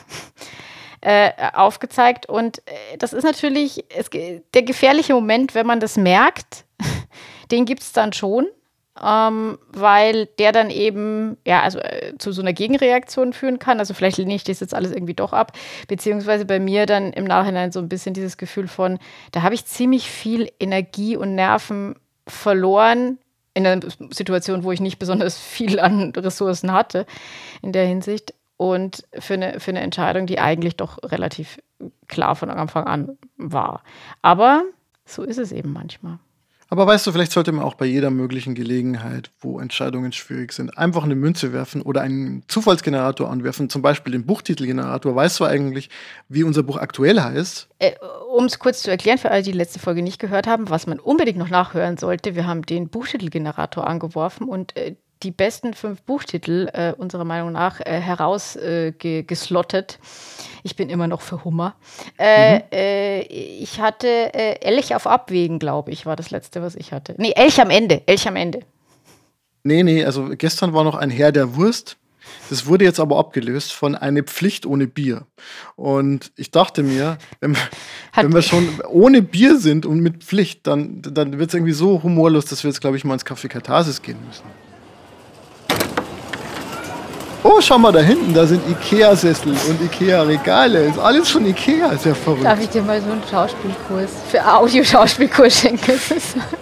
äh, 1.01 1.31
aufgezeigt. 1.53 2.27
Und 2.27 2.59
äh, 2.59 2.97
das 2.97 3.13
ist 3.13 3.23
natürlich 3.23 3.85
es, 3.95 4.09
der 4.09 4.63
gefährliche 4.63 5.13
Moment, 5.13 5.55
wenn 5.55 5.67
man 5.67 5.79
das 5.79 5.97
merkt, 5.97 6.65
den 7.51 7.65
gibt 7.65 7.81
es 7.81 7.91
dann 7.91 8.13
schon 8.13 8.47
ähm, 9.03 9.57
weil 9.69 10.27
der 10.39 10.51
dann 10.51 10.69
eben 10.69 11.37
ja 11.45 11.61
also 11.61 11.79
äh, 11.79 12.17
zu 12.17 12.31
so 12.31 12.41
einer 12.41 12.53
Gegenreaktion 12.53 13.33
führen 13.33 13.59
kann. 13.59 13.79
Also 13.79 13.93
vielleicht 13.93 14.17
lehne 14.17 14.35
ich 14.35 14.43
das 14.43 14.59
jetzt 14.59 14.73
alles 14.73 14.91
irgendwie 14.91 15.13
doch 15.13 15.33
ab, 15.33 15.53
beziehungsweise 15.87 16.45
bei 16.45 16.59
mir 16.59 16.85
dann 16.85 17.13
im 17.13 17.25
Nachhinein 17.25 17.71
so 17.71 17.79
ein 17.79 17.89
bisschen 17.89 18.13
dieses 18.13 18.37
Gefühl 18.37 18.67
von, 18.67 18.99
da 19.31 19.41
habe 19.41 19.55
ich 19.55 19.65
ziemlich 19.65 20.09
viel 20.09 20.51
Energie 20.59 21.15
und 21.17 21.35
Nerven 21.35 21.95
verloren 22.27 23.17
in 23.53 23.65
einer 23.65 23.81
Situation, 24.11 24.63
wo 24.63 24.71
ich 24.71 24.81
nicht 24.81 24.99
besonders 24.99 25.37
viel 25.39 25.79
an 25.79 26.11
Ressourcen 26.15 26.71
hatte 26.71 27.05
in 27.61 27.71
der 27.71 27.85
Hinsicht 27.85 28.33
und 28.57 29.05
für 29.17 29.35
eine, 29.35 29.59
für 29.59 29.71
eine 29.71 29.81
Entscheidung, 29.81 30.27
die 30.27 30.39
eigentlich 30.39 30.75
doch 30.75 30.99
relativ 31.03 31.59
klar 32.07 32.35
von 32.35 32.49
Anfang 32.49 32.85
an 32.85 33.17
war. 33.37 33.83
Aber 34.21 34.63
so 35.05 35.23
ist 35.23 35.37
es 35.37 35.51
eben 35.51 35.73
manchmal. 35.73 36.19
Aber 36.69 36.85
weißt 36.85 37.07
du, 37.07 37.11
vielleicht 37.11 37.31
sollte 37.31 37.51
man 37.51 37.63
auch 37.63 37.75
bei 37.75 37.85
jeder 37.85 38.09
möglichen 38.09 38.53
Gelegenheit, 38.53 39.31
wo 39.39 39.59
Entscheidungen 39.59 40.11
schwierig 40.11 40.51
sind, 40.51 40.77
einfach 40.77 41.03
eine 41.03 41.15
Münze 41.15 41.53
werfen 41.53 41.81
oder 41.81 42.01
einen 42.01 42.43
Zufallsgenerator 42.47 43.29
anwerfen, 43.29 43.69
zum 43.69 43.81
Beispiel 43.81 44.11
den 44.11 44.25
Buchtitelgenerator. 44.25 45.15
Weißt 45.15 45.39
du 45.39 45.45
eigentlich, 45.45 45.89
wie 46.27 46.43
unser 46.43 46.63
Buch 46.63 46.77
aktuell 46.77 47.21
heißt? 47.21 47.69
Äh, 47.79 47.93
um 48.35 48.45
es 48.45 48.59
kurz 48.59 48.81
zu 48.81 48.91
erklären, 48.91 49.17
für 49.17 49.31
alle, 49.31 49.43
die 49.43 49.51
die 49.51 49.57
letzte 49.57 49.79
Folge 49.79 50.01
nicht 50.01 50.19
gehört 50.19 50.47
haben, 50.47 50.69
was 50.69 50.87
man 50.87 50.99
unbedingt 50.99 51.37
noch 51.37 51.49
nachhören 51.49 51.97
sollte, 51.97 52.35
wir 52.35 52.45
haben 52.45 52.63
den 52.63 52.89
Buchtitelgenerator 52.89 53.87
angeworfen 53.87 54.47
und 54.47 54.75
äh, 54.75 54.95
die 55.23 55.31
besten 55.31 55.73
fünf 55.73 56.01
Buchtitel 56.03 56.69
äh, 56.73 56.93
unserer 56.97 57.23
Meinung 57.23 57.51
nach 57.51 57.79
äh, 57.79 57.99
herausgeslottet. 57.99 59.93
Äh, 59.93 60.05
ich 60.63 60.75
bin 60.75 60.89
immer 60.89 61.07
noch 61.07 61.21
für 61.21 61.43
Hummer. 61.43 61.75
Äh, 62.17 62.55
mhm. 62.55 62.63
Äh, 62.71 63.21
ich 63.21 63.79
hatte 63.79 64.07
äh, 64.07 64.59
Elch 64.61 64.95
auf 64.95 65.07
Abwägen, 65.07 65.59
glaube 65.59 65.91
ich, 65.91 66.05
war 66.05 66.15
das 66.15 66.29
letzte, 66.31 66.61
was 66.61 66.75
ich 66.75 66.91
hatte. 66.91 67.15
Nee, 67.17 67.33
Elch 67.35 67.59
am 67.61 67.69
Ende. 67.69 68.01
Elch 68.05 68.27
am 68.27 68.35
Ende. 68.35 68.59
Nee, 69.63 69.83
nee, 69.83 70.05
also 70.05 70.29
gestern 70.37 70.73
war 70.73 70.83
noch 70.83 70.95
ein 70.95 71.09
Herr 71.09 71.31
der 71.31 71.55
Wurst. 71.55 71.97
Das 72.49 72.65
wurde 72.65 72.85
jetzt 72.85 72.99
aber 72.99 73.17
abgelöst 73.17 73.73
von 73.73 73.95
eine 73.95 74.23
Pflicht 74.23 74.65
ohne 74.65 74.87
Bier. 74.87 75.25
Und 75.75 76.31
ich 76.35 76.51
dachte 76.51 76.83
mir, 76.83 77.17
wenn, 77.39 77.57
wenn 78.15 78.33
wir 78.33 78.41
schon 78.41 78.81
ohne 78.89 79.21
Bier 79.21 79.57
sind 79.57 79.85
und 79.85 79.99
mit 79.99 80.23
Pflicht, 80.23 80.67
dann, 80.67 81.01
dann 81.01 81.39
wird 81.39 81.49
es 81.49 81.53
irgendwie 81.53 81.73
so 81.73 82.03
humorlos, 82.03 82.45
dass 82.45 82.63
wir 82.63 82.69
jetzt, 82.69 82.81
glaube 82.81 82.97
ich, 82.97 83.03
mal 83.03 83.13
ins 83.13 83.25
Café 83.25 83.47
Katharsis 83.47 84.01
gehen 84.01 84.17
müssen. 84.25 84.45
Oh, 87.43 87.61
schau 87.61 87.77
mal 87.77 87.91
da 87.91 87.99
hinten, 87.99 88.33
da 88.33 88.45
sind 88.45 88.61
Ikea-Sessel 88.67 89.51
und 89.51 89.81
Ikea-Regale. 89.81 90.85
Ist 90.85 90.97
alles 90.97 91.29
von 91.29 91.45
Ikea, 91.45 91.91
ist 91.91 92.05
ja 92.05 92.13
verrückt. 92.13 92.43
Darf 92.43 92.59
ich 92.59 92.69
dir 92.69 92.81
mal 92.81 92.99
so 92.99 93.11
einen 93.11 93.21
Schauspielkurs 93.29 94.11
für 94.29 94.45
Audio-Schauspielkurs 94.45 95.61
schenken? 95.61 95.99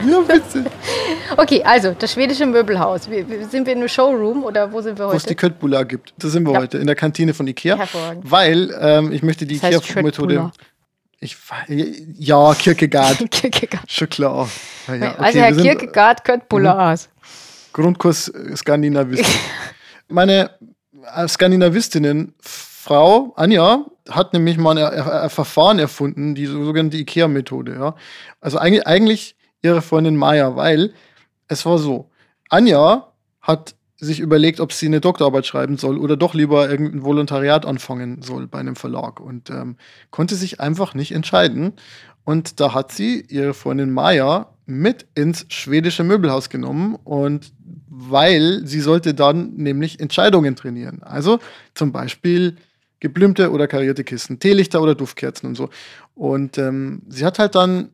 ja, 0.10 0.20
bitte. 0.20 0.66
Okay, 1.38 1.64
also 1.64 1.96
das 1.98 2.14
schwedische 2.14 2.46
Möbelhaus. 2.46 3.06
Sind 3.06 3.66
wir 3.66 3.74
in 3.74 3.80
einem 3.80 3.88
Showroom 3.88 4.44
oder 4.44 4.72
wo 4.72 4.80
sind 4.80 4.98
wir 4.98 5.06
heute? 5.06 5.14
Wo 5.14 5.18
es 5.18 5.24
die 5.24 5.36
Köttbula 5.36 5.84
gibt. 5.84 6.14
Da 6.20 6.28
sind 6.30 6.46
wir 6.46 6.54
ja. 6.54 6.60
heute, 6.60 6.78
in 6.78 6.86
der 6.86 6.96
Kantine 6.96 7.34
von 7.34 7.48
Ikea. 7.48 7.78
Hervorragend. 7.78 8.30
Weil 8.30 8.74
ähm, 8.80 9.12
ich 9.12 9.24
möchte 9.24 9.46
die 9.46 9.56
Ikea-Methode. 9.56 10.52
Ich, 11.20 11.36
ja, 12.20 12.54
Kierkegaard. 12.54 13.18
Kierkegaard. 13.32 13.92
Schon 13.92 14.10
klar. 14.10 14.50
Ja, 14.88 14.96
ja. 14.96 15.12
Okay, 15.14 15.24
also 15.24 15.40
Herr 15.40 15.54
Kierkegaard 15.54 16.24
Köttbula 16.24 16.94
aus. 16.94 17.10
Grundkurs 17.74 18.32
Skandinavistik. 18.56 19.28
Meine 20.08 20.52
Skandinavistinnen 21.28 22.34
Frau 22.40 23.34
Anja 23.36 23.86
hat 24.10 24.34
nämlich 24.34 24.58
mal 24.58 24.78
ein, 24.78 24.94
ein 24.94 25.30
Verfahren 25.30 25.80
erfunden, 25.80 26.36
die 26.36 26.46
sogenannte 26.46 26.98
IKEA-Methode. 26.98 27.74
Ja? 27.74 27.96
Also 28.42 28.60
eigentlich, 28.60 28.86
eigentlich 28.86 29.36
ihre 29.64 29.82
Freundin 29.82 30.16
Maya, 30.16 30.56
weil 30.56 30.94
es 31.48 31.66
war 31.66 31.80
so: 31.80 32.12
Anja 32.50 33.12
hat 33.42 33.76
sich 33.98 34.20
überlegt, 34.20 34.60
ob 34.60 34.74
sie 34.74 34.86
eine 34.86 35.02
Doktorarbeit 35.02 35.46
schreiben 35.46 35.78
soll 35.78 35.98
oder 35.98 36.18
doch 36.18 36.34
lieber 36.34 36.70
irgendein 36.70 37.04
Volontariat 37.04 37.66
anfangen 37.66 38.22
soll 38.22 38.46
bei 38.46 38.60
einem 38.60 38.76
Verlag 38.76 39.20
und 39.20 39.50
ähm, 39.50 39.78
konnte 40.12 40.36
sich 40.36 40.60
einfach 40.60 40.94
nicht 40.94 41.14
entscheiden. 41.14 41.74
Und 42.26 42.60
da 42.60 42.74
hat 42.74 42.92
sie 42.92 43.22
ihre 43.30 43.54
Freundin 43.54 43.92
Maya 43.92 44.50
mit 44.66 45.06
ins 45.16 45.46
schwedische 45.50 46.04
Möbelhaus 46.04 46.50
genommen 46.50 46.98
und 47.04 47.54
weil 47.88 48.62
sie 48.66 48.82
sollte 48.82 49.14
dann 49.14 49.54
nämlich 49.54 50.00
Entscheidungen 50.00 50.56
trainieren. 50.56 51.02
Also 51.04 51.40
zum 51.76 51.92
Beispiel 51.92 52.58
geblümte 53.00 53.52
oder 53.52 53.68
karierte 53.68 54.04
Kisten, 54.04 54.40
Teelichter 54.40 54.82
oder 54.82 54.96
Duftkerzen 54.96 55.48
und 55.48 55.56
so. 55.56 55.70
Und 56.16 56.58
ähm, 56.58 57.04
sie 57.08 57.26
hat 57.26 57.40
halt 57.40 57.56
dann 57.56 57.90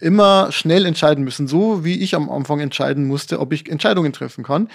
immer 0.00 0.50
schnell 0.52 0.86
entscheiden 0.86 1.24
müssen, 1.24 1.46
so 1.46 1.84
wie 1.84 2.00
ich 2.00 2.14
am 2.14 2.30
Anfang 2.30 2.60
entscheiden 2.60 3.06
musste, 3.06 3.40
ob 3.40 3.52
ich 3.52 3.70
Entscheidungen 3.70 4.12
treffen 4.12 4.44
kann. 4.44 4.68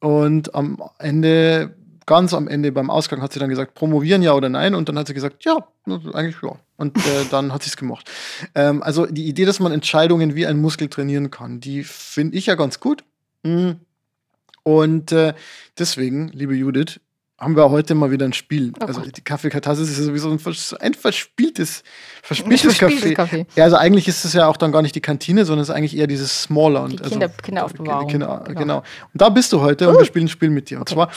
Und 0.00 0.54
am 0.54 0.82
Ende, 0.98 1.74
ganz 2.08 2.32
am 2.32 2.48
Ende 2.48 2.72
beim 2.72 2.90
Ausgang 2.90 3.20
hat 3.20 3.34
sie 3.34 3.38
dann 3.38 3.50
gesagt, 3.50 3.74
promovieren 3.74 4.22
ja 4.22 4.32
oder 4.32 4.48
nein. 4.48 4.74
Und 4.74 4.88
dann 4.88 4.98
hat 4.98 5.06
sie 5.06 5.14
gesagt, 5.14 5.44
ja, 5.44 5.58
eigentlich 6.14 6.36
ja. 6.42 6.56
Und 6.78 6.96
äh, 6.96 7.00
dann 7.30 7.52
hat 7.52 7.62
sie 7.62 7.68
es 7.68 7.76
gemacht. 7.76 8.10
Ähm, 8.54 8.82
also 8.82 9.06
die 9.06 9.26
Idee, 9.28 9.44
dass 9.44 9.60
man 9.60 9.72
Entscheidungen 9.72 10.34
wie 10.34 10.46
ein 10.46 10.58
Muskel 10.58 10.88
trainieren 10.88 11.30
kann, 11.30 11.60
die 11.60 11.84
finde 11.84 12.36
ich 12.36 12.46
ja 12.46 12.54
ganz 12.54 12.80
gut. 12.80 13.04
Mhm. 13.42 13.80
Und 14.62 15.12
äh, 15.12 15.34
deswegen, 15.78 16.28
liebe 16.28 16.54
Judith, 16.54 16.98
haben 17.38 17.56
wir 17.56 17.70
heute 17.70 17.94
mal 17.94 18.10
wieder 18.10 18.24
ein 18.24 18.32
Spiel. 18.32 18.72
Oh 18.80 18.86
also 18.86 19.02
die 19.02 19.20
Kaffeekatharsis 19.20 19.90
ist 19.90 19.98
sowieso 19.98 20.30
ein, 20.30 20.40
ein 20.80 20.94
verspieltes, 20.94 21.84
verspieltes 22.22 22.78
Kaffee. 22.78 23.14
Kaffee. 23.14 23.46
Ja, 23.54 23.64
also 23.64 23.76
eigentlich 23.76 24.08
ist 24.08 24.24
es 24.24 24.32
ja 24.32 24.48
auch 24.48 24.56
dann 24.56 24.72
gar 24.72 24.82
nicht 24.82 24.94
die 24.94 25.00
Kantine, 25.00 25.44
sondern 25.44 25.62
es 25.62 25.68
ist 25.68 25.74
eigentlich 25.74 25.96
eher 25.96 26.08
dieses 26.08 26.42
Smaller. 26.42 26.88
Die 26.88 26.96
Kinder, 26.96 27.26
also, 27.26 27.42
Kinderaufbewahrung. 27.42 28.08
Kinder, 28.08 28.44
genau. 28.46 28.60
genau. 28.60 28.78
Und 28.78 29.22
da 29.22 29.28
bist 29.28 29.52
du 29.52 29.60
heute 29.60 29.86
uh. 29.86 29.90
und 29.90 29.98
wir 29.98 30.04
spielen 30.06 30.24
ein 30.24 30.30
Spiel 30.30 30.50
mit 30.50 30.70
dir. 30.70 30.78
Und 30.78 30.90
okay. 30.90 30.94
zwar, 30.94 31.10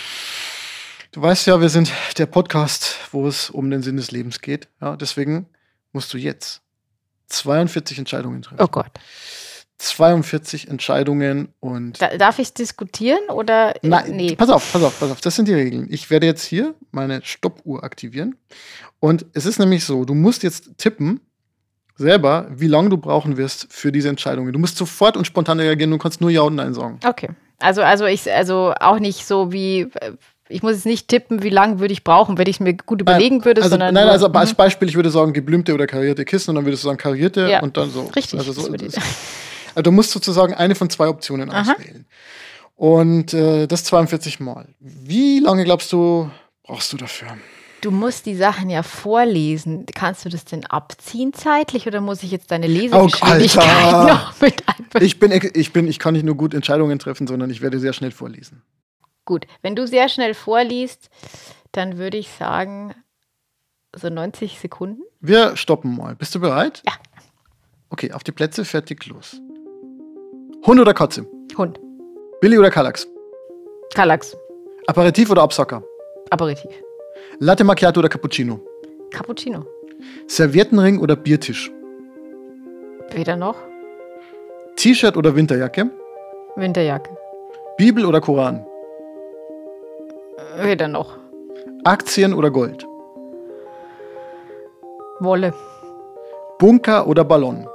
du 1.11 1.21
weißt 1.21 1.47
ja, 1.47 1.59
wir 1.61 1.69
sind 1.69 1.91
der 2.17 2.25
Podcast, 2.25 2.95
wo 3.11 3.27
es 3.27 3.49
um 3.49 3.69
den 3.69 3.81
Sinn 3.81 3.97
des 3.97 4.11
Lebens 4.11 4.41
geht. 4.41 4.67
Ja, 4.81 4.95
deswegen 4.95 5.47
musst 5.91 6.13
du 6.13 6.17
jetzt 6.17 6.61
42 7.27 7.97
Entscheidungen 7.99 8.41
treffen. 8.41 8.63
Oh 8.63 8.67
Gott. 8.67 8.91
42 9.77 10.67
Entscheidungen 10.67 11.49
und. 11.59 12.01
Da, 12.01 12.15
darf 12.15 12.37
ich 12.37 12.53
diskutieren 12.53 13.29
oder? 13.29 13.73
Nein, 13.81 14.15
nee. 14.15 14.35
pass 14.35 14.49
auf, 14.49 14.71
pass 14.71 14.83
auf, 14.83 14.99
pass 14.99 15.11
auf. 15.11 15.21
Das 15.21 15.35
sind 15.35 15.47
die 15.47 15.53
Regeln. 15.53 15.87
Ich 15.89 16.09
werde 16.11 16.27
jetzt 16.27 16.43
hier 16.43 16.75
meine 16.91 17.23
Stoppuhr 17.23 17.83
aktivieren. 17.83 18.35
Und 18.99 19.25
es 19.33 19.47
ist 19.47 19.57
nämlich 19.57 19.83
so, 19.83 20.05
du 20.05 20.13
musst 20.13 20.43
jetzt 20.43 20.77
tippen, 20.77 21.19
selber, 21.95 22.47
wie 22.51 22.67
lange 22.67 22.89
du 22.89 22.97
brauchen 22.97 23.37
wirst 23.37 23.73
für 23.73 23.91
diese 23.91 24.09
Entscheidungen. 24.09 24.53
Du 24.53 24.59
musst 24.59 24.77
sofort 24.77 25.17
und 25.17 25.25
spontan 25.25 25.59
reagieren, 25.59 25.89
du 25.89 25.97
kannst 25.97 26.21
nur 26.21 26.29
Ja 26.29 26.41
und 26.41 26.55
Nein 26.55 26.73
sagen. 26.73 26.99
Okay. 27.03 27.29
Also, 27.57 27.81
also 27.81 28.05
ich, 28.05 28.31
also 28.31 28.73
auch 28.79 28.99
nicht 28.99 29.25
so 29.25 29.51
wie, 29.51 29.87
ich 30.51 30.63
muss 30.63 30.73
jetzt 30.73 30.85
nicht 30.85 31.07
tippen, 31.07 31.43
wie 31.43 31.49
lange 31.49 31.79
würde 31.79 31.93
ich 31.93 32.03
brauchen, 32.03 32.37
wenn 32.37 32.47
ich 32.47 32.57
es 32.57 32.59
mir 32.59 32.73
gut 32.73 33.01
überlegen 33.01 33.37
nein, 33.37 33.45
würde, 33.45 33.61
also, 33.61 33.71
sondern. 33.71 33.93
Nein, 33.93 34.07
also 34.07 34.27
als 34.27 34.51
mhm. 34.51 34.55
Beispiel, 34.55 34.89
ich 34.89 34.95
würde 34.95 35.09
sagen, 35.09 35.33
geblümte 35.33 35.73
oder 35.73 35.87
karierte 35.87 36.25
Kissen 36.25 36.51
und 36.51 36.55
dann 36.55 36.65
würdest 36.65 36.83
du 36.83 36.87
sagen 36.87 36.97
karierte 36.97 37.49
ja, 37.49 37.61
und 37.61 37.77
dann 37.77 37.89
so. 37.91 38.03
Richtig. 38.15 38.39
Also 38.39 38.53
so, 38.53 38.71
also 38.71 39.81
du 39.83 39.91
musst 39.91 40.11
sozusagen 40.11 40.53
eine 40.53 40.75
von 40.75 40.89
zwei 40.89 41.07
Optionen 41.07 41.49
Aha. 41.49 41.73
auswählen. 41.73 42.05
Und 42.75 43.33
äh, 43.33 43.67
das 43.67 43.83
42 43.83 44.39
Mal. 44.39 44.67
Wie 44.79 45.39
lange 45.39 45.63
glaubst 45.63 45.91
du, 45.93 46.31
brauchst 46.63 46.91
du 46.93 46.97
dafür? 46.97 47.27
Du 47.81 47.89
musst 47.89 48.27
die 48.27 48.35
Sachen 48.35 48.69
ja 48.69 48.83
vorlesen. 48.83 49.85
Kannst 49.93 50.23
du 50.23 50.29
das 50.29 50.45
denn 50.45 50.65
abziehen 50.67 51.33
zeitlich 51.33 51.87
oder 51.87 51.99
muss 51.99 52.21
ich 52.21 52.29
jetzt 52.31 52.51
deine 52.51 52.67
Lesegeschwindigkeit 52.67 53.93
oh, 53.93 54.03
noch 54.07 54.39
mit 54.39 54.63
einbeziehen? 54.67 55.05
Ich 55.05 55.19
bin, 55.19 55.31
ich 55.31 55.73
bin, 55.73 55.87
ich 55.87 55.97
kann 55.97 56.13
nicht 56.13 56.23
nur 56.23 56.35
gut 56.35 56.53
Entscheidungen 56.53 56.99
treffen, 56.99 57.25
sondern 57.25 57.49
ich 57.49 57.61
werde 57.61 57.79
sehr 57.79 57.93
schnell 57.93 58.11
vorlesen. 58.11 58.61
Gut, 59.31 59.47
wenn 59.61 59.77
du 59.77 59.87
sehr 59.87 60.09
schnell 60.09 60.33
vorliest, 60.33 61.09
dann 61.71 61.97
würde 61.97 62.17
ich 62.17 62.29
sagen, 62.31 62.93
so 63.95 64.09
90 64.09 64.59
Sekunden. 64.59 65.03
Wir 65.21 65.55
stoppen 65.55 65.95
mal. 65.95 66.17
Bist 66.17 66.35
du 66.35 66.41
bereit? 66.41 66.83
Ja. 66.85 66.91
Okay, 67.89 68.11
auf 68.11 68.25
die 68.25 68.33
Plätze, 68.33 68.65
fertig, 68.65 69.05
los. 69.05 69.39
Hund 70.67 70.81
oder 70.81 70.93
Katze? 70.93 71.25
Hund. 71.57 71.79
Billy 72.41 72.57
oder 72.57 72.69
Kallax? 72.69 73.07
Kallax. 73.93 74.35
Aperitif 74.87 75.29
oder 75.31 75.43
Absacker? 75.43 75.81
Aperitif. 76.29 76.69
Latte 77.39 77.63
Macchiato 77.63 78.01
oder 78.01 78.09
Cappuccino? 78.09 78.59
Cappuccino. 79.11 79.65
Serviettenring 80.27 80.99
oder 80.99 81.15
Biertisch? 81.15 81.71
Weder 83.11 83.37
noch. 83.37 83.55
T-Shirt 84.75 85.15
oder 85.15 85.33
Winterjacke? 85.33 85.89
Winterjacke. 86.57 87.17
Bibel 87.77 88.05
oder 88.05 88.19
Koran? 88.19 88.65
Weder 90.59 90.87
noch. 90.87 91.17
Aktien 91.83 92.33
oder 92.33 92.51
Gold? 92.51 92.85
Wolle. 95.19 95.53
Bunker 96.59 97.07
oder 97.07 97.23
Ballon? 97.23 97.67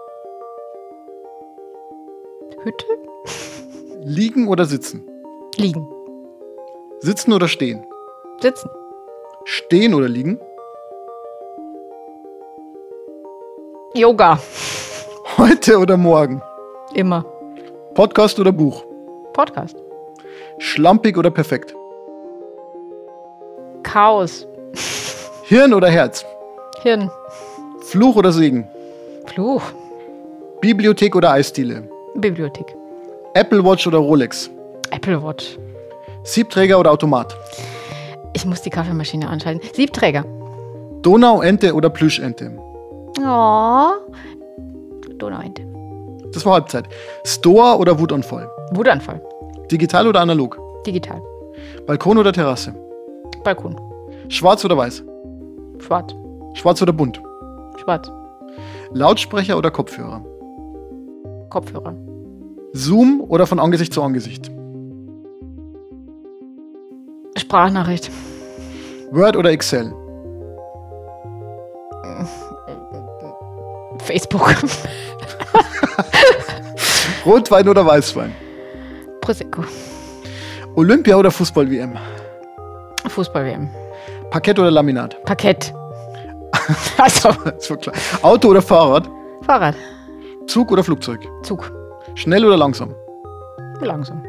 Hütte? 2.62 2.86
Liegen 4.02 4.48
oder 4.48 4.64
sitzen? 4.66 5.08
Liegen. 5.56 5.88
Sitzen 7.00 7.32
oder 7.32 7.48
stehen? 7.48 7.84
Sitzen. 8.40 8.70
Stehen 9.44 9.94
oder 9.94 10.08
liegen? 10.08 10.38
Yoga. 13.94 14.38
Heute 15.38 15.78
oder 15.78 15.96
morgen? 15.96 16.42
Immer. 16.94 17.24
Podcast 17.94 18.38
oder 18.38 18.52
Buch? 18.52 18.84
Podcast. 19.32 19.76
Schlampig 20.58 21.16
oder 21.16 21.30
perfekt? 21.30 21.74
Chaos. 23.96 24.46
Hirn 25.44 25.72
oder 25.72 25.88
Herz? 25.88 26.22
Hirn. 26.82 27.10
Fluch 27.80 28.14
oder 28.16 28.30
Segen? 28.30 28.68
Fluch. 29.24 29.62
Bibliothek 30.60 31.16
oder 31.16 31.30
Eisdiele? 31.30 31.88
Bibliothek. 32.14 32.76
Apple 33.32 33.64
Watch 33.64 33.86
oder 33.86 33.96
Rolex? 33.96 34.50
Apple 34.90 35.22
Watch. 35.22 35.56
Siebträger 36.24 36.78
oder 36.78 36.90
Automat? 36.90 37.34
Ich 38.34 38.44
muss 38.44 38.60
die 38.60 38.68
Kaffeemaschine 38.68 39.26
anschalten. 39.26 39.66
Siebträger. 39.72 40.26
Donauente 41.00 41.72
oder 41.72 41.88
Plüschente? 41.88 42.52
Oh. 43.26 43.92
Donauente. 45.16 45.62
Das 46.34 46.44
war 46.44 46.52
Halbzeit. 46.52 46.84
Stoa 47.24 47.76
oder 47.76 47.98
Wutanfall? 47.98 48.46
Wutanfall. 48.72 49.22
Digital 49.72 50.06
oder 50.06 50.20
analog? 50.20 50.58
Digital. 50.86 51.22
Balkon 51.86 52.18
oder 52.18 52.34
Terrasse? 52.34 52.74
Balkon. 53.42 53.85
Schwarz 54.28 54.64
oder 54.64 54.76
weiß? 54.76 55.04
Schwarz. 55.78 56.14
Schwarz 56.54 56.82
oder 56.82 56.92
bunt? 56.92 57.20
Schwarz. 57.82 58.10
Lautsprecher 58.92 59.56
oder 59.56 59.70
Kopfhörer? 59.70 60.24
Kopfhörer. 61.50 61.94
Zoom 62.72 63.20
oder 63.28 63.46
von 63.46 63.60
Angesicht 63.60 63.92
zu 63.92 64.02
Angesicht? 64.02 64.50
Sprachnachricht. 67.36 68.10
Word 69.12 69.36
oder 69.36 69.50
Excel? 69.50 69.92
Facebook. 73.98 74.46
Rotwein 77.26 77.68
oder 77.68 77.84
Weißwein? 77.84 78.34
Prosecco. 79.20 79.64
Olympia 80.76 81.16
oder 81.16 81.30
Fußball-WM? 81.30 81.96
Fußball-WM. 83.08 83.68
Parkett 84.36 84.58
oder 84.58 84.70
Laminat? 84.70 85.16
Parkett. 85.24 85.72
also. 86.98 87.30
Auto 88.20 88.48
oder 88.48 88.60
Fahrrad? 88.60 89.08
Fahrrad. 89.40 89.74
Zug 90.46 90.70
oder 90.70 90.84
Flugzeug? 90.84 91.26
Zug. 91.42 91.72
Schnell 92.16 92.44
oder 92.44 92.58
langsam? 92.58 92.94
Langsam. 93.80 94.22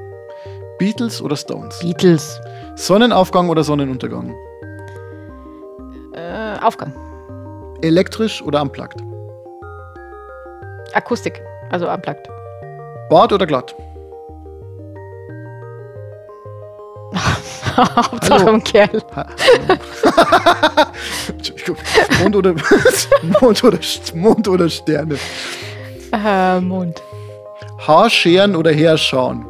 Beatles 0.80 1.22
oder 1.22 1.36
Stones? 1.36 1.78
Beatles. 1.80 2.40
Sonnenaufgang 2.76 3.50
oder 3.50 3.66
Sonnenuntergang? 3.66 4.34
Äh, 6.14 6.58
Aufgang. 6.62 6.94
Elektrisch 7.82 8.42
oder 8.42 8.62
unplugged? 8.62 9.04
Akustik. 10.94 11.44
Also 11.70 11.90
unplugged. 11.90 12.30
Bart 13.10 13.34
oder 13.34 13.46
glatt? 13.46 13.76
Hauptsache 17.78 18.40
Hallo. 18.46 18.54
ein 18.54 18.64
Kerl. 18.64 19.02
Ha 19.16 19.28
Entschuldigung. 21.30 21.78
Mond 22.22 22.36
oder, 22.36 22.54
Mond, 23.42 23.64
oder, 23.64 23.80
Mond 24.16 24.48
oder 24.48 24.70
Sterne? 24.70 25.18
Äh, 26.12 26.60
Mond. 26.62 27.02
Haarscheren 27.86 28.56
oder 28.56 28.72
Heerschauen? 28.72 29.46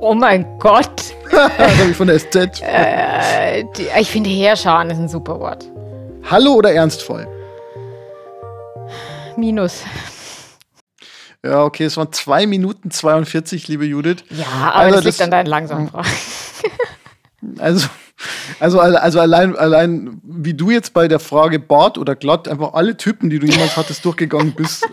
Oh 0.00 0.14
mein 0.14 0.58
Gott. 0.58 0.90
Das 1.30 1.78
habe 1.78 1.90
ich 1.90 1.96
von 1.96 2.06
der 2.06 2.18
SZ. 2.20 2.60
Äh, 2.62 3.64
die, 3.76 3.86
ich 3.98 4.08
finde 4.08 4.30
Heerschauen 4.30 4.88
ist 4.90 4.98
ein 4.98 5.08
super 5.08 5.40
Wort. 5.40 5.64
Hallo 6.30 6.52
oder 6.52 6.72
ernstvoll? 6.72 7.26
Minus. 9.36 9.82
Ja, 11.44 11.64
okay, 11.64 11.84
es 11.86 11.96
waren 11.96 12.12
2 12.12 12.46
Minuten 12.46 12.90
42, 12.92 13.66
liebe 13.68 13.84
Judith. 13.84 14.18
Ja, 14.30 14.44
aber 14.70 14.74
Also 14.76 14.94
das 14.96 15.04
liegt 15.06 15.18
das- 15.18 15.24
an 15.24 15.30
deinen 15.32 15.46
langsamen 15.46 15.88
Fragen. 15.88 16.06
Also, 17.58 17.88
also, 18.60 18.78
also 18.78 19.20
allein, 19.20 19.56
allein, 19.56 20.20
wie 20.22 20.54
du 20.54 20.70
jetzt 20.70 20.94
bei 20.94 21.08
der 21.08 21.18
Frage 21.18 21.58
Bart 21.58 21.98
oder 21.98 22.14
glatt 22.14 22.48
einfach 22.48 22.74
alle 22.74 22.96
Typen, 22.96 23.28
die 23.30 23.38
du 23.38 23.46
jemals 23.46 23.76
hattest, 23.76 24.04
durchgegangen 24.04 24.52
bist, 24.52 24.86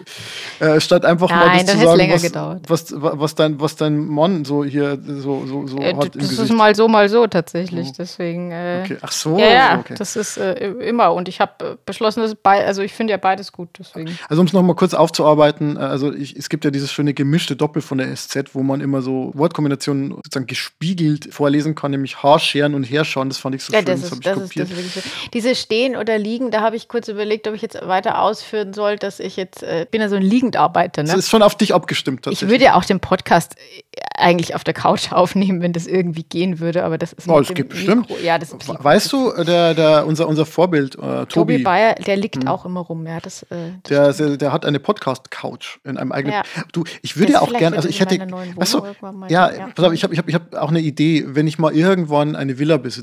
äh, 0.60 0.80
statt 0.80 1.06
einfach 1.06 1.30
mal 1.30 1.46
Nein, 1.48 1.58
das 1.60 1.66
dann 1.68 1.80
zu 1.80 1.86
sagen, 1.86 2.12
was, 2.12 2.22
gedauert. 2.22 2.62
was, 2.68 2.94
was, 2.98 3.36
dein, 3.36 3.60
was 3.62 3.76
dein 3.76 4.08
Mann 4.08 4.44
so 4.46 4.64
hier 4.64 4.98
so, 5.06 5.46
so, 5.46 5.68
so 5.68 5.78
Äh, 5.78 5.94
hat 5.96 6.16
im 6.16 6.22
das 6.22 6.30
Gesicht. 6.30 6.42
ist 6.42 6.52
mal 6.54 6.76
so, 6.76 6.88
mal 6.88 7.10
so 7.10 7.28
tatsächlich. 7.28 7.92
Deswegen. 7.94 8.52
Äh, 8.52 8.82
okay. 8.86 8.98
Ach 9.02 9.12
so, 9.12 9.38
Ja, 9.38 9.50
ja, 9.50 9.80
okay. 9.80 9.96
das 9.98 10.16
ist 10.16 10.38
äh, 10.38 10.54
immer. 10.80 11.14
Und 11.14 11.28
ich 11.30 11.40
habe 11.40 11.52
äh, 11.66 11.76
beschlossen, 11.86 12.22
dass 12.22 12.36
bei, 12.36 12.66
also 12.66 12.82
ich 12.82 12.94
finde 12.94 13.12
ja 13.12 13.18
beides 13.18 13.52
gut, 13.52 13.70
deswegen. 13.78 14.18
Also 14.30 14.42
um 14.42 14.48
es 14.48 14.54
nochmal 14.54 14.76
kurz 14.76 14.94
aufzuarbeiten, 14.94 15.78
äh, 15.78 15.80
also 15.80 16.12
ich, 16.14 16.36
es 16.36 16.50
gibt 16.50 16.66
ja 16.66 16.72
dieses 16.72 16.92
schöne 16.92 17.14
gemischte 17.14 17.56
Doppel 17.56 17.82
von 17.82 17.98
der 18.00 18.16
SZ, 18.16 18.54
wo 18.54 18.64
man 18.64 18.82
immer 18.82 19.02
so 19.02 19.32
Wortkombinationen 19.36 20.12
sozusagen 20.12 20.48
gespiegelt 20.48 21.30
vorlesen 21.34 21.76
kann, 21.76 21.92
nämlich 21.92 22.24
Haarscheren 22.24 22.74
und 22.74 22.84
Herschauen, 23.12 23.30
das 23.30 23.38
fand 23.38 23.56
ich 23.56 23.64
so 23.64 23.74
Ja, 23.74 23.80
schön, 23.80 23.86
das 23.88 24.02
das, 24.02 24.12
ist, 24.12 24.12
habe 24.12 24.22
ich 24.22 24.26
das 24.26 24.38
ist, 24.38 24.44
kopiert. 24.50 24.72
das 24.72 24.78
ist 24.78 24.96
wirklich 24.96 25.04
so. 25.04 25.30
Diese 25.34 25.56
Stehen 25.56 25.96
oder 25.98 26.18
Liegen, 26.18 26.52
da 26.52 26.62
habe 26.62 26.76
ich 26.76 26.88
kurz 26.88 27.08
überlegt, 27.08 27.48
ob 27.48 27.54
ich 27.56 27.62
jetzt 27.62 27.86
weiter 27.88 28.22
ausführen 28.22 28.74
soll, 28.74 28.96
dass 28.98 29.20
ich 29.20 29.36
jetzt, 29.36 29.64
äh, 29.64 29.86
bin 29.90 30.02
ja 30.02 30.10
so 30.10 30.16
ein 30.16 30.22
Liegendarbeiter, 30.22 31.04
das 31.04 31.12
ne? 31.14 31.20
ist 31.20 31.30
schon 31.30 31.42
auf 31.44 31.56
dich 31.56 31.74
abgestimmt 31.74 32.20
Ich 32.20 32.24
tatsächlich. 32.24 32.50
würde 32.52 32.64
ja 32.66 32.76
auch 32.76 32.86
den 32.86 33.00
Podcast 33.00 33.56
äh, 33.58 33.82
eigentlich 34.18 34.56
auf 34.56 34.64
der 34.64 34.74
Couch 34.74 35.12
aufnehmen, 35.12 35.62
wenn 35.62 35.74
das 35.74 35.88
irgendwie 35.88 36.24
gehen 36.24 36.60
würde, 36.60 36.84
aber 36.84 36.98
das 36.98 37.14
ist 37.14 37.28
Oh, 37.28 37.42
dem 37.42 37.56
geht 37.56 37.70
bestimmt. 37.70 38.10
Mikro- 38.10 38.24
Ja, 38.24 38.38
das 38.38 38.52
ist 38.54 38.68
Weißt 38.68 39.12
du, 39.12 39.32
der, 39.44 39.74
der, 39.74 40.06
unser, 40.08 40.28
unser 40.28 40.46
Vorbild, 40.46 40.96
äh, 40.96 41.00
Tobi 41.00 41.26
Tobi, 41.28 41.58
Bayer, 41.60 41.96
der 41.96 42.16
liegt 42.18 42.48
auch 42.48 42.66
immer 42.66 42.82
rum. 42.82 43.06
Ja, 43.06 43.20
das, 43.20 43.44
äh, 43.44 43.72
das 43.84 44.18
der, 44.18 44.28
der, 44.28 44.38
der 44.38 44.54
hat 44.54 44.66
eine 44.66 44.80
Podcast-Couch 44.80 45.78
in 45.84 45.98
einem 45.98 46.12
eigenen. 46.12 46.34
Ja. 46.36 46.44
Du, 46.72 46.84
ich 47.02 47.18
würde 47.18 47.34
Das 47.34 47.34
ja 47.34 47.42
auch 47.42 47.48
vielleicht 47.48 47.60
gern, 47.60 47.72
wird 47.74 47.78
also 47.86 47.88
das 47.88 47.96
ich 47.96 48.02
hätte, 48.02 48.56
weißt 48.56 48.74
du, 48.76 48.82
mal 49.02 49.32
ja, 49.32 49.52
ja. 49.52 49.68
pass 49.76 49.86
auf, 49.86 49.94
ich 49.94 50.04
habe 50.04 50.14
ich 50.14 50.20
hab, 50.20 50.28
ich 50.30 50.36
hab 50.36 50.54
auch 50.56 50.70
eine 50.70 50.80
Idee, 50.80 51.26
wenn 51.28 51.48
ich 51.48 51.58
mal 51.60 51.74
irgendwann 51.74 52.36
eine 52.36 52.60
Villa 52.60 52.78
besitze, 52.78 53.01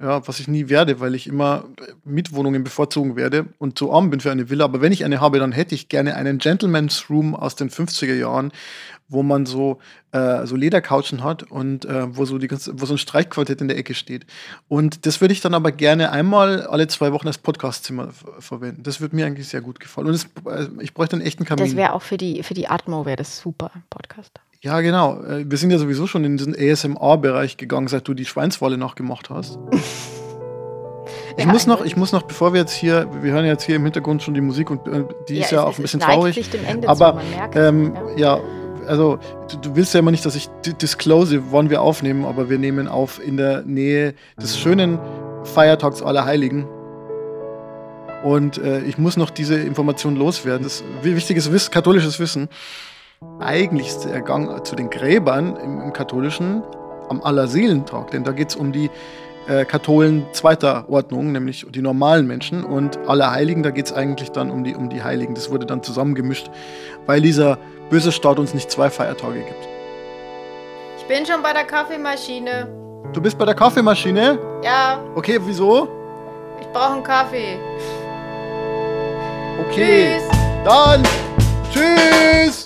ja, 0.00 0.26
was 0.28 0.38
ich 0.40 0.46
nie 0.48 0.68
werde, 0.68 1.00
weil 1.00 1.14
ich 1.14 1.26
immer 1.26 1.64
Mietwohnungen 2.04 2.62
bevorzugen 2.64 3.16
werde 3.16 3.46
und 3.58 3.78
zu 3.78 3.92
arm 3.92 4.10
bin 4.10 4.20
für 4.20 4.30
eine 4.30 4.48
Villa, 4.48 4.64
aber 4.64 4.80
wenn 4.80 4.92
ich 4.92 5.04
eine 5.04 5.20
habe, 5.20 5.38
dann 5.38 5.52
hätte 5.52 5.74
ich 5.74 5.88
gerne 5.88 6.14
einen 6.14 6.38
Gentleman's 6.38 7.10
Room 7.10 7.34
aus 7.34 7.56
den 7.56 7.68
50er 7.70 8.14
Jahren, 8.14 8.52
wo 9.08 9.22
man 9.22 9.46
so, 9.46 9.78
äh, 10.12 10.46
so 10.46 10.54
Ledercouchen 10.54 11.24
hat 11.24 11.42
und 11.42 11.84
äh, 11.86 12.14
wo 12.16 12.26
so 12.26 12.38
die 12.38 12.46
ganze, 12.46 12.80
wo 12.80 12.84
so 12.86 12.94
ein 12.94 12.98
Streichquartett 12.98 13.60
in 13.60 13.68
der 13.68 13.78
Ecke 13.78 13.94
steht. 13.94 14.26
Und 14.68 15.06
das 15.06 15.20
würde 15.20 15.32
ich 15.32 15.40
dann 15.40 15.54
aber 15.54 15.72
gerne 15.72 16.12
einmal 16.12 16.62
alle 16.66 16.86
zwei 16.88 17.10
Wochen 17.12 17.26
als 17.26 17.38
Podcastzimmer 17.38 18.12
ver- 18.12 18.40
verwenden. 18.40 18.82
Das 18.82 19.00
würde 19.00 19.16
mir 19.16 19.26
eigentlich 19.26 19.48
sehr 19.48 19.62
gut 19.62 19.80
gefallen. 19.80 20.08
Und 20.08 20.14
es, 20.14 20.24
äh, 20.46 20.68
ich 20.80 20.92
bräuchte 20.94 21.16
einen 21.16 21.24
echten 21.24 21.44
Kamin. 21.44 21.64
das 21.64 21.74
wäre 21.74 21.94
auch 21.94 22.02
für 22.02 22.18
die, 22.18 22.42
für 22.42 22.54
die 22.54 22.68
Atmo, 22.68 23.06
wäre 23.06 23.16
das 23.16 23.40
super, 23.40 23.70
Podcast. 23.90 24.38
Ja, 24.60 24.80
genau. 24.80 25.22
Äh, 25.22 25.44
Wir 25.48 25.56
sind 25.58 25.70
ja 25.70 25.78
sowieso 25.78 26.06
schon 26.06 26.24
in 26.24 26.36
diesen 26.36 26.54
ASMR-Bereich 26.58 27.56
gegangen, 27.56 27.88
seit 27.88 28.08
du 28.08 28.14
die 28.14 28.24
Schweinswolle 28.24 28.76
nachgemacht 28.76 29.30
hast. 29.30 29.58
Ich 31.36 31.44
Ja, 31.44 31.52
muss 31.52 31.66
noch, 31.68 31.76
also- 31.76 31.84
ich 31.84 31.96
muss 31.96 32.10
noch, 32.10 32.22
bevor 32.22 32.52
wir 32.52 32.60
jetzt 32.60 32.72
hier, 32.72 33.08
wir 33.22 33.30
hören 33.32 33.44
jetzt 33.46 33.62
hier 33.62 33.76
im 33.76 33.84
Hintergrund 33.84 34.22
schon 34.22 34.34
die 34.34 34.40
Musik 34.40 34.70
und 34.70 34.86
äh, 34.88 35.04
die 35.28 35.38
ist 35.38 35.52
ja 35.52 35.60
es- 35.60 35.64
auch 35.64 35.78
ein 35.78 35.82
bisschen 35.82 36.00
traurig. 36.00 36.50
Aber 36.86 37.20
zu, 37.52 37.58
ähm, 37.58 37.94
ja. 38.16 38.36
ja, 38.38 38.40
also 38.88 39.20
du, 39.52 39.56
du 39.58 39.76
willst 39.76 39.94
ja 39.94 40.00
immer 40.00 40.10
nicht, 40.10 40.26
dass 40.26 40.34
ich 40.34 40.48
di- 40.66 40.74
disclose, 40.74 41.52
wann 41.52 41.70
wir 41.70 41.80
aufnehmen, 41.80 42.24
aber 42.24 42.50
wir 42.50 42.58
nehmen 42.58 42.88
auf 42.88 43.24
in 43.24 43.36
der 43.36 43.62
Nähe 43.62 44.14
des 44.42 44.58
schönen 44.58 44.98
Feiertags 45.44 46.02
aller 46.02 46.24
Heiligen. 46.24 46.66
Und 48.24 48.58
äh, 48.58 48.80
ich 48.80 48.98
muss 48.98 49.16
noch 49.16 49.30
diese 49.30 49.54
Information 49.54 50.16
loswerden. 50.16 50.64
Das 50.64 50.80
ist 50.80 50.84
wichtiges 51.02 51.52
Wissen, 51.52 51.70
katholisches 51.70 52.18
Wissen. 52.18 52.48
Eigentlich 53.40 53.88
ist 53.88 54.04
der 54.04 54.20
Gang 54.22 54.64
zu 54.64 54.76
den 54.76 54.90
Gräbern 54.90 55.56
im, 55.56 55.80
im 55.80 55.92
katholischen 55.92 56.62
am 57.08 57.22
Allerseelentag, 57.22 58.10
denn 58.10 58.22
da 58.22 58.32
geht 58.32 58.50
es 58.50 58.56
um 58.56 58.70
die 58.70 58.90
äh, 59.48 59.64
Katholen 59.64 60.26
zweiter 60.32 60.84
Ordnung, 60.88 61.32
nämlich 61.32 61.66
die 61.70 61.80
normalen 61.80 62.26
Menschen. 62.26 62.62
Und 62.64 62.98
Allerheiligen, 63.08 63.62
da 63.62 63.70
geht 63.70 63.86
es 63.86 63.92
eigentlich 63.92 64.30
dann 64.30 64.50
um 64.50 64.62
die, 64.62 64.74
um 64.74 64.88
die 64.90 65.02
Heiligen. 65.02 65.34
Das 65.34 65.50
wurde 65.50 65.66
dann 65.66 65.82
zusammengemischt, 65.82 66.50
weil 67.06 67.20
dieser 67.22 67.58
böse 67.90 68.12
Staat 68.12 68.38
uns 68.38 68.54
nicht 68.54 68.70
zwei 68.70 68.90
Feiertage 68.90 69.38
gibt. 69.40 69.68
Ich 70.98 71.04
bin 71.06 71.24
schon 71.24 71.42
bei 71.42 71.52
der 71.54 71.64
Kaffeemaschine. 71.64 72.68
Du 73.14 73.20
bist 73.22 73.38
bei 73.38 73.46
der 73.46 73.54
Kaffeemaschine? 73.54 74.38
Ja, 74.62 75.00
Okay, 75.14 75.38
wieso? 75.44 75.88
ich 76.60 76.66
brauche 76.68 76.92
einen 76.94 77.02
Kaffee. 77.02 77.58
Okay. 79.66 80.20
Dann 80.64 81.02
tschüss. 81.72 82.57